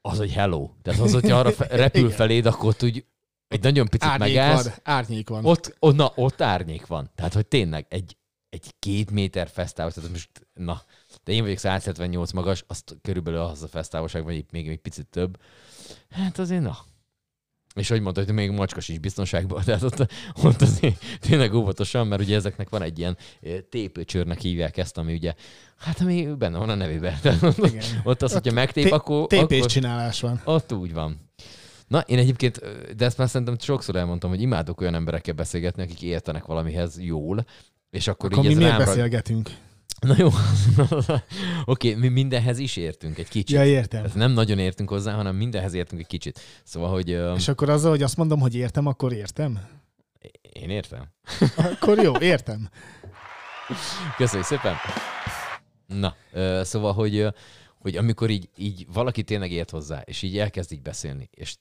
az 0.00 0.20
egy 0.20 0.32
hello. 0.32 0.70
Tehát 0.82 1.00
az, 1.00 1.12
hogyha 1.12 1.38
arra 1.38 1.52
repül 1.68 2.10
feléd, 2.10 2.46
akkor 2.46 2.74
úgy 2.82 3.04
egy 3.48 3.62
nagyon 3.62 3.88
picit 3.88 4.08
Árnyék 4.08 4.34
megállsz, 4.36 4.64
van, 4.64 4.74
árnyék 4.82 5.28
van. 5.28 5.44
ott, 5.44 5.76
ott, 5.78 5.96
na, 5.96 6.12
ott 6.14 6.40
árnyék 6.40 6.86
van. 6.86 7.10
Tehát, 7.14 7.34
hogy 7.34 7.46
tényleg 7.46 7.86
egy, 7.88 8.16
egy 8.48 8.74
két 8.78 9.10
méter 9.10 9.48
fesztávos, 9.48 9.94
tehát 9.94 10.10
most, 10.10 10.30
na, 10.54 10.82
de 11.24 11.32
én 11.32 11.42
vagyok 11.42 11.58
178 11.58 12.32
magas, 12.32 12.64
azt 12.66 12.96
körülbelül 13.02 13.40
az 13.40 13.62
a 13.62 13.68
fesztávolság, 13.68 14.24
vagy 14.24 14.44
még 14.50 14.68
egy 14.68 14.78
picit 14.78 15.06
több. 15.06 15.40
Hát 16.10 16.38
azért, 16.38 16.62
na, 16.62 16.78
És 17.74 17.88
hogy 17.88 18.00
mondta, 18.00 18.24
hogy 18.24 18.34
még 18.34 18.50
macska 18.50 18.80
sincs 18.80 19.00
biztonságban, 19.00 19.62
tehát 19.64 19.82
ott, 19.82 20.06
ott 20.42 20.62
azért 20.62 21.04
tényleg 21.20 21.54
óvatosan, 21.54 22.06
mert 22.06 22.22
ugye 22.22 22.36
ezeknek 22.36 22.68
van 22.68 22.82
egy 22.82 22.98
ilyen 22.98 23.16
eh, 23.42 23.58
tépőcsörnek 23.70 24.40
hívják 24.40 24.76
ezt, 24.76 24.98
ami 24.98 25.12
ugye, 25.14 25.34
hát 25.78 26.00
ami 26.00 26.26
benne 26.26 26.58
van 26.58 26.68
a 26.68 26.74
nevében. 26.74 27.18
Tehát 27.22 27.42
ott, 27.42 27.72
ott 28.04 28.22
az, 28.22 28.32
hogyha 28.32 28.52
megtép, 28.52 28.84
Té- 28.84 28.92
akkor, 28.92 29.26
Tépés 29.26 29.58
akkor 29.58 29.70
csinálás 29.70 30.20
van. 30.20 30.40
ott 30.44 30.72
úgy 30.72 30.92
van. 30.92 31.30
Na, 31.88 32.00
én 32.00 32.18
egyébként, 32.18 32.60
de 32.96 33.04
ezt 33.04 33.18
már 33.18 33.28
szerintem 33.28 33.56
sokszor 33.58 33.96
elmondtam, 33.96 34.30
hogy 34.30 34.40
imádok 34.40 34.80
olyan 34.80 34.94
emberekkel 34.94 35.34
beszélgetni, 35.34 35.82
akik 35.82 36.02
értenek 36.02 36.44
valamihez 36.44 37.00
jól, 37.00 37.46
és 37.90 38.08
akkor, 38.08 38.32
Akkor 38.32 38.44
így 38.44 38.48
mi 38.48 38.54
ez 38.54 38.58
miért 38.58 38.76
rám 38.76 38.86
beszélgetünk? 38.86 39.50
Na 40.00 40.14
jó, 40.18 40.28
oké, 41.64 41.94
mi 41.94 42.08
mindenhez 42.08 42.58
is 42.58 42.76
értünk 42.76 43.18
egy 43.18 43.28
kicsit. 43.28 43.56
Ja, 43.56 43.64
értem. 43.64 44.02
Tehát 44.02 44.16
nem 44.16 44.32
nagyon 44.32 44.58
értünk 44.58 44.88
hozzá, 44.88 45.12
hanem 45.12 45.36
mindenhez 45.36 45.74
értünk 45.74 46.00
egy 46.00 46.06
kicsit. 46.06 46.40
Szóval, 46.64 46.90
hogy 46.90 47.08
És 47.36 47.48
akkor 47.48 47.68
azzal, 47.68 47.90
hogy 47.90 48.02
azt 48.02 48.16
mondom, 48.16 48.40
hogy 48.40 48.54
értem, 48.54 48.86
akkor 48.86 49.12
értem? 49.12 49.58
én 50.52 50.70
értem. 50.70 51.08
Akkor 51.56 52.02
jó, 52.02 52.18
értem. 52.18 52.68
Köszönjük 54.16 54.46
szépen. 54.46 54.74
Na, 55.86 56.14
szóval, 56.62 56.92
hogy, 56.92 57.26
hogy 57.78 57.96
amikor 57.96 58.30
így, 58.30 58.48
így 58.56 58.86
valaki 58.92 59.22
tényleg 59.22 59.50
ért 59.52 59.70
hozzá, 59.70 60.00
és 60.04 60.22
így 60.22 60.38
elkezd 60.38 60.72
így 60.72 60.82
beszélni, 60.82 61.28
és 61.30 61.56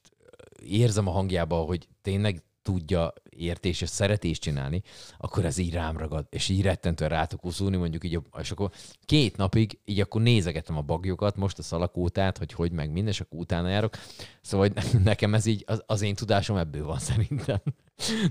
érzem 0.68 1.08
a 1.08 1.12
hangjába, 1.12 1.56
hogy 1.56 1.88
tényleg 2.02 2.44
tudja 2.68 3.14
értés 3.30 3.82
és 3.82 3.90
szeretés 3.90 4.40
csinálni, 4.40 4.82
akkor 5.18 5.46
ez 5.46 5.58
így 5.58 5.74
rám 5.74 5.98
ragad, 5.98 6.26
és 6.30 6.50
így 6.50 6.62
rettentően 6.62 7.10
rá 7.10 7.26
tudok 7.26 7.46
úszulni, 7.46 7.78
mondjuk 7.78 8.04
így, 8.04 8.20
és 8.40 8.52
akkor 8.52 8.72
két 9.06 9.38
napig 9.38 9.80
így 9.86 10.00
akkor 10.00 10.22
nézegetem 10.22 10.78
a 10.78 10.82
bagyokat, 10.82 11.36
most 11.36 11.60
a 11.60 11.64
szalakótát, 11.64 12.38
hogy 12.38 12.54
hogy 12.54 12.72
meg 12.72 12.92
minden, 12.92 13.14
és 13.14 13.22
akkor 13.22 13.40
utána 13.40 13.70
járok. 13.70 13.96
Szóval 14.42 14.70
nekem 15.04 15.34
ez 15.34 15.46
így, 15.46 15.64
az, 15.68 15.84
az 15.86 16.02
én 16.02 16.16
tudásom 16.16 16.58
ebből 16.58 16.86
van 16.86 17.00
szerintem. 17.10 17.60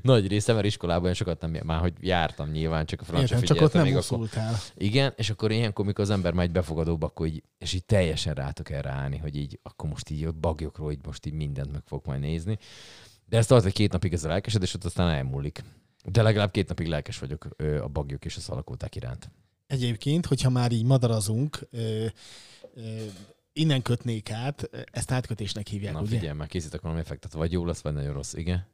Nagy 0.02 0.28
része, 0.28 0.52
mert 0.52 0.66
iskolában 0.66 1.02
olyan 1.02 1.14
sokat 1.14 1.40
nem, 1.40 1.56
már 1.64 1.80
hogy 1.80 1.92
jártam 2.00 2.50
nyilván, 2.50 2.86
csak 2.86 3.00
a 3.00 3.04
francia 3.04 3.36
Értem, 3.36 3.56
csak 3.56 3.66
ott 3.66 3.72
nem 3.72 3.82
akkor, 3.82 3.96
úszultál. 3.96 4.54
igen, 4.74 5.12
és 5.16 5.30
akkor 5.30 5.50
ilyenkor, 5.50 5.84
mikor 5.84 6.04
az 6.04 6.10
ember 6.10 6.32
megy 6.32 6.50
befogadóba, 6.50 7.06
akkor 7.06 7.26
így, 7.26 7.42
és 7.58 7.72
így 7.72 7.84
teljesen 7.84 8.34
rátok 8.34 8.70
erre 8.70 8.90
állni, 8.90 9.16
hogy 9.16 9.36
így, 9.36 9.58
akkor 9.62 9.88
most 9.88 10.10
így 10.10 10.24
a 10.24 10.32
bagyokról, 10.32 10.92
így 10.92 11.04
most 11.04 11.26
így 11.26 11.32
mindent 11.32 11.72
meg 11.72 11.82
fog 11.84 12.02
majd 12.06 12.20
nézni. 12.20 12.58
De 13.28 13.36
ez 13.36 13.46
tart 13.46 13.64
egy 13.64 13.72
két 13.72 13.92
napig 13.92 14.12
ez 14.12 14.24
a 14.24 14.28
lelkesedés, 14.28 14.74
ott 14.74 14.84
aztán 14.84 15.10
elmúlik. 15.10 15.62
De 16.04 16.22
legalább 16.22 16.50
két 16.50 16.68
napig 16.68 16.86
lelkes 16.86 17.18
vagyok 17.18 17.48
a 17.82 17.88
bagyok 17.88 18.24
és 18.24 18.36
a 18.36 18.40
szalakóták 18.40 18.94
iránt. 18.94 19.30
Egyébként, 19.66 20.26
hogyha 20.26 20.50
már 20.50 20.72
így 20.72 20.84
madarazunk, 20.84 21.58
ö, 21.70 22.06
ö, 22.74 23.04
innen 23.52 23.82
kötnék 23.82 24.30
át, 24.30 24.70
ezt 24.92 25.10
átkötésnek 25.10 25.66
hívják, 25.66 25.92
Na 25.92 26.00
ugye? 26.00 26.18
figyelj, 26.18 26.36
már 26.36 26.48
készítek 26.48 26.80
valami 26.80 27.00
effektet, 27.00 27.32
vagy 27.32 27.52
jó 27.52 27.64
lesz, 27.64 27.80
vagy 27.80 27.92
nagyon 27.92 28.12
rossz. 28.12 28.32
Igen? 28.34 28.66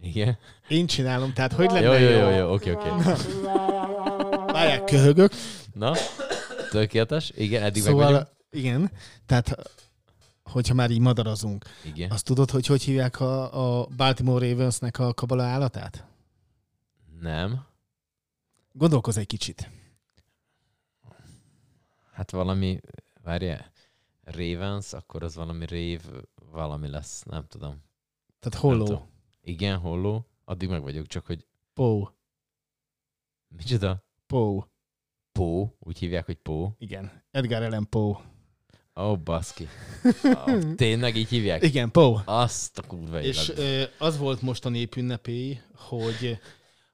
Igen? 0.00 0.38
Én 0.68 0.86
csinálom, 0.86 1.32
tehát 1.32 1.52
hogy 1.52 1.70
lenne 1.70 1.80
Jó, 1.80 1.92
jó, 1.92 2.18
jó, 2.20 2.30
jó, 2.36 2.52
oké, 2.52 2.70
oké. 2.70 2.88
Várják, 4.46 4.84
köhögök. 4.84 5.32
Na, 5.72 5.92
tökéletes. 6.70 7.32
Igen, 7.36 7.62
eddig 7.62 7.82
meg 7.82 7.92
vagyunk. 7.92 8.10
Szóval, 8.10 8.36
igen, 8.50 8.90
tehát 9.26 9.56
hogyha 10.42 10.74
már 10.74 10.90
így 10.90 11.00
madarazunk, 11.00 11.64
Igen. 11.84 12.10
azt 12.10 12.24
tudod, 12.24 12.50
hogy 12.50 12.66
hogy 12.66 12.82
hívják 12.82 13.20
a, 13.20 13.80
a 13.82 13.86
Baltimore 13.96 14.48
Ravensnek 14.48 14.98
a 14.98 15.14
kabala 15.14 15.42
állatát? 15.42 16.06
Nem. 17.20 17.66
Gondolkozz 18.72 19.16
egy 19.16 19.26
kicsit. 19.26 19.70
Hát 22.12 22.30
valami, 22.30 22.80
várjál, 23.22 23.70
Ravens, 24.24 24.92
akkor 24.92 25.22
az 25.22 25.34
valami 25.34 25.66
Rave, 25.66 26.20
valami 26.50 26.88
lesz, 26.88 27.22
nem 27.22 27.46
tudom. 27.46 27.82
Tehát 28.40 28.58
holló. 28.58 29.08
Igen, 29.42 29.78
holló. 29.78 30.26
Addig 30.44 30.68
meg 30.68 30.82
vagyok, 30.82 31.06
csak 31.06 31.26
hogy 31.26 31.46
pó, 31.74 32.08
micsoda? 33.48 34.04
pó, 34.26 34.66
Pó, 35.32 35.76
úgy 35.78 35.98
hívják, 35.98 36.24
hogy 36.24 36.36
Pó. 36.36 36.74
igen. 36.78 37.22
Edgar 37.30 37.62
Allan 37.62 37.88
Poe. 37.88 38.31
Ó, 38.96 39.02
oh, 39.02 39.18
baszki. 39.18 39.68
Oh, 40.46 40.74
tényleg 40.74 41.16
így 41.16 41.28
hívják? 41.28 41.62
Igen, 41.62 41.90
Poe. 41.90 42.22
Azt 42.24 42.78
a 42.78 42.82
kurva 42.82 43.22
És 43.22 43.52
ö, 43.56 43.82
az 43.98 44.18
volt 44.18 44.42
most 44.42 44.64
a 44.64 44.68
népünnepély, 44.68 45.60
hogy, 45.74 46.38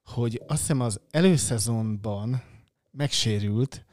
hogy 0.05 0.43
azt 0.47 0.61
hiszem 0.61 0.81
az 0.81 1.01
előszezonban 1.11 2.43
megsérült, 2.91 3.85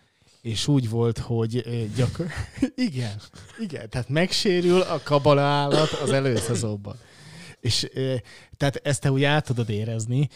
és 0.41 0.67
úgy 0.67 0.89
volt, 0.89 1.17
hogy 1.17 1.63
gyakor... 1.95 2.25
igen, 2.75 3.21
igen, 3.59 3.89
tehát 3.89 4.09
megsérül 4.09 4.81
a 4.81 4.99
kabala 5.03 5.41
állat 5.41 5.91
az 5.91 6.11
előszezonban. 6.11 6.95
És 7.59 7.89
tehát 8.57 8.75
ezt 8.83 9.01
te 9.01 9.11
úgy 9.11 9.23
át 9.23 9.45
tudod 9.45 9.69
érezni. 9.69 10.29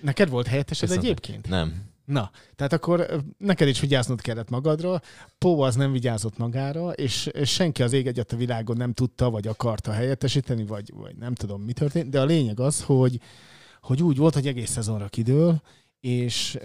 Neked 0.00 0.28
volt 0.28 0.46
helyettesed 0.46 0.88
Köszönöm. 0.88 1.04
egyébként? 1.04 1.48
Nem. 1.48 1.89
Na, 2.10 2.30
tehát 2.56 2.72
akkor 2.72 3.22
neked 3.38 3.68
is 3.68 3.80
vigyáznod 3.80 4.20
kellett 4.20 4.50
magadra, 4.50 5.00
Pó 5.38 5.60
az 5.60 5.74
nem 5.74 5.92
vigyázott 5.92 6.38
magára, 6.38 6.90
és 6.92 7.30
senki 7.44 7.82
az 7.82 7.92
ég 7.92 8.06
egyet 8.06 8.32
a 8.32 8.36
világon 8.36 8.76
nem 8.76 8.92
tudta, 8.92 9.30
vagy 9.30 9.46
akarta 9.46 9.92
helyettesíteni, 9.92 10.64
vagy, 10.64 10.92
vagy 10.94 11.16
nem 11.16 11.34
tudom, 11.34 11.62
mi 11.62 11.72
történt, 11.72 12.10
de 12.10 12.20
a 12.20 12.24
lényeg 12.24 12.60
az, 12.60 12.82
hogy, 12.82 13.20
hogy 13.80 14.02
úgy 14.02 14.16
volt, 14.16 14.34
hogy 14.34 14.46
egész 14.46 14.70
szezonra 14.70 15.08
kidől, 15.08 15.62
és, 16.00 16.58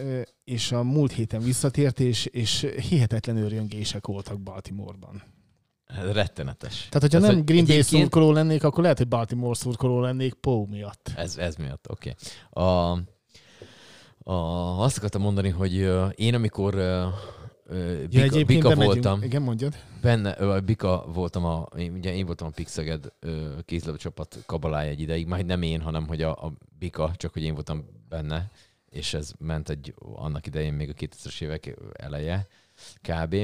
és 0.43 0.71
a 0.71 0.83
múlt 0.83 1.11
héten 1.11 1.41
visszatért, 1.41 1.99
és, 1.99 2.25
és 2.25 2.67
hihetetlen 2.89 3.37
őrjöngések 3.37 4.07
voltak 4.07 4.39
Baltimoreban. 4.39 5.23
Rettenetes. 6.11 6.87
Tehát, 6.89 7.01
hogyha 7.01 7.17
Ez, 7.17 7.23
nem 7.23 7.35
hogy 7.35 7.43
Green 7.43 7.65
Bay 7.65 7.81
szurkoló 7.81 8.31
lennék, 8.31 8.63
akkor 8.63 8.81
lehet, 8.81 8.97
hogy 8.97 9.07
Baltimore 9.07 9.55
szurkoló 9.55 9.99
lennék 9.99 10.33
Pó 10.33 10.65
miatt. 10.65 11.11
Ez, 11.15 11.37
ez 11.37 11.55
miatt, 11.55 11.89
oké. 11.89 12.15
Okay. 12.51 12.63
A, 12.63 12.99
a, 14.27 14.81
azt 14.83 14.97
akartam 14.97 15.21
mondani, 15.21 15.49
hogy 15.49 15.73
én 16.15 16.33
amikor 16.35 16.73
ö, 16.75 17.07
ö, 17.65 18.03
bika, 18.09 18.43
bika 18.45 18.69
bemegyünk. 18.69 18.93
voltam, 18.93 19.21
Igen, 19.23 19.41
mondjad. 19.41 19.75
benne, 20.01 20.35
ö, 20.39 20.59
bika 20.59 21.05
voltam 21.13 21.45
a, 21.45 21.67
én, 21.77 21.93
ugye 21.93 22.13
én 22.15 22.25
voltam 22.25 22.47
a 22.47 22.51
Pixeged 22.55 23.11
kézlabda 23.65 23.99
csapat 23.99 24.37
kabalája 24.45 24.89
egy 24.89 24.99
ideig, 25.01 25.27
már 25.27 25.45
nem 25.45 25.61
én, 25.61 25.81
hanem 25.81 26.07
hogy 26.07 26.21
a, 26.21 26.31
a 26.45 26.53
bika, 26.79 27.11
csak 27.15 27.33
hogy 27.33 27.43
én 27.43 27.53
voltam 27.53 27.85
benne, 28.09 28.51
és 28.89 29.13
ez 29.13 29.31
ment 29.39 29.69
egy 29.69 29.93
annak 30.15 30.47
idején 30.47 30.73
még 30.73 30.89
a 30.89 30.93
2000-es 30.93 31.41
évek 31.41 31.75
eleje 31.93 32.47
kb. 33.01 33.35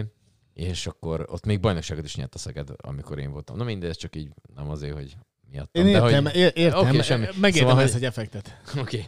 És 0.54 0.88
akkor 0.88 1.26
ott 1.30 1.46
még 1.46 1.60
bajnokságot 1.60 2.06
is 2.06 2.16
nyert 2.16 2.36
a 2.36 2.38
Szeged, 2.38 2.70
amikor 2.78 3.20
én 3.20 3.32
voltam. 3.32 3.58
Na 3.58 3.64
mindegy, 3.64 3.98
csak 3.98 4.16
így 4.16 4.30
nem 4.56 4.70
azért, 4.70 4.94
hogy 4.94 5.16
miattam. 5.52 5.86
Én 5.86 5.92
de 5.94 6.00
értem, 6.04 6.24
hogy, 6.24 6.36
ér- 6.36 6.58
értem. 6.58 6.88
Oké, 6.88 7.02
semmi. 7.02 7.26
Megértem 7.26 7.52
Szóval, 7.52 7.76
hogy- 7.76 7.84
ezt 7.84 7.96
egy 7.96 8.06
effektet. 8.06 8.58
Oké. 8.82 9.06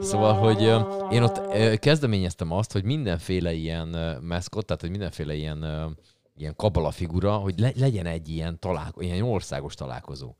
Szóval, 0.00 0.34
hogy 0.34 0.60
én 1.12 1.22
ott 1.22 1.40
kezdeményeztem 1.78 2.52
azt, 2.52 2.72
hogy 2.72 2.84
mindenféle 2.84 3.52
ilyen 3.52 3.88
meszkot, 4.22 4.66
tehát 4.66 4.80
hogy 4.80 4.90
mindenféle 4.90 5.34
ilyen, 5.34 5.64
ilyen 6.36 6.56
kabala 6.56 6.90
figura, 6.90 7.36
hogy 7.36 7.58
le, 7.58 7.72
legyen 7.76 8.06
egy 8.06 8.28
ilyen, 8.28 8.58
találko, 8.58 9.00
ilyen 9.00 9.22
országos 9.22 9.74
találkozó. 9.74 10.34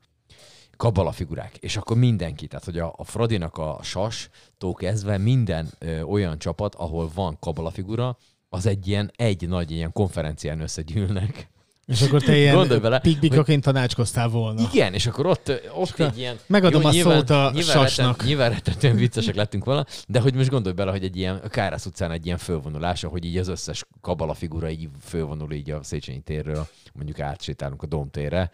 Kabala 0.76 1.12
figurák. 1.12 1.56
És 1.56 1.76
akkor 1.76 1.96
mindenki, 1.96 2.46
tehát 2.46 2.64
hogy 2.64 2.78
a, 2.78 2.94
a 2.96 3.04
Fradinak 3.04 3.56
a 3.56 3.78
sastól 3.82 4.74
kezdve 4.74 5.18
minden 5.18 5.68
ö, 5.78 6.00
olyan 6.00 6.38
csapat, 6.38 6.74
ahol 6.74 7.10
van 7.14 7.36
kabala 7.40 7.70
figura, 7.70 8.16
az 8.48 8.66
egy 8.66 8.88
ilyen, 8.88 9.10
egy 9.16 9.48
nagy 9.48 9.70
ilyen 9.70 9.92
konferencián 9.92 10.60
összegyűlnek. 10.60 11.48
És 11.88 12.02
akkor 12.02 12.22
te 12.22 12.36
ilyen 12.36 12.68
bele, 12.68 12.98
pikbikaként 12.98 13.62
tanácskoztál 13.62 14.28
volna. 14.28 14.68
Igen, 14.72 14.94
és 14.94 15.06
akkor 15.06 15.26
ott, 15.26 15.52
ott 15.74 15.98
egy 15.98 16.18
ilyen... 16.18 16.36
megadom 16.46 16.84
a 16.84 16.92
szót 16.92 17.30
a 17.30 17.50
nyilván 17.54 17.62
sasnak. 17.62 18.06
Retten, 18.06 18.26
nyilván 18.26 18.50
rettentően 18.50 18.96
viccesek 18.96 19.34
lettünk 19.34 19.64
volna, 19.64 19.86
de 20.08 20.20
hogy 20.20 20.34
most 20.34 20.48
gondolj 20.48 20.74
bele, 20.74 20.90
hogy 20.90 21.04
egy 21.04 21.16
ilyen 21.16 21.40
Kárász 21.48 21.86
utcán 21.86 22.10
egy 22.10 22.26
ilyen 22.26 22.38
fölvonulás, 22.38 23.02
hogy 23.02 23.24
így 23.24 23.36
az 23.36 23.48
összes 23.48 23.84
kabala 24.00 24.34
figura 24.34 24.70
így 24.70 24.88
fölvonul 25.00 25.52
így 25.52 25.70
a 25.70 25.82
Széchenyi 25.82 26.20
térről, 26.20 26.66
mondjuk 26.92 27.20
átsétálunk 27.20 27.82
a 27.82 27.86
Domtérre, 27.86 28.50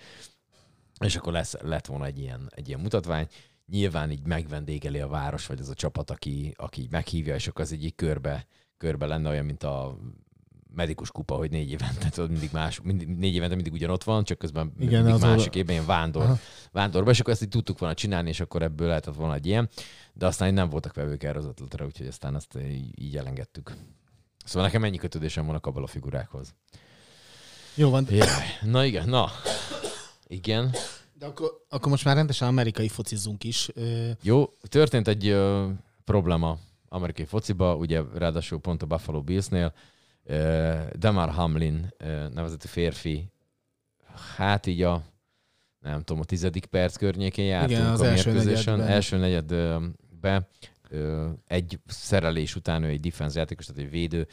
és 1.05 1.17
akkor 1.17 1.33
lesz, 1.33 1.55
lett 1.63 1.87
volna 1.87 2.05
egy 2.05 2.19
ilyen, 2.19 2.51
egy 2.55 2.69
ilyen 2.69 2.81
mutatvány. 2.81 3.27
Nyilván 3.67 4.11
így 4.11 4.27
megvendégeli 4.27 4.99
a 4.99 5.09
város, 5.09 5.47
vagy 5.47 5.61
az 5.61 5.69
a 5.69 5.75
csapat, 5.75 6.11
aki, 6.11 6.55
aki 6.57 6.89
meghívja, 6.91 7.35
és 7.35 7.47
akkor 7.47 7.65
az 7.65 7.73
így 7.73 7.95
körbe, 7.95 8.47
körbe 8.77 9.07
lenne 9.07 9.29
olyan, 9.29 9.45
mint 9.45 9.63
a 9.63 9.99
medikus 10.75 11.11
kupa, 11.11 11.35
hogy 11.35 11.51
négy 11.51 11.71
évente, 11.71 12.09
tudod, 12.09 12.31
mindig 12.31 12.51
más, 12.53 12.81
mindig, 12.81 13.09
négy 13.09 13.35
évente 13.35 13.55
mindig 13.55 13.73
ugyanott 13.73 14.05
van, 14.05 14.25
csak 14.25 14.39
közben 14.39 14.73
Igen, 14.79 15.03
mindig 15.05 15.23
másik 15.23 15.47
oda- 15.47 15.55
évben 15.57 15.75
ilyen 15.75 15.87
vándor, 15.87 16.23
Aha. 16.23 16.39
vándorba, 16.73 17.11
és 17.11 17.21
akkor 17.21 17.33
ezt 17.33 17.43
így 17.43 17.49
tudtuk 17.49 17.79
volna 17.79 17.95
csinálni, 17.95 18.29
és 18.29 18.41
akkor 18.41 18.63
ebből 18.63 18.87
lehetett 18.89 19.15
volna 19.15 19.35
egy 19.35 19.47
ilyen, 19.47 19.69
de 20.13 20.27
aztán 20.27 20.49
így 20.49 20.55
nem 20.55 20.69
voltak 20.69 20.95
vevők 20.95 21.23
erre 21.23 21.39
az 21.39 21.45
ötletre, 21.47 21.85
úgyhogy 21.85 22.07
aztán 22.07 22.35
ezt 22.35 22.59
így, 22.95 23.17
elengedtük. 23.17 23.73
Szóval 24.45 24.63
nekem 24.63 24.85
ennyi 24.85 24.97
kötődésem 24.97 25.47
van 25.47 25.55
a 25.55 25.61
kabala 25.61 25.87
figurákhoz. 25.87 26.55
Jó 27.75 27.91
van. 27.91 28.07
Jaj. 28.11 28.29
Na 28.63 28.85
igen, 28.85 29.09
na. 29.09 29.29
Igen. 30.27 30.71
De 31.19 31.27
akkor, 31.27 31.65
akkor 31.69 31.91
most 31.91 32.05
már 32.05 32.17
rendesen 32.17 32.49
amerikai 32.49 32.89
focizzunk 32.89 33.45
is. 33.45 33.69
Jó, 34.23 34.51
történt 34.69 35.09
egy 35.09 35.27
ö, 35.29 35.69
probléma 36.05 36.59
amerikai 36.89 37.25
fociba, 37.25 37.77
ugye 37.77 38.03
ráadásul 38.15 38.61
pont 38.61 38.83
a 38.83 38.87
Buffalo 38.87 39.23
Billsnél. 39.23 39.73
Demar 40.93 41.31
Hamlin 41.31 41.95
nevezetű 42.33 42.69
férfi, 42.69 43.33
hát 44.37 44.67
így 44.67 44.83
a 44.83 45.03
nem 45.81 46.03
tudom, 46.03 46.21
a 46.21 46.25
tizedik 46.25 46.67
perc 46.67 46.97
környékén 46.97 47.45
jártunk 47.45 47.79
Igen, 47.79 47.91
az 47.91 48.01
a 48.01 48.07
első 48.07 48.33
mérkőzésen. 48.33 48.73
negyedben. 48.73 48.95
Első 48.95 49.17
negyedbe 49.17 50.49
egy 51.47 51.79
szerelés 51.87 52.57
után 52.57 52.83
ő 52.83 52.89
egy 52.89 53.01
defense 53.01 53.39
játékos, 53.39 53.67
tehát 53.67 53.83
egy 53.83 53.91
védő, 53.91 54.27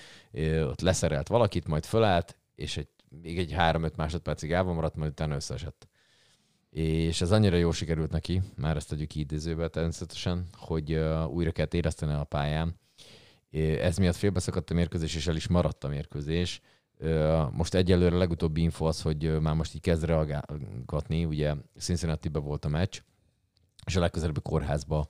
ott 0.64 0.82
leszerelt 0.82 1.28
valakit, 1.28 1.68
majd 1.68 1.86
fölállt, 1.86 2.38
és 2.56 2.78
egy, 2.78 2.88
még 3.22 3.38
egy 3.38 3.56
3-5 3.58 3.96
másodpercig 3.96 4.54
állva 4.54 4.74
maradt, 4.74 4.96
majd 4.96 5.12
utána 5.12 5.36
összeesett. 5.36 5.88
És 6.70 7.22
ez 7.22 7.32
annyira 7.32 7.56
jól 7.56 7.74
sikerült 7.74 8.12
neki, 8.12 8.42
már 8.56 8.76
ezt 8.76 8.90
tegyük 8.90 9.08
ki 9.08 9.20
idézőbe 9.20 9.68
természetesen, 9.68 10.46
hogy 10.58 10.94
újra 11.28 11.52
kell 11.52 11.68
érezteni 11.72 12.14
a 12.14 12.24
pályán. 12.24 12.80
Ez 13.82 13.98
miatt 13.98 14.16
félbeszakadt 14.16 14.70
a 14.70 14.74
mérkőzés, 14.74 15.16
és 15.16 15.28
el 15.28 15.36
is 15.36 15.48
maradt 15.48 15.84
a 15.84 15.88
mérkőzés. 15.88 16.62
Most 17.52 17.74
egyelőre 17.74 18.16
a 18.16 18.20
legutóbbi 18.20 18.62
info 18.62 18.86
az, 18.86 19.02
hogy 19.02 19.40
már 19.42 19.56
most 19.56 19.76
így 19.76 19.82
kezd 19.82 20.04
reagálgatni, 20.04 21.26
ugye 21.26 21.54
cincinnati 21.78 22.30
volt 22.30 22.66
a 22.66 22.70
meccs, 22.70 23.00
és 23.86 23.96
a 23.96 24.00
legközelebbi 24.00 24.40
kórházba 24.42 25.08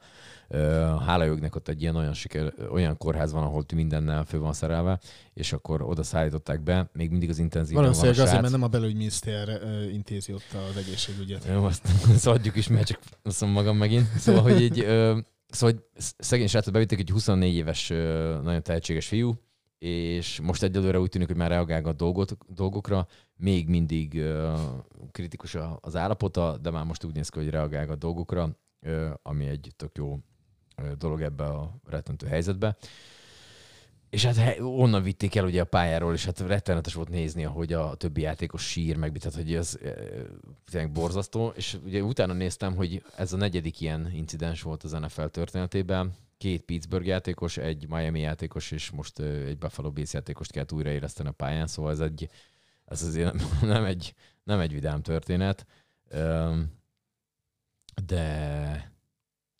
hála 1.05 1.23
jognak 1.23 1.55
ott 1.55 1.67
egy 1.67 1.81
ilyen 1.81 1.95
olyan, 1.95 2.13
siker, 2.13 2.53
olyan 2.71 2.97
kórház 2.97 3.31
van, 3.31 3.43
ahol 3.43 3.65
mindennel 3.73 4.23
fő 4.23 4.39
van 4.39 4.53
szerelve, 4.53 4.99
és 5.33 5.53
akkor 5.53 5.81
oda 5.81 6.03
szállították 6.03 6.61
be, 6.61 6.89
még 6.93 7.09
mindig 7.09 7.29
az 7.29 7.39
intenzíven 7.39 7.83
van 7.83 7.91
a 7.91 7.95
Valószínűleg 7.95 8.15
azért, 8.15 8.29
srác. 8.29 8.41
mert 8.41 8.53
nem 8.53 8.63
a 8.63 8.79
belügyminiszter 8.79 9.61
intézi 9.91 10.33
ott 10.33 10.55
az 10.69 10.77
egészségügyet. 10.77 11.45
Jó, 11.45 11.63
azt, 11.63 11.87
azt 12.13 12.27
adjuk 12.27 12.55
is, 12.55 12.67
mert 12.67 12.87
csak 12.87 12.99
azt 13.23 13.45
magam 13.45 13.77
megint. 13.77 14.07
Szóval, 14.17 14.41
hogy 14.41 14.63
egy, 14.63 14.79
ö, 14.79 15.17
szóval, 15.53 15.75
hogy 15.75 16.03
szegény 16.17 16.47
srácot 16.47 16.73
bevittek 16.73 16.99
egy 16.99 17.09
24 17.09 17.53
éves, 17.53 17.87
nagyon 18.43 18.63
tehetséges 18.63 19.07
fiú, 19.07 19.33
és 19.77 20.39
most 20.39 20.63
egyelőre 20.63 20.99
úgy 20.99 21.09
tűnik, 21.09 21.27
hogy 21.27 21.35
már 21.35 21.49
reagál 21.49 21.85
a 21.85 21.93
dolgot, 21.93 22.37
dolgokra, 22.47 23.07
még 23.35 23.69
mindig 23.69 24.19
ö, 24.19 24.53
kritikus 25.11 25.57
az 25.79 25.95
állapota, 25.95 26.57
de 26.57 26.69
már 26.69 26.85
most 26.85 27.03
úgy 27.03 27.15
néz 27.15 27.29
ki, 27.29 27.39
hogy 27.39 27.49
reagál 27.49 27.89
a 27.89 27.95
dolgokra, 27.95 28.57
ami 29.21 29.47
egy 29.47 29.71
tök 29.75 29.97
jó 29.97 30.19
dolog 30.97 31.21
ebbe 31.21 31.43
a 31.43 31.75
rettentő 31.85 32.27
helyzetbe. 32.27 32.77
És 34.11 34.25
hát 34.25 34.59
onnan 34.59 35.03
vitték 35.03 35.35
el 35.35 35.45
ugye 35.45 35.61
a 35.61 35.65
pályáról, 35.65 36.13
és 36.13 36.25
hát 36.25 36.39
rettenetes 36.39 36.93
volt 36.93 37.09
nézni, 37.09 37.45
ahogy 37.45 37.73
a 37.73 37.95
többi 37.95 38.21
játékos 38.21 38.67
sír 38.67 38.97
meg, 38.97 39.17
tehát 39.17 39.37
hogy 39.37 39.53
ez 39.53 39.77
e, 39.83 39.93
tényleg 40.71 40.91
borzasztó, 40.91 41.53
és 41.55 41.77
ugye 41.85 42.01
utána 42.01 42.33
néztem, 42.33 42.75
hogy 42.75 43.03
ez 43.15 43.33
a 43.33 43.37
negyedik 43.37 43.81
ilyen 43.81 44.11
incidens 44.13 44.61
volt 44.61 44.83
az 44.83 44.91
NFL 44.91 45.25
történetében, 45.25 46.13
két 46.37 46.61
Pittsburgh 46.61 47.05
játékos, 47.05 47.57
egy 47.57 47.87
Miami 47.89 48.19
játékos, 48.19 48.71
és 48.71 48.89
most 48.89 49.19
ö, 49.19 49.45
egy 49.45 49.57
Buffalo 49.57 49.91
Bills 49.91 50.13
játékost 50.13 50.51
kellett 50.51 50.71
újraéleszteni 50.71 51.29
a 51.29 51.31
pályán, 51.31 51.67
szóval 51.67 51.91
ez 51.91 51.99
egy, 51.99 52.29
ez 52.85 53.03
azért 53.03 53.33
nem, 53.33 53.47
nem 53.73 53.83
egy, 53.83 54.13
nem 54.43 54.59
egy 54.59 54.73
vidám 54.73 55.01
történet, 55.01 55.65
de, 58.05 58.93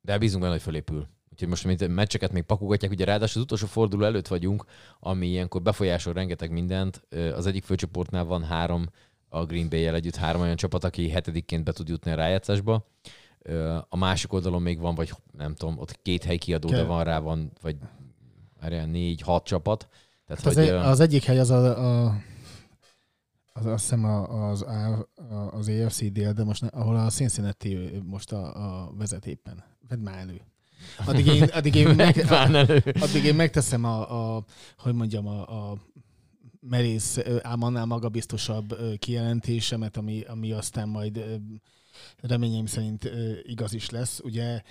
de 0.02 0.18
bízunk 0.18 0.41
benne, 0.41 0.54
hogy 0.54 0.62
fölépül. 0.62 1.08
Úgyhogy 1.42 1.66
most 1.66 1.80
mint 1.80 1.96
meccseket 1.96 2.32
még 2.32 2.44
pakogatják, 2.44 2.92
ugye 2.92 3.06
ráadásul 3.06 3.42
az 3.42 3.44
utolsó 3.44 3.66
forduló 3.66 4.04
előtt 4.04 4.28
vagyunk, 4.28 4.66
ami 5.00 5.28
ilyenkor 5.28 5.62
befolyásol 5.62 6.14
rengeteg 6.14 6.52
mindent. 6.52 7.08
Az 7.36 7.46
egyik 7.46 7.64
főcsoportnál 7.64 8.24
van 8.24 8.44
három 8.44 8.86
a 9.30 9.46
Green 9.46 9.70
bay 9.70 9.88
együtt 9.88 10.16
három 10.16 10.42
olyan 10.42 10.56
csapat, 10.56 10.84
aki 10.84 11.10
hetedikként 11.10 11.64
be 11.64 11.72
tud 11.72 11.88
jutni 11.88 12.12
a 12.12 12.16
rájátszásba. 12.16 12.88
A 13.89 13.98
másik 13.98 14.34
oldalon 14.34 14.62
még 14.62 14.80
van, 14.80 14.96
vagy 14.96 15.14
nem 15.38 15.56
tudom, 15.56 15.78
ott 15.78 16.02
két 16.02 16.24
hely 16.24 16.38
kiadó, 16.38 16.70
de 16.70 16.84
van 16.84 17.04
rá, 17.04 17.20
van, 17.20 17.52
vagy 17.62 17.78
erre 18.60 18.86
négy-hat 18.86 19.46
csapat. 19.46 19.88
Tehát, 20.26 20.44
Hát 20.44 20.52
az, 20.52 20.54
hogy, 20.54 20.64
egy, 20.64 20.70
ö, 20.70 20.78
az 20.78 21.00
egyik 21.00 21.24
hely 21.24 21.39
az 21.39 21.50
a, 21.50 22.06
a 22.06 22.16
az 23.54 23.66
azt 23.66 23.82
hiszem 23.84 24.06
az, 24.06 24.66
az 25.52 25.70
AFC 25.70 26.12
dél, 26.12 26.34
de 26.34 26.44
most 26.44 26.62
ne, 26.62 26.68
ahol 26.68 26.96
a 26.96 27.10
Cincinnati 27.10 28.02
most 28.06 28.32
a, 28.32 28.84
a 28.84 28.92
vezet 28.98 29.26
éppen. 29.26 29.64
Vedd 29.88 30.00
már 30.00 30.18
elő. 30.18 30.42
Addig 31.06 31.26
én, 31.26 31.44
addig 31.44 31.76
én, 31.76 31.96
meg, 31.96 32.26
addig 33.00 33.24
én 33.24 33.36
megteszem 33.36 33.84
a, 33.84 34.36
a 34.36 34.44
hogy 34.78 34.94
mondjam, 34.94 35.28
a, 35.28 35.70
a 35.70 35.78
merész, 36.60 37.20
ám 37.42 37.62
annál 37.62 37.86
magabiztosabb 37.86 38.78
kijelentésemet, 39.00 39.98
ami, 39.98 40.22
ami 40.22 40.52
aztán 40.52 40.90
majd 40.90 41.42
reményeim 42.22 42.66
szerint 42.66 43.10
igaz 43.44 43.74
is 43.74 43.90
lesz. 43.90 44.20
Ugye 44.24 44.62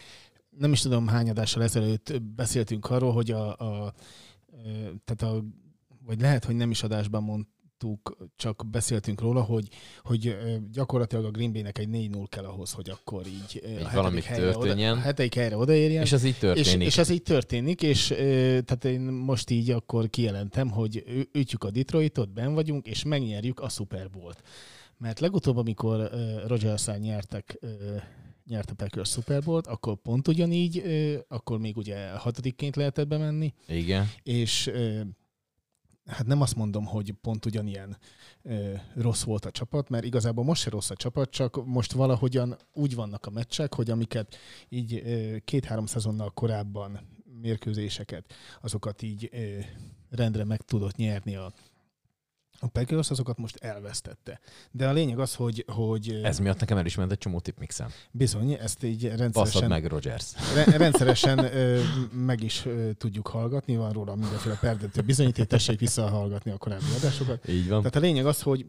nem 0.58 0.72
is 0.72 0.80
tudom 0.80 1.08
hány 1.08 1.30
adással 1.30 1.62
ezelőtt 1.62 2.22
beszéltünk 2.22 2.90
arról, 2.90 3.12
hogy 3.12 3.30
a, 3.30 3.48
a 3.48 3.94
tehát 5.04 5.34
a, 5.34 5.44
vagy 6.06 6.20
lehet, 6.20 6.44
hogy 6.44 6.56
nem 6.56 6.70
is 6.70 6.82
adásban 6.82 7.22
mondtuk, 7.82 8.16
csak 8.36 8.66
beszéltünk 8.70 9.20
róla, 9.20 9.42
hogy, 9.42 9.68
hogy 10.02 10.36
gyakorlatilag 10.72 11.24
a 11.24 11.30
Green 11.30 11.52
Bay-nek 11.52 11.78
egy 11.78 11.88
4-0 11.92 12.26
kell 12.28 12.44
ahhoz, 12.44 12.72
hogy 12.72 12.90
akkor 12.90 13.26
így 13.26 13.60
ö, 13.62 13.84
a 13.84 13.90
valami 13.94 14.20
történjen. 14.20 14.92
Oda, 14.92 15.00
a 15.00 15.04
hetedik 15.04 15.34
helyre 15.34 15.56
odaérjen. 15.56 16.02
És 16.02 16.12
ez 16.12 16.24
így 16.24 16.32
És, 16.32 16.38
történik. 16.38 16.86
és 16.86 16.98
ez 16.98 17.08
így 17.08 17.22
történik, 17.22 17.82
és 17.82 18.06
tehát 18.64 18.84
én 18.84 19.00
most 19.00 19.50
így 19.50 19.70
akkor 19.70 20.10
kijelentem, 20.10 20.70
hogy 20.70 21.04
ütjük 21.32 21.64
a 21.64 21.70
Detroitot, 21.70 22.32
ben 22.32 22.54
vagyunk, 22.54 22.86
és 22.86 23.02
megnyerjük 23.02 23.60
a 23.60 23.68
Super 23.68 24.10
Bowl-t. 24.10 24.42
Mert 24.98 25.20
legutóbb, 25.20 25.56
amikor 25.56 26.10
rodgers 26.46 26.86
nyertek, 26.86 27.58
nyert 28.46 28.70
a 28.70 28.74
Packers 28.74 29.10
Super 29.10 29.42
Bowl-t, 29.42 29.66
akkor 29.66 29.96
pont 29.96 30.28
ugyanígy, 30.28 30.82
akkor 31.28 31.58
még 31.58 31.76
ugye 31.76 32.10
hatodikként 32.10 32.76
lehetett 32.76 33.06
bemenni, 33.06 33.54
Igen. 33.66 34.10
és 34.22 34.70
hát 36.10 36.26
nem 36.26 36.40
azt 36.40 36.56
mondom, 36.56 36.84
hogy 36.84 37.12
pont 37.12 37.46
ugyanilyen 37.46 37.96
ö, 38.42 38.72
rossz 38.94 39.22
volt 39.22 39.44
a 39.44 39.50
csapat, 39.50 39.88
mert 39.88 40.04
igazából 40.04 40.44
most 40.44 40.62
se 40.62 40.70
rossz 40.70 40.90
a 40.90 40.96
csapat, 40.96 41.30
csak 41.30 41.66
most 41.66 41.92
valahogyan 41.92 42.56
úgy 42.72 42.94
vannak 42.94 43.26
a 43.26 43.30
meccsek, 43.30 43.74
hogy 43.74 43.90
amiket 43.90 44.36
így 44.68 45.02
két-három 45.44 45.86
szezonnal 45.86 46.30
korábban 46.30 47.00
mérkőzéseket, 47.40 48.32
azokat 48.60 49.02
így 49.02 49.28
ö, 49.32 49.58
rendre 50.10 50.44
meg 50.44 50.62
tudott 50.62 50.96
nyerni 50.96 51.36
a, 51.36 51.52
a 52.62 52.66
Packers, 52.66 53.10
azokat 53.10 53.38
most 53.38 53.56
elvesztette. 53.56 54.40
De 54.70 54.88
a 54.88 54.92
lényeg 54.92 55.18
az, 55.18 55.34
hogy, 55.34 55.64
hogy 55.68 56.20
Ez 56.22 56.38
miatt 56.38 56.60
nekem 56.60 56.76
el 56.78 56.86
is 56.86 56.94
ment 56.94 57.12
egy 57.12 57.18
csomó 57.18 57.40
tipmixem. 57.40 57.88
bizony, 58.10 58.52
ezt 58.52 58.84
így 58.84 59.02
Basszad 59.02 59.18
rendszeresen 59.18 59.68
meg, 59.68 59.84
Rogers. 59.86 60.32
Re- 60.54 60.76
rendszeresen 60.76 61.38
ö, 61.38 61.80
meg 62.12 62.42
is 62.42 62.64
ö, 62.66 62.92
tudjuk 62.92 63.26
hallgatni, 63.26 63.76
van 63.76 63.92
róla 63.92 64.14
mindenféle 64.14 64.54
perdető 64.60 65.02
bizonyíték, 65.02 65.46
tessék 65.46 65.78
visszahallgatni 65.78 66.50
a 66.50 66.56
korábbi 66.56 66.84
adásokat. 66.98 67.48
Így 67.48 67.68
van. 67.68 67.78
Tehát 67.78 67.96
a 67.96 68.00
lényeg 68.00 68.26
az, 68.26 68.42
hogy 68.42 68.66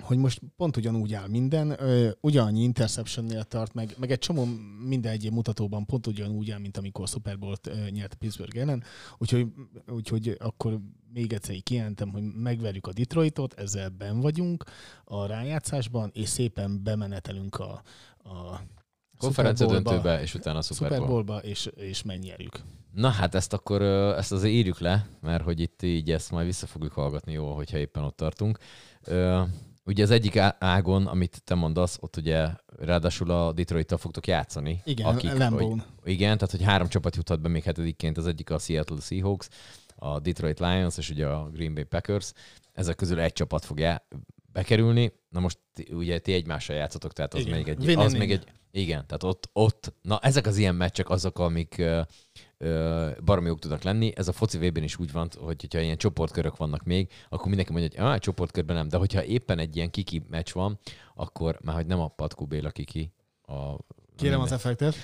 hogy 0.00 0.16
most 0.18 0.40
pont 0.56 0.76
ugyanúgy 0.76 1.14
áll 1.14 1.28
minden, 1.28 1.78
ugyanannyi 2.20 2.62
interceptionnél 2.62 3.42
tart, 3.42 3.74
meg, 3.74 3.94
meg 3.98 4.10
egy 4.10 4.18
csomó 4.18 4.48
minden 4.86 5.12
egyéb 5.12 5.32
mutatóban 5.32 5.86
pont 5.86 6.06
ugyanúgy 6.06 6.50
áll, 6.50 6.58
mint 6.58 6.76
amikor 6.76 7.08
Super 7.08 7.38
Bowl-t 7.38 7.70
nyert 7.90 8.14
Pittsburgh 8.14 8.58
ellen. 8.58 8.84
Úgyhogy, 9.18 9.46
úgyhogy 9.88 10.36
akkor 10.38 10.80
még 11.12 11.32
egyszer 11.32 11.62
kijelentem, 11.62 12.10
hogy 12.10 12.22
megverjük 12.22 12.86
a 12.86 12.92
Detroitot, 12.92 13.54
ezzel 13.54 13.88
ben 13.88 14.20
vagyunk 14.20 14.64
a 15.04 15.26
rájátszásban, 15.26 16.10
és 16.14 16.28
szépen 16.28 16.82
bemenetelünk 16.82 17.56
a, 17.58 17.82
a 18.18 18.60
Konferencia 19.18 19.66
döntőbe, 19.66 20.20
és 20.20 20.34
utána 20.34 20.58
a 20.58 20.62
Super 20.62 20.90
Super. 20.90 21.08
Bowl-ba, 21.08 21.38
és, 21.38 21.70
és 21.74 22.02
megnyerjük. 22.02 22.60
Na 22.94 23.08
hát 23.08 23.34
ezt 23.34 23.52
akkor, 23.52 23.82
ezt 23.82 24.32
azért 24.32 24.54
írjuk 24.54 24.78
le, 24.78 25.06
mert 25.20 25.42
hogy 25.42 25.60
itt 25.60 25.82
így 25.82 26.10
ezt 26.10 26.30
majd 26.30 26.46
vissza 26.46 26.66
fogjuk 26.66 26.92
hallgatni 26.92 27.32
jó, 27.32 27.54
hogyha 27.54 27.78
éppen 27.78 28.02
ott 28.02 28.16
tartunk. 28.16 28.58
Ö, 29.04 29.42
Ugye 29.84 30.02
az 30.02 30.10
egyik 30.10 30.36
ágon, 30.58 31.06
amit 31.06 31.42
te 31.44 31.54
mondasz, 31.54 31.98
ott 32.00 32.16
ugye 32.16 32.48
ráadásul 32.66 33.30
a 33.30 33.52
Detroit-tal 33.52 33.98
fogtok 33.98 34.26
játszani. 34.26 34.80
Igen, 34.84 35.06
akik, 35.06 35.30
hogy, 35.30 35.82
igen, 36.04 36.38
tehát 36.38 36.50
hogy 36.50 36.62
három 36.62 36.88
csapat 36.88 37.16
juthat 37.16 37.40
be 37.40 37.48
még 37.48 37.62
hetedikként, 37.62 38.16
az 38.16 38.26
egyik 38.26 38.50
a 38.50 38.58
Seattle 38.58 39.00
Seahawks, 39.00 39.48
a 39.96 40.20
Detroit 40.20 40.58
Lions 40.58 40.98
és 40.98 41.10
ugye 41.10 41.26
a 41.26 41.48
Green 41.50 41.74
Bay 41.74 41.84
Packers. 41.84 42.32
Ezek 42.72 42.96
közül 42.96 43.20
egy 43.20 43.32
csapat 43.32 43.64
fog 43.64 43.78
já- 43.78 44.04
bekerülni. 44.52 45.12
Na 45.28 45.40
most 45.40 45.58
ugye 45.90 46.18
ti 46.18 46.32
egymással 46.32 46.76
játszotok, 46.76 47.12
tehát 47.12 47.34
az 47.34 47.40
Igen. 47.40 47.56
még 47.56 47.68
egy, 47.68 47.98
az 47.98 48.12
még 48.12 48.32
egy, 48.32 48.44
igen, 48.70 49.06
tehát 49.06 49.22
ott, 49.22 49.50
ott, 49.52 49.94
na 50.02 50.18
ezek 50.22 50.46
az 50.46 50.56
ilyen 50.56 50.74
meccsek 50.74 51.10
azok, 51.10 51.38
amik 51.38 51.82
baromi 53.24 53.46
jók 53.46 53.58
tudnak 53.58 53.82
lenni. 53.82 54.12
Ez 54.16 54.28
a 54.28 54.32
foci 54.32 54.58
vb 54.58 54.76
is 54.76 54.98
úgy 54.98 55.12
van, 55.12 55.28
hogy 55.38 55.60
hogyha 55.60 55.80
ilyen 55.80 55.96
csoportkörök 55.96 56.56
vannak 56.56 56.82
még, 56.82 57.10
akkor 57.28 57.46
mindenki 57.46 57.72
mondja, 57.72 58.02
hogy 58.02 58.12
ah, 58.12 58.18
csoportkörben 58.18 58.76
nem, 58.76 58.88
de 58.88 58.96
hogyha 58.96 59.24
éppen 59.24 59.58
egy 59.58 59.76
ilyen 59.76 59.90
kiki 59.90 60.22
meccs 60.30 60.52
van, 60.52 60.78
akkor 61.14 61.58
már 61.62 61.74
hogy 61.74 61.86
nem 61.86 62.00
a 62.00 62.08
Patkó 62.08 62.44
Béla 62.46 62.70
kiki, 62.70 63.12
a, 63.46 63.76
Kérem 64.16 64.40
az 64.40 64.50
minden. 64.50 64.58
effektet. 64.58 64.94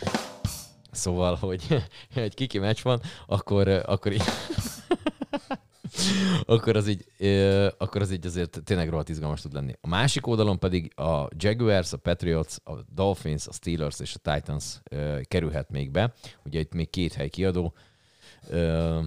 Szóval, 0.90 1.34
hogy 1.34 1.84
egy 2.14 2.34
kiki 2.34 2.58
meccs 2.58 2.82
van, 2.82 3.00
akkor, 3.26 3.68
akkor 3.68 4.12
így, 4.12 4.22
akkor 6.46 6.76
az 6.76 6.88
így, 6.88 7.04
ö, 7.18 7.68
akkor 7.78 8.00
az 8.00 8.12
így 8.12 8.26
azért 8.26 8.60
tényleg 8.64 8.88
rohadt 8.88 9.08
izgalmas 9.08 9.40
tud 9.40 9.52
lenni. 9.52 9.72
A 9.80 9.88
másik 9.88 10.26
oldalon 10.26 10.58
pedig 10.58 10.92
a 10.98 11.28
Jaguars, 11.36 11.92
a 11.92 11.96
Patriots, 11.96 12.54
a 12.64 12.72
Dolphins, 12.94 13.46
a 13.46 13.52
Steelers 13.52 14.00
és 14.00 14.14
a 14.14 14.32
Titans 14.32 14.80
ö, 14.90 15.20
kerülhet 15.22 15.70
még 15.70 15.90
be. 15.90 16.12
Ugye 16.44 16.60
itt 16.60 16.74
még 16.74 16.90
két 16.90 17.12
hely 17.12 17.28
kiadó. 17.28 17.74
Ö, 18.48 19.00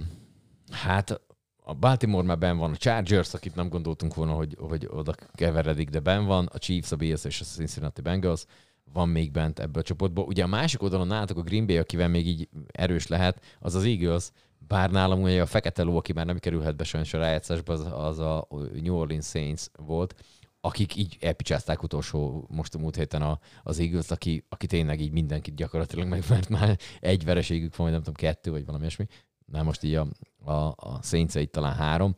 hát 0.71 1.21
a 1.63 1.73
Baltimore 1.73 2.25
már 2.25 2.37
ben 2.37 2.57
van, 2.57 2.71
a 2.71 2.77
Chargers, 2.77 3.33
akit 3.33 3.55
nem 3.55 3.69
gondoltunk 3.69 4.13
volna, 4.13 4.33
hogy, 4.33 4.55
hogy 4.59 4.87
oda 4.91 5.13
keveredik, 5.33 5.89
de 5.89 5.99
ben 5.99 6.25
van, 6.25 6.45
a 6.45 6.57
Chiefs, 6.57 6.91
a 6.91 6.95
Bills 6.95 7.23
és 7.23 7.41
a 7.41 7.43
Cincinnati 7.43 8.01
Bengals 8.01 8.45
van 8.93 9.09
még 9.09 9.31
bent 9.31 9.59
ebből 9.59 9.81
a 9.81 9.85
csoportból. 9.85 10.25
Ugye 10.25 10.43
a 10.43 10.47
másik 10.47 10.81
oldalon 10.81 11.07
nálatok 11.07 11.37
a 11.37 11.41
Green 11.41 11.65
Bay, 11.65 11.77
akivel 11.77 12.07
még 12.07 12.27
így 12.27 12.49
erős 12.71 13.07
lehet, 13.07 13.43
az 13.59 13.75
az 13.75 13.83
Eagles, 13.83 14.31
bár 14.69 14.91
nálam 14.91 15.21
ugye 15.21 15.41
a 15.41 15.45
fekete 15.45 15.83
ló, 15.83 15.97
aki 15.97 16.13
már 16.13 16.25
nem 16.25 16.37
kerülhet 16.37 16.75
be 16.75 16.83
sajnos 16.83 17.13
a 17.13 17.17
rájátszásba, 17.17 17.73
az, 17.73 17.85
az 17.91 18.19
a 18.19 18.47
New 18.81 18.95
Orleans 18.95 19.25
Saints 19.25 19.65
volt, 19.75 20.15
akik 20.61 20.95
így 20.95 21.17
elpicsázták 21.19 21.83
utolsó 21.83 22.45
most 22.49 22.75
a 22.75 22.77
múlt 22.77 22.95
héten 22.95 23.21
a, 23.21 23.39
az 23.63 23.79
eagles 23.79 24.11
aki, 24.11 24.45
aki 24.49 24.67
tényleg 24.67 25.01
így 25.01 25.11
mindenkit 25.11 25.55
gyakorlatilag 25.55 26.07
megvert 26.07 26.49
már 26.49 26.77
egy 26.99 27.23
vereségük 27.23 27.75
van, 27.75 27.85
vagy 27.85 27.95
nem 27.95 28.03
tudom, 28.03 28.13
kettő, 28.13 28.51
vagy 28.51 28.65
valami 28.65 28.83
ilyesmi. 28.83 29.05
Na 29.45 29.63
most 29.63 29.83
így 29.83 29.95
a, 29.95 30.07
a, 30.43 30.73
a 30.75 30.99
saints 31.01 31.33
talán 31.51 31.75
három, 31.75 32.15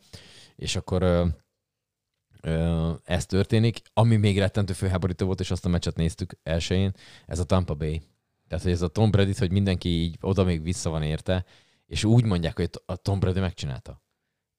és 0.56 0.76
akkor 0.76 1.02
ö, 1.02 1.26
ö, 2.40 2.90
ez 3.04 3.26
történik. 3.26 3.80
Ami 3.92 4.16
még 4.16 4.38
rettentő 4.38 4.72
főháborító 4.72 5.26
volt, 5.26 5.40
és 5.40 5.50
azt 5.50 5.64
a 5.64 5.68
meccset 5.68 5.96
néztük 5.96 6.38
elsőjén, 6.42 6.92
ez 7.26 7.38
a 7.38 7.44
Tampa 7.44 7.74
Bay. 7.74 8.02
Tehát, 8.48 8.64
hogy 8.64 8.72
ez 8.72 8.82
a 8.82 8.88
Tom 8.88 9.10
Brady, 9.10 9.32
hogy 9.38 9.52
mindenki 9.52 9.88
így 9.88 10.18
oda 10.20 10.44
még 10.44 10.62
vissza 10.62 10.90
van 10.90 11.02
érte, 11.02 11.44
és 11.92 12.04
úgy 12.04 12.24
mondják, 12.24 12.56
hogy 12.56 12.70
a 12.86 12.96
Tom 12.96 13.18
Brady 13.18 13.40
megcsinálta. 13.40 14.02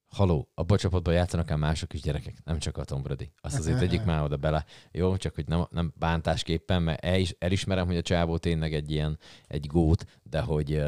Haló, 0.06 0.50
abban 0.54 0.76
a 0.76 0.80
csapatban 0.80 1.14
játszanak 1.14 1.50
el 1.50 1.56
mások 1.56 1.92
is 1.92 2.00
gyerekek, 2.00 2.36
nem 2.44 2.58
csak 2.58 2.76
a 2.76 2.84
Tom 2.84 3.02
Brady. 3.02 3.32
Azt 3.40 3.58
azért 3.58 3.78
tegyük 3.78 4.04
már 4.10 4.22
oda 4.22 4.36
bele. 4.36 4.64
Jó, 4.92 5.16
csak 5.16 5.34
hogy 5.34 5.46
nem, 5.46 5.66
nem 5.70 5.92
bántásképpen, 5.96 6.82
mert 6.82 7.04
el 7.04 7.18
is, 7.18 7.34
elismerem, 7.38 7.86
hogy 7.86 7.96
a 7.96 8.02
csávó 8.02 8.38
tényleg 8.38 8.74
egy 8.74 8.90
ilyen, 8.90 9.18
egy 9.46 9.66
gót, 9.66 10.06
de 10.22 10.40
hogy, 10.40 10.82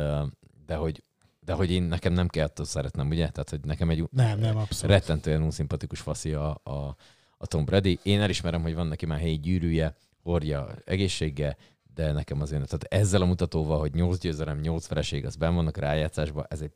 de 0.67 0.75
hogy 0.75 1.05
de 1.41 1.53
hogy 1.53 1.71
én 1.71 1.83
nekem 1.83 2.13
nem 2.13 2.29
kell 2.29 2.45
attól 2.45 2.65
szeretnem, 2.65 3.09
ugye? 3.09 3.29
Tehát, 3.29 3.51
hogy 3.51 3.61
nekem 3.65 3.91
egy 3.91 4.09
nem, 4.11 4.39
nem, 4.39 4.57
abszolút. 4.57 4.97
rettentően 4.97 5.43
unszimpatikus 5.43 6.01
faszi 6.01 6.33
a, 6.33 6.61
a, 6.63 6.97
a 7.37 7.47
Tom 7.47 7.65
Brady. 7.65 7.99
Én 8.03 8.21
elismerem, 8.21 8.63
hogy 8.63 8.75
van 8.75 8.87
neki 8.87 9.07
már 9.07 9.19
helyi 9.19 9.39
gyűrűje, 9.39 9.97
hordja 10.23 10.75
egészsége, 10.85 11.57
de 11.97 12.13
nekem 12.13 12.41
azért, 12.41 12.65
tehát 12.65 12.85
ezzel 13.05 13.23
a 13.23 13.25
mutatóval, 13.25 13.79
hogy 13.79 13.95
8 13.95 14.19
győzelem, 14.19 14.61
8 14.61 14.89
vereség, 14.89 15.25
az 15.25 15.37
benn 15.37 15.55
vannak 15.55 15.77
rájátszásban, 15.77 16.47
ez 16.49 16.61
egy, 16.61 16.73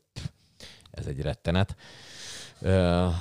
ez 0.91 1.05
egy 1.05 1.21
rettenet. 1.21 1.75
Uh, 2.61 3.13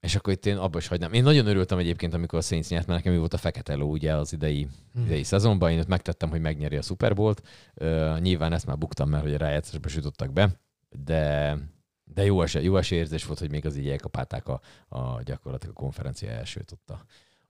és 0.00 0.14
akkor 0.14 0.32
itt 0.32 0.46
én 0.46 0.56
abba 0.56 0.78
is 0.78 0.86
hagynám. 0.86 1.12
Én 1.12 1.22
nagyon 1.22 1.46
örültem 1.46 1.78
egyébként, 1.78 2.14
amikor 2.14 2.38
a 2.38 2.42
Saints 2.42 2.68
nyert, 2.68 2.86
mert 2.86 2.98
nekem 2.98 3.14
ő 3.14 3.18
volt 3.18 3.34
a 3.34 3.38
fekete 3.38 3.74
ló 3.74 3.90
ugye 3.90 4.14
az 4.14 4.32
idei, 4.32 4.68
hmm. 4.92 5.04
idei 5.04 5.22
szezonban. 5.22 5.70
Én 5.70 5.78
ott 5.78 5.86
megtettem, 5.86 6.30
hogy 6.30 6.40
megnyeri 6.40 6.76
a 6.76 6.82
Super 6.82 7.14
Bowl-t. 7.14 7.42
Uh, 7.74 8.18
nyilván 8.18 8.52
ezt 8.52 8.66
már 8.66 8.78
buktam, 8.78 9.08
mert 9.08 9.22
hogy 9.22 9.34
a 9.34 9.38
rájátszásba 9.38 9.88
sütöttek 9.88 10.32
be, 10.32 10.60
de, 11.04 11.56
de 12.04 12.24
jó, 12.24 12.42
esély, 12.42 12.64
jó 12.64 12.76
esélyérzés 12.76 13.24
volt, 13.24 13.38
hogy 13.38 13.50
még 13.50 13.66
az 13.66 13.76
így 13.76 13.88
elkapálták 13.88 14.48
a, 14.48 14.60
a 14.88 15.22
gyakorlatilag 15.22 15.76
a 15.76 15.80
konferencia 15.80 16.30
elsőt 16.30 16.72
ott 16.72 16.90
a, 16.90 17.04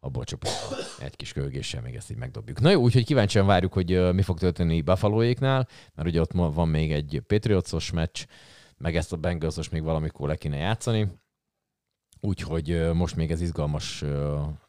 a 0.05 0.19
a 0.19 0.37
Egy 0.99 1.17
kis 1.17 1.33
kölgéssel 1.33 1.83
még 1.83 1.95
ezt 1.95 2.11
így 2.11 2.17
megdobjuk. 2.17 2.61
Na 2.61 2.71
jó, 2.71 2.81
úgyhogy 2.81 3.05
kíváncsian 3.05 3.47
várjuk, 3.47 3.73
hogy 3.73 4.15
mi 4.15 4.23
fog 4.23 4.39
történni 4.39 4.81
Buffalo-éknál, 4.81 5.69
mert 5.95 6.09
ugye 6.09 6.21
ott 6.21 6.33
van 6.33 6.69
még 6.69 6.93
egy 6.93 7.23
Patriotsos 7.27 7.91
meccs, 7.91 8.25
meg 8.77 8.97
ezt 8.97 9.13
a 9.13 9.17
bengals 9.17 9.69
még 9.69 9.83
valamikor 9.83 10.29
le 10.29 10.37
kéne 10.37 10.57
játszani. 10.57 11.09
Úgyhogy 12.21 12.91
most 12.93 13.17
még 13.17 13.31
ez 13.31 13.41
izgalmas, 13.41 14.05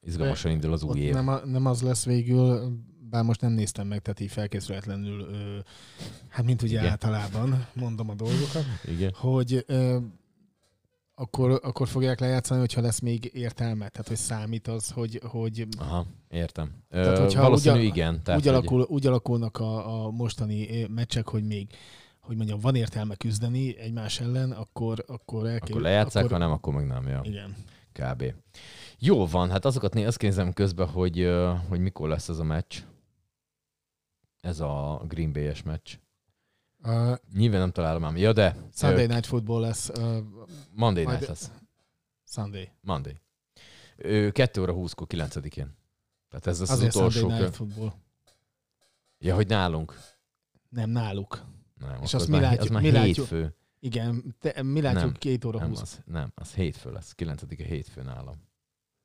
izgalmasan 0.02 0.52
indul 0.52 0.74
az 0.74 0.84
új 0.84 1.00
év. 1.00 1.14
Nem, 1.14 1.42
nem 1.46 1.66
az 1.66 1.82
lesz 1.82 2.06
végül, 2.06 2.78
bár 3.10 3.24
most 3.24 3.42
nem 3.42 3.52
néztem 3.52 3.88
meg, 3.88 4.02
tehát 4.02 4.20
így 4.20 4.32
felkészületlenül, 4.32 5.28
hát 6.28 6.46
mint 6.46 6.62
ugye 6.62 6.80
Igen. 6.80 6.92
általában, 6.92 7.68
mondom 7.74 8.10
a 8.10 8.14
dolgokat, 8.14 8.66
Igen. 8.86 9.14
hogy 9.16 9.66
akkor, 11.16 11.60
akkor 11.64 11.88
fogják 11.88 12.20
lejátszani, 12.20 12.60
hogyha 12.60 12.82
lesz 12.82 13.00
még 13.00 13.32
értelme, 13.34 13.90
tehát 13.90 14.08
hogy 14.08 14.18
számít 14.18 14.68
az, 14.68 14.92
hogy... 14.92 15.22
hogy 15.26 15.68
Aha, 15.78 16.06
értem. 16.30 16.72
Tehát, 16.90 17.18
hogyha 17.18 17.42
Valószínű 17.42 17.78
úgy, 17.78 17.84
igen. 17.84 18.24
Tehát, 18.24 18.40
úgy, 18.40 18.48
alakul, 18.48 18.80
hogy... 18.80 18.88
úgy 18.90 19.08
alakulnak 19.08 19.58
a, 19.58 20.06
a 20.06 20.12
mostani 20.12 20.88
meccsek, 20.90 21.28
hogy 21.28 21.44
még 21.44 21.68
hogy 22.24 22.36
mondjam, 22.36 22.60
van 22.60 22.76
értelme 22.76 23.16
küzdeni 23.16 23.78
egymás 23.78 24.20
ellen, 24.20 24.52
akkor, 24.52 25.04
akkor 25.08 25.48
el 25.48 25.60
Akkor 25.62 25.82
lejátszák, 25.82 26.24
akkor... 26.24 26.38
ha 26.38 26.44
nem, 26.44 26.52
akkor 26.52 26.74
meg 26.74 26.88
nem. 26.88 27.08
Ja. 27.08 27.22
Igen. 27.24 27.56
Kb. 27.92 28.34
Jó 29.00 29.26
van, 29.28 29.50
hát 29.50 29.66
azokat 29.66 29.96
azt 29.96 30.22
nézem 30.22 30.54
közben, 30.54 30.88
hogy, 30.88 31.30
hogy 31.70 31.80
mikor 31.80 32.10
lesz 32.10 32.30
ez 32.30 32.40
a 32.40 32.44
meccs. 32.44 32.78
Ez 34.42 34.60
a 34.60 35.04
Green 35.08 35.34
Bay-es 35.34 35.64
meccs. 35.64 35.98
Uh, 36.84 37.18
Nyilván 37.34 37.60
nem 37.60 37.72
találom 37.72 38.04
ám. 38.04 38.18
Ja, 38.18 38.34
de... 38.34 38.56
Sunday 38.74 39.06
Night 39.06 39.26
Football 39.26 39.62
lesz. 39.62 39.90
Uh, 39.90 40.18
Monday 40.72 41.06
Night 41.06 41.28
lesz. 41.28 41.52
Sunday. 42.24 42.72
Monday. 42.82 43.22
Ő 43.98 44.32
2 44.32 44.62
óra 44.62 44.74
20-kor 44.76 45.08
9-én. 45.10 45.76
Tehát 46.30 46.48
ez 46.48 46.62
az, 46.62 46.70
az 46.70 46.82
utolsó... 46.82 47.20
Sunday 47.20 47.40
Night 47.40 47.56
Football. 47.56 47.94
Ja, 49.18 49.36
hogy 49.36 49.48
nálunk. 49.48 50.00
Nem, 50.70 50.90
náluk. 50.90 51.46
Nem, 51.80 52.02
és 52.02 52.14
azt 52.14 52.28
mi 52.28 52.40
látjuk, 52.40 52.62
az 52.62 52.70
már 52.70 52.82
mi 52.82 53.00
hétfő. 53.00 53.42
Látjuk, 53.42 53.58
igen, 53.80 54.36
te, 54.40 54.64
mi 54.64 54.82
látjuk 54.82 55.04
nem, 55.04 55.14
két 55.14 55.46
óra 55.46 55.60
nem, 55.60 55.70
20. 55.70 55.82
Az, 55.82 56.02
nem, 56.06 56.32
az 56.36 56.54
hétfő 56.54 56.92
lesz. 56.92 57.14
9-e 57.18 57.64
hétfő 57.64 58.02
nálam. 58.02 58.42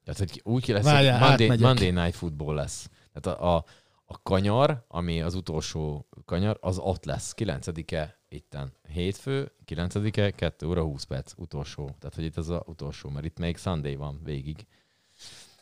Tehát, 0.05 0.19
hogy 0.19 0.41
úgy 0.45 0.69
lesz, 0.69 0.85
Várjál, 0.85 1.29
Monday, 1.29 1.57
Monday 1.59 1.91
Night 1.91 2.15
Football 2.15 2.55
lesz. 2.55 2.91
Tehát 3.13 3.41
a, 3.41 3.57
a, 3.57 3.65
a 4.11 4.23
kanyar, 4.23 4.85
ami 4.89 5.23
az 5.23 5.35
utolsó 5.35 6.09
kanyar, 6.25 6.59
az 6.61 6.79
ott 6.79 7.05
lesz. 7.05 7.35
9-e 7.37 8.19
itten. 8.29 8.73
Hétfő, 8.83 9.53
9-e, 9.67 10.31
2 10.31 10.67
óra 10.67 10.83
20 10.83 11.05
perc, 11.05 11.33
utolsó. 11.37 11.85
Tehát, 11.99 12.15
hogy 12.15 12.25
itt 12.25 12.37
az 12.37 12.49
a 12.49 12.63
utolsó, 12.67 13.09
mert 13.09 13.25
itt 13.25 13.39
még 13.39 13.57
Sunday 13.57 13.97
van 13.97 14.21
végig. 14.25 14.67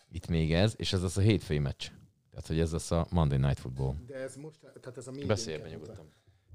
Itt 0.09 0.27
még 0.27 0.53
ez, 0.55 0.75
és 0.77 0.93
ez 0.93 1.03
az 1.03 1.19
a 1.19 1.21
hétfői 1.21 1.59
meccs. 1.59 1.91
Tehát, 2.31 2.47
hogy 2.47 2.61
ez 2.61 2.73
az 2.73 2.93
a 2.93 3.07
Monday 3.11 3.39
Night 3.39 3.59
Football. 3.59 3.95
De 4.07 4.15
ez 4.15 4.37
most, 4.37 4.61
tehát 4.61 4.97
ez 4.97 5.07
a 5.07 5.11
mi 5.11 5.25
Beszélj 5.25 5.71
nyugodtan. 5.71 6.13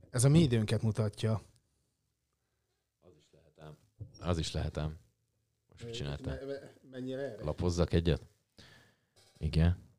Ez 0.09 0.23
a 0.23 0.29
mi 0.29 0.39
időnket 0.39 0.81
mutatja. 0.81 1.41
Az 3.01 3.11
is 3.17 3.29
lehetem. 3.31 3.77
Az 4.19 4.37
is 4.37 4.51
lehetem. 4.51 4.97
Most 5.69 5.83
mit 5.83 5.93
csináltál? 5.93 6.39
Mennyire 6.91 7.21
erre? 7.21 7.43
Lapozzak 7.43 7.93
egyet? 7.93 8.21
Igen. 9.37 9.89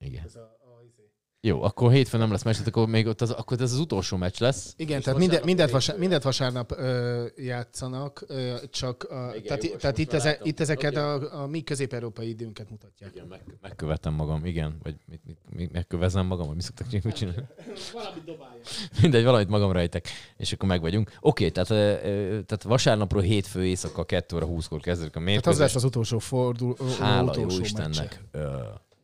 Igen. 0.00 0.24
Ez 0.24 0.36
a, 0.36 0.40
a, 0.40 0.82
izé. 0.84 1.10
Jó, 1.42 1.62
akkor 1.62 1.92
hétfőn 1.92 2.20
nem 2.20 2.30
lesz 2.30 2.42
meccs, 2.42 2.56
akkor 2.66 2.88
még 2.88 3.06
ott 3.06 3.20
az, 3.20 3.30
akkor 3.30 3.60
ez 3.60 3.72
az 3.72 3.78
utolsó 3.78 4.16
meccs 4.16 4.40
lesz. 4.40 4.74
Igen, 4.76 5.02
tehát 5.02 5.18
minden, 5.18 5.42
mindent, 5.44 5.70
vasár, 5.70 5.98
mindent 5.98 6.22
vasárnap 6.22 6.72
ö, 6.76 7.26
játszanak, 7.36 8.24
ö, 8.26 8.54
csak 8.70 9.02
a, 9.04 9.28
Igen, 9.28 9.42
tehát, 9.42 9.64
jó, 9.64 9.74
tehát 9.76 9.98
itt, 9.98 10.12
eze, 10.12 10.38
itt 10.42 10.60
ezeket 10.60 10.96
okay. 10.96 11.04
a, 11.04 11.42
a 11.42 11.46
mi 11.46 11.62
közép-európai 11.62 12.28
időnket 12.28 12.70
mutatják. 12.70 13.10
Igen, 13.14 13.26
meg, 13.26 13.40
megkövetem 13.60 14.14
magam, 14.14 14.44
igen, 14.44 14.78
vagy 14.82 14.96
mit, 15.06 15.20
mit, 15.26 15.38
mit, 15.56 15.72
megkövezem 15.72 16.26
magam, 16.26 16.46
vagy 16.46 16.56
mi 16.56 16.62
szoktak 16.62 17.02
mit 17.02 17.14
csinálni? 17.14 17.42
valamit 17.92 18.24
dobálja. 18.24 18.60
Mindegy, 19.02 19.24
valamit 19.24 19.48
magam 19.48 19.72
rejtek, 19.72 20.08
és 20.36 20.52
akkor 20.52 20.68
meg 20.68 20.80
vagyunk. 20.80 21.12
Oké, 21.20 21.46
okay, 21.46 21.64
tehát, 21.64 22.00
tehát 22.46 22.62
vasárnapról 22.62 23.22
hétfő 23.22 23.66
éjszaka 23.66 24.04
2 24.04 24.36
óra 24.36 24.46
20-kor 24.48 24.80
kezdődik 24.80 25.16
a 25.16 25.20
mérkőzés. 25.20 25.42
Tehát 25.42 25.58
az 25.58 25.64
lesz 25.64 25.74
az 25.74 25.84
utolsó 25.84 26.18
forduló, 26.18 26.76
Hála 26.98 27.30
utolsó 27.30 27.56
jó 27.56 27.60
Istennek. 27.60 28.20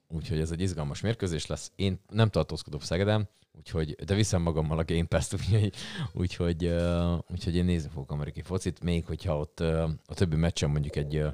Úgyhogy 0.08 0.40
ez 0.40 0.50
egy 0.50 0.60
izgalmas 0.60 1.00
mérkőzés 1.00 1.46
lesz. 1.46 1.72
Én 1.76 2.00
nem 2.08 2.28
tartózkodok 2.28 2.82
Szegedem, 2.82 3.28
úgyhogy, 3.56 3.94
de 4.04 4.14
viszem 4.14 4.42
magammal 4.42 4.78
a 4.78 4.84
Game 4.84 5.04
Pass-t, 5.04 5.32
úgyhogy, 5.38 5.74
úgyhogy, 6.12 6.72
úgyhogy 7.30 7.56
én 7.56 7.64
nézni 7.64 7.88
fogok 7.92 8.10
amerikai 8.10 8.42
focit, 8.42 8.82
még 8.82 9.06
hogyha 9.06 9.38
ott 9.38 9.60
a 10.06 10.14
többi 10.14 10.36
meccsen 10.36 10.70
mondjuk 10.70 10.96
egy, 10.96 11.24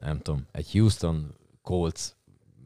nem 0.00 0.20
tudom, 0.20 0.46
egy 0.52 0.70
Houston 0.72 1.34
Colts 1.62 2.02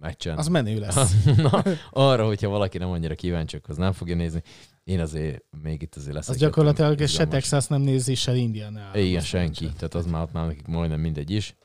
meccsen. 0.00 0.38
Az 0.38 0.48
menő 0.48 0.78
lesz. 0.78 1.24
Na, 1.36 1.62
arra, 1.90 2.26
hogyha 2.26 2.48
valaki 2.48 2.78
nem 2.78 2.90
annyira 2.90 3.14
kíváncsi, 3.14 3.60
az 3.62 3.76
nem 3.76 3.92
fogja 3.92 4.16
nézni. 4.16 4.42
Én 4.84 5.00
azért 5.00 5.42
még 5.62 5.82
itt 5.82 5.94
azért 5.94 6.14
lesz. 6.14 6.28
Az 6.28 6.36
gyakorlatilag 6.36 7.06
se 7.06 7.26
Texas 7.26 7.66
nem 7.66 7.80
nézi, 7.80 8.14
se 8.14 8.34
Indiana. 8.34 8.98
Igen, 8.98 9.20
senki. 9.22 9.64
Meccset. 9.64 9.78
Tehát 9.78 9.94
az 9.94 10.06
már 10.06 10.22
ott 10.22 10.32
már 10.32 10.46
nekik 10.46 10.66
majdnem 10.66 11.00
mindegy 11.00 11.30
is. 11.30 11.56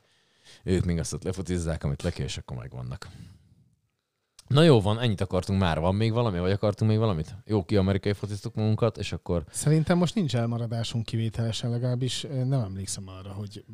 Ők 0.64 0.86
még 0.86 1.00
azt 1.00 1.14
ott 1.14 1.24
lefocizzák, 1.24 1.84
amit 1.84 2.02
le 2.02 2.10
kell, 2.10 2.26
és 2.26 2.38
akkor 2.38 2.58
megvannak. 2.58 3.10
Na 4.54 4.64
jó 4.64 4.82
van, 4.82 4.99
ennyit 4.99 5.22
akartunk 5.22 5.60
már. 5.60 5.80
Van 5.80 5.95
még 5.95 6.12
valami, 6.12 6.39
vagy 6.39 6.51
akartunk 6.51 6.91
még 6.91 6.99
valamit? 6.99 7.36
Jó, 7.45 7.64
ki 7.64 7.76
amerikai 7.76 8.14
fociztuk 8.14 8.56
magunkat, 8.56 8.97
és 8.97 9.12
akkor... 9.12 9.43
Szerintem 9.51 9.97
most 9.97 10.16
nincs 10.16 10.36
elmaradásunk 10.36 11.06
kivételesen, 11.06 11.70
legalábbis 11.70 12.22
nem 12.30 12.62
emlékszem 12.62 13.08
arra, 13.08 13.32
hogy 13.32 13.66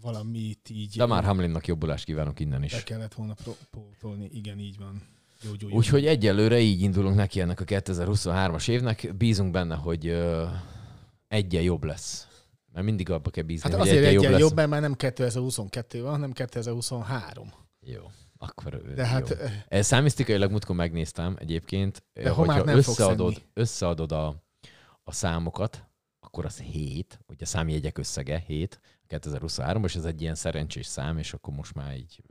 valamit 0.00 0.70
így... 0.70 0.96
De 0.96 1.06
már 1.06 1.24
Hamlinnak 1.24 1.66
jobbulást 1.66 2.04
kívánok 2.04 2.40
innen 2.40 2.62
is. 2.62 2.72
Be 2.72 2.82
kellett 2.82 3.14
volna 3.14 3.34
pótolni, 3.70 4.28
igen, 4.32 4.58
így 4.58 4.78
van. 4.78 5.02
Úgyhogy 5.70 6.06
egyelőre 6.06 6.58
így 6.58 6.80
indulunk 6.80 7.16
neki 7.16 7.40
ennek 7.40 7.60
a 7.60 7.64
2023-as 7.64 8.68
évnek. 8.68 9.14
Bízunk 9.16 9.50
benne, 9.50 9.74
hogy 9.74 10.08
uh, 10.08 10.48
egyen 11.28 11.62
jobb 11.62 11.84
lesz. 11.84 12.26
Mert 12.72 12.86
mindig 12.86 13.10
abba 13.10 13.30
kell 13.30 13.44
bízni, 13.44 13.70
hát 13.70 13.78
hogy 13.78 13.88
azért 13.88 14.04
egyen, 14.04 14.22
jobb, 14.22 14.30
lesz. 14.30 14.40
jobb, 14.40 14.54
mert 14.54 14.68
már 14.68 14.80
nem 14.80 14.94
2022 14.94 16.02
van, 16.02 16.10
hanem 16.10 16.32
2023. 16.32 17.52
Jó. 17.80 18.02
Akkor 18.38 18.82
de 18.94 19.06
hát, 19.06 19.36
jó. 19.70 19.82
Számisztikailag 19.82 20.50
múltkor 20.50 20.76
megnéztem 20.76 21.36
egyébként, 21.38 22.04
de 22.12 22.30
hogyha 22.30 22.72
összeadod, 22.72 23.42
összeadod 23.54 24.12
a, 24.12 24.44
a 25.04 25.12
számokat, 25.12 25.86
akkor 26.20 26.44
az 26.44 26.58
7, 26.60 27.20
ugye 27.26 27.44
a 27.44 27.46
számjegyek 27.46 27.98
összege 27.98 28.38
7, 28.46 28.80
2023 29.06 29.84
és 29.84 29.94
ez 29.94 30.04
egy 30.04 30.20
ilyen 30.20 30.34
szerencsés 30.34 30.86
szám, 30.86 31.18
és 31.18 31.32
akkor 31.32 31.54
most 31.54 31.74
már 31.74 31.96
így 31.96 32.22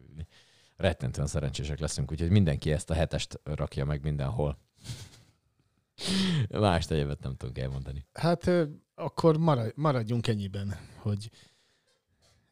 rettentően 0.76 1.28
szerencsések 1.28 1.80
leszünk, 1.80 2.12
úgyhogy 2.12 2.30
mindenki 2.30 2.72
ezt 2.72 2.89
a 2.89 2.93
hetest 2.93 3.39
rakja 3.43 3.86
meg 3.86 4.03
mindenhol. 4.03 4.60
Más 6.49 6.86
egyébet 6.89 7.24
nem 7.24 7.36
tudunk 7.36 7.58
elmondani. 7.58 8.05
Hát 8.14 8.51
akkor 8.95 9.38
maradj, 9.38 9.72
maradjunk 9.76 10.28
ennyiben, 10.28 10.78
hogy 10.97 11.30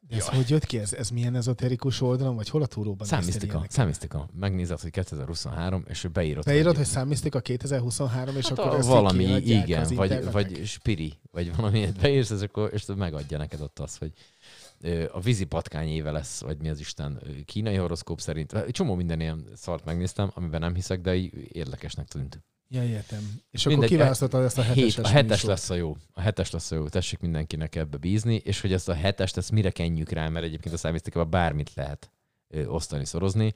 de 0.08 0.16
ez 0.16 0.26
Jaj. 0.26 0.36
hogy 0.36 0.50
jött 0.50 0.66
ki? 0.66 0.80
Ez, 0.80 0.94
ez 0.94 1.10
milyen 1.10 1.36
ezoterikus 1.36 2.02
oldalon, 2.02 2.36
vagy 2.36 2.50
hol 2.50 2.62
a 2.62 2.66
túróban? 2.66 3.08
Számisztika, 3.08 3.66
számisztika. 3.70 4.30
Megnézed, 4.40 4.80
hogy 4.80 4.92
2023, 4.92 5.84
és 5.88 6.04
ő 6.04 6.08
beírod, 6.08 6.44
Beírod, 6.44 6.76
hogy 6.76 6.86
számisztika 6.86 7.40
2023, 7.40 8.36
és 8.36 8.48
Hát 8.48 8.60
akkor 8.60 8.72
a, 8.72 8.78
ezt 8.78 8.88
valami, 8.88 9.24
igen, 9.24 9.88
vagy, 9.96 10.32
vagy 10.32 10.66
spiri, 10.66 11.14
vagy 11.32 11.56
valami 11.56 11.78
ilyet 11.78 12.00
beírsz, 12.00 12.30
és 12.30 12.42
akkor 12.42 12.70
és 12.74 12.86
megadja 12.96 13.38
neked 13.38 13.62
ott 13.62 13.80
azt, 13.80 13.98
hogy 13.98 14.12
a 15.12 15.20
vízi 15.20 15.44
patkány 15.46 15.88
éve 15.88 16.12
lesz, 16.12 16.42
vagy 16.42 16.58
mi 16.58 16.70
az 16.70 16.80
Isten, 16.80 17.22
kínai 17.46 17.76
horoszkóp 17.76 18.22
szerint. 18.22 18.66
Csomó 18.72 18.96
minden 18.96 19.20
ilyen 19.20 19.48
szart 19.56 19.86
megnéztem, 19.86 20.32
amiben 20.34 20.60
nem 20.60 20.76
hiszek, 20.76 21.02
de 21.02 21.16
így 21.16 21.34
érdekesnek 21.52 22.08
tűnt. 22.08 22.44
Ja, 22.68 22.84
értem. 22.84 23.42
És 23.52 23.64
Mindegy, 23.64 23.86
akkor 23.86 23.98
kiválasztottad 23.98 24.44
ezt 24.44 24.58
a 24.58 24.62
heteses 24.62 24.96
Hét, 24.96 25.06
a 25.06 25.08
hetes 25.08 25.30
műsort. 25.30 25.48
lesz 25.48 25.70
a 25.70 25.74
jó. 25.76 25.98
A 26.14 26.22
hetes 26.22 26.52
lesz 26.52 26.72
a 26.72 26.76
jó. 26.76 26.88
Tessék 26.88 27.20
mindenkinek 27.20 27.76
ebbe 27.76 27.98
bízni, 27.98 28.36
és 28.36 28.62
hogy 28.62 28.74
ezt 28.74 28.90
a 28.90 28.94
hetest, 28.94 29.38
ezt 29.38 29.52
mire 29.52 29.72
kenjük 29.72 30.10
rá, 30.10 30.30
mert 30.30 30.46
egyébként 30.46 30.74
a 30.76 30.78
számisztikában 30.78 31.30
bármit 31.30 31.74
lehet 31.74 32.12
ö, 32.48 32.66
osztani, 32.66 33.06
szorozni. 33.06 33.54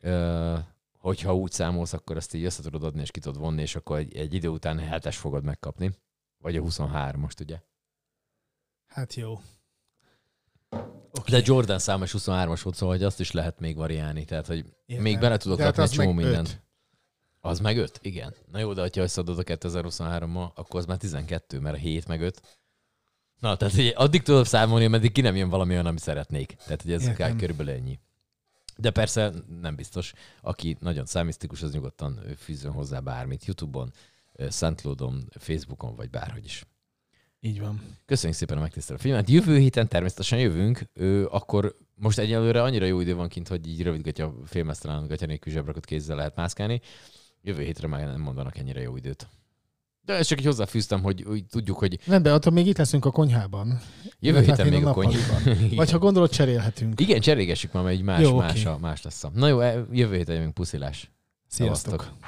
Ö, 0.00 0.56
hogyha 0.98 1.34
úgy 1.34 1.52
számolsz, 1.52 1.92
akkor 1.92 2.16
ezt 2.16 2.34
így 2.34 2.44
össze 2.44 2.62
tudod 2.62 2.84
adni, 2.84 3.00
és 3.00 3.10
ki 3.10 3.20
tudod 3.20 3.40
vonni, 3.40 3.62
és 3.62 3.76
akkor 3.76 3.98
egy, 3.98 4.16
egy 4.16 4.34
idő 4.34 4.48
után 4.48 4.78
hetes 4.78 5.16
fogod 5.16 5.44
megkapni. 5.44 5.90
Vagy 6.38 6.56
a 6.56 6.60
23 6.60 7.20
most, 7.20 7.40
ugye? 7.40 7.60
Hát 8.86 9.14
jó. 9.14 9.40
Okay. 10.70 11.40
De 11.40 11.40
Jordan 11.44 11.78
számos 11.78 12.14
23-as 12.18 12.60
volt, 12.62 12.76
szóval 12.76 12.94
hogy 12.94 13.04
azt 13.04 13.20
is 13.20 13.30
lehet 13.30 13.60
még 13.60 13.76
variálni. 13.76 14.24
Tehát, 14.24 14.46
hogy 14.46 14.64
Értem. 14.86 15.04
még 15.04 15.18
bele 15.18 15.36
tudok 15.36 15.58
hát 15.58 15.76
rakni 15.76 15.82
egy 15.82 15.90
csomó 15.90 16.12
mindent. 16.12 16.67
Az 17.40 17.58
meg 17.58 17.76
5, 17.76 17.98
igen. 18.02 18.34
Na 18.52 18.58
jó, 18.58 18.72
de 18.72 18.80
ha 18.80 19.00
összeadod 19.00 19.38
a 19.38 19.42
2023-mal, 19.42 20.54
akkor 20.54 20.80
az 20.80 20.86
már 20.86 20.96
12, 20.96 21.60
mert 21.60 21.76
a 21.76 21.78
7 21.78 22.06
meg 22.06 22.20
5. 22.20 22.58
Na, 23.38 23.56
tehát 23.56 23.74
hogy 23.74 23.92
addig 23.96 24.22
tudok 24.22 24.46
számolni, 24.46 24.84
ameddig 24.84 25.12
ki 25.12 25.20
nem 25.20 25.36
jön 25.36 25.48
valami 25.48 25.72
olyan, 25.72 25.86
amit 25.86 26.00
szeretnék. 26.00 26.54
Tehát, 26.64 26.82
hogy 26.82 26.92
ez 26.92 27.06
Értem. 27.06 27.36
körülbelül 27.36 27.72
ennyi. 27.72 27.98
De 28.76 28.90
persze 28.90 29.32
nem 29.60 29.76
biztos. 29.76 30.12
Aki 30.40 30.76
nagyon 30.80 31.06
számisztikus, 31.06 31.62
az 31.62 31.72
nyugodtan 31.72 32.20
ö, 32.24 32.32
fűzzön 32.36 32.72
hozzá 32.72 32.98
bármit. 33.00 33.44
Youtube-on, 33.44 33.92
Soundcloud-on, 34.50 35.28
Facebookon, 35.38 35.96
vagy 35.96 36.10
bárhogy 36.10 36.44
is. 36.44 36.64
Így 37.40 37.60
van. 37.60 37.96
Köszönjük 38.06 38.38
szépen 38.38 38.56
a 38.56 38.60
megtisztelő 38.60 38.98
filmet. 38.98 39.28
Jövő 39.28 39.58
héten 39.58 39.88
természetesen 39.88 40.38
jövünk, 40.38 40.82
ö, 40.94 41.26
akkor 41.30 41.76
most 41.94 42.18
egyelőre 42.18 42.62
annyira 42.62 42.86
jó 42.86 43.00
idő 43.00 43.14
van 43.14 43.28
kint, 43.28 43.48
hogy 43.48 43.68
így 43.68 43.82
rövidgatja 43.82 44.34
filmesztelen 44.46 45.06
gatya 45.06 45.26
nélkül 45.26 45.52
zsebrakot 45.52 45.84
kézzel 45.84 46.16
lehet 46.16 46.36
mászkálni. 46.36 46.80
Jövő 47.48 47.62
hétre 47.62 47.88
már 47.88 48.04
nem 48.06 48.20
mondanak 48.20 48.58
ennyire 48.58 48.80
jó 48.80 48.96
időt. 48.96 49.28
De 50.02 50.14
ezt 50.14 50.28
csak 50.28 50.38
így 50.38 50.44
hozzáfűztem, 50.44 51.02
hogy 51.02 51.22
úgy 51.24 51.46
tudjuk, 51.46 51.78
hogy 51.78 51.98
Nem, 52.04 52.22
de 52.22 52.32
attól 52.32 52.52
még 52.52 52.66
itt 52.66 52.76
leszünk 52.78 53.04
a 53.04 53.10
konyhában. 53.10 53.80
jövő 54.20 54.40
héten 54.40 54.66
még 54.68 54.84
a 54.84 54.88
a 54.90 54.92
kony. 54.92 55.06
nappaliban. 55.32 55.68
Vagy 55.76 55.90
ha 55.90 55.98
gondolod, 55.98 56.30
cserélhetünk. 56.30 57.00
Igen, 57.00 57.20
cserégessük 57.20 57.72
már, 57.72 57.82
mert 57.82 57.96
egy 57.96 58.02
más, 58.02 58.20
Jó, 58.20 58.36
más, 58.36 58.64
a, 58.64 58.78
más 58.78 59.02
lesz. 59.02 59.24
Na 59.34 59.48
jó, 59.48 59.60
e- 59.60 59.86
jövő 59.92 60.16
héten 60.16 60.34
jövünk, 60.34 60.54
puszilás. 60.54 61.10
Sziasztok. 61.48 62.00
Szevasztok. 62.00 62.18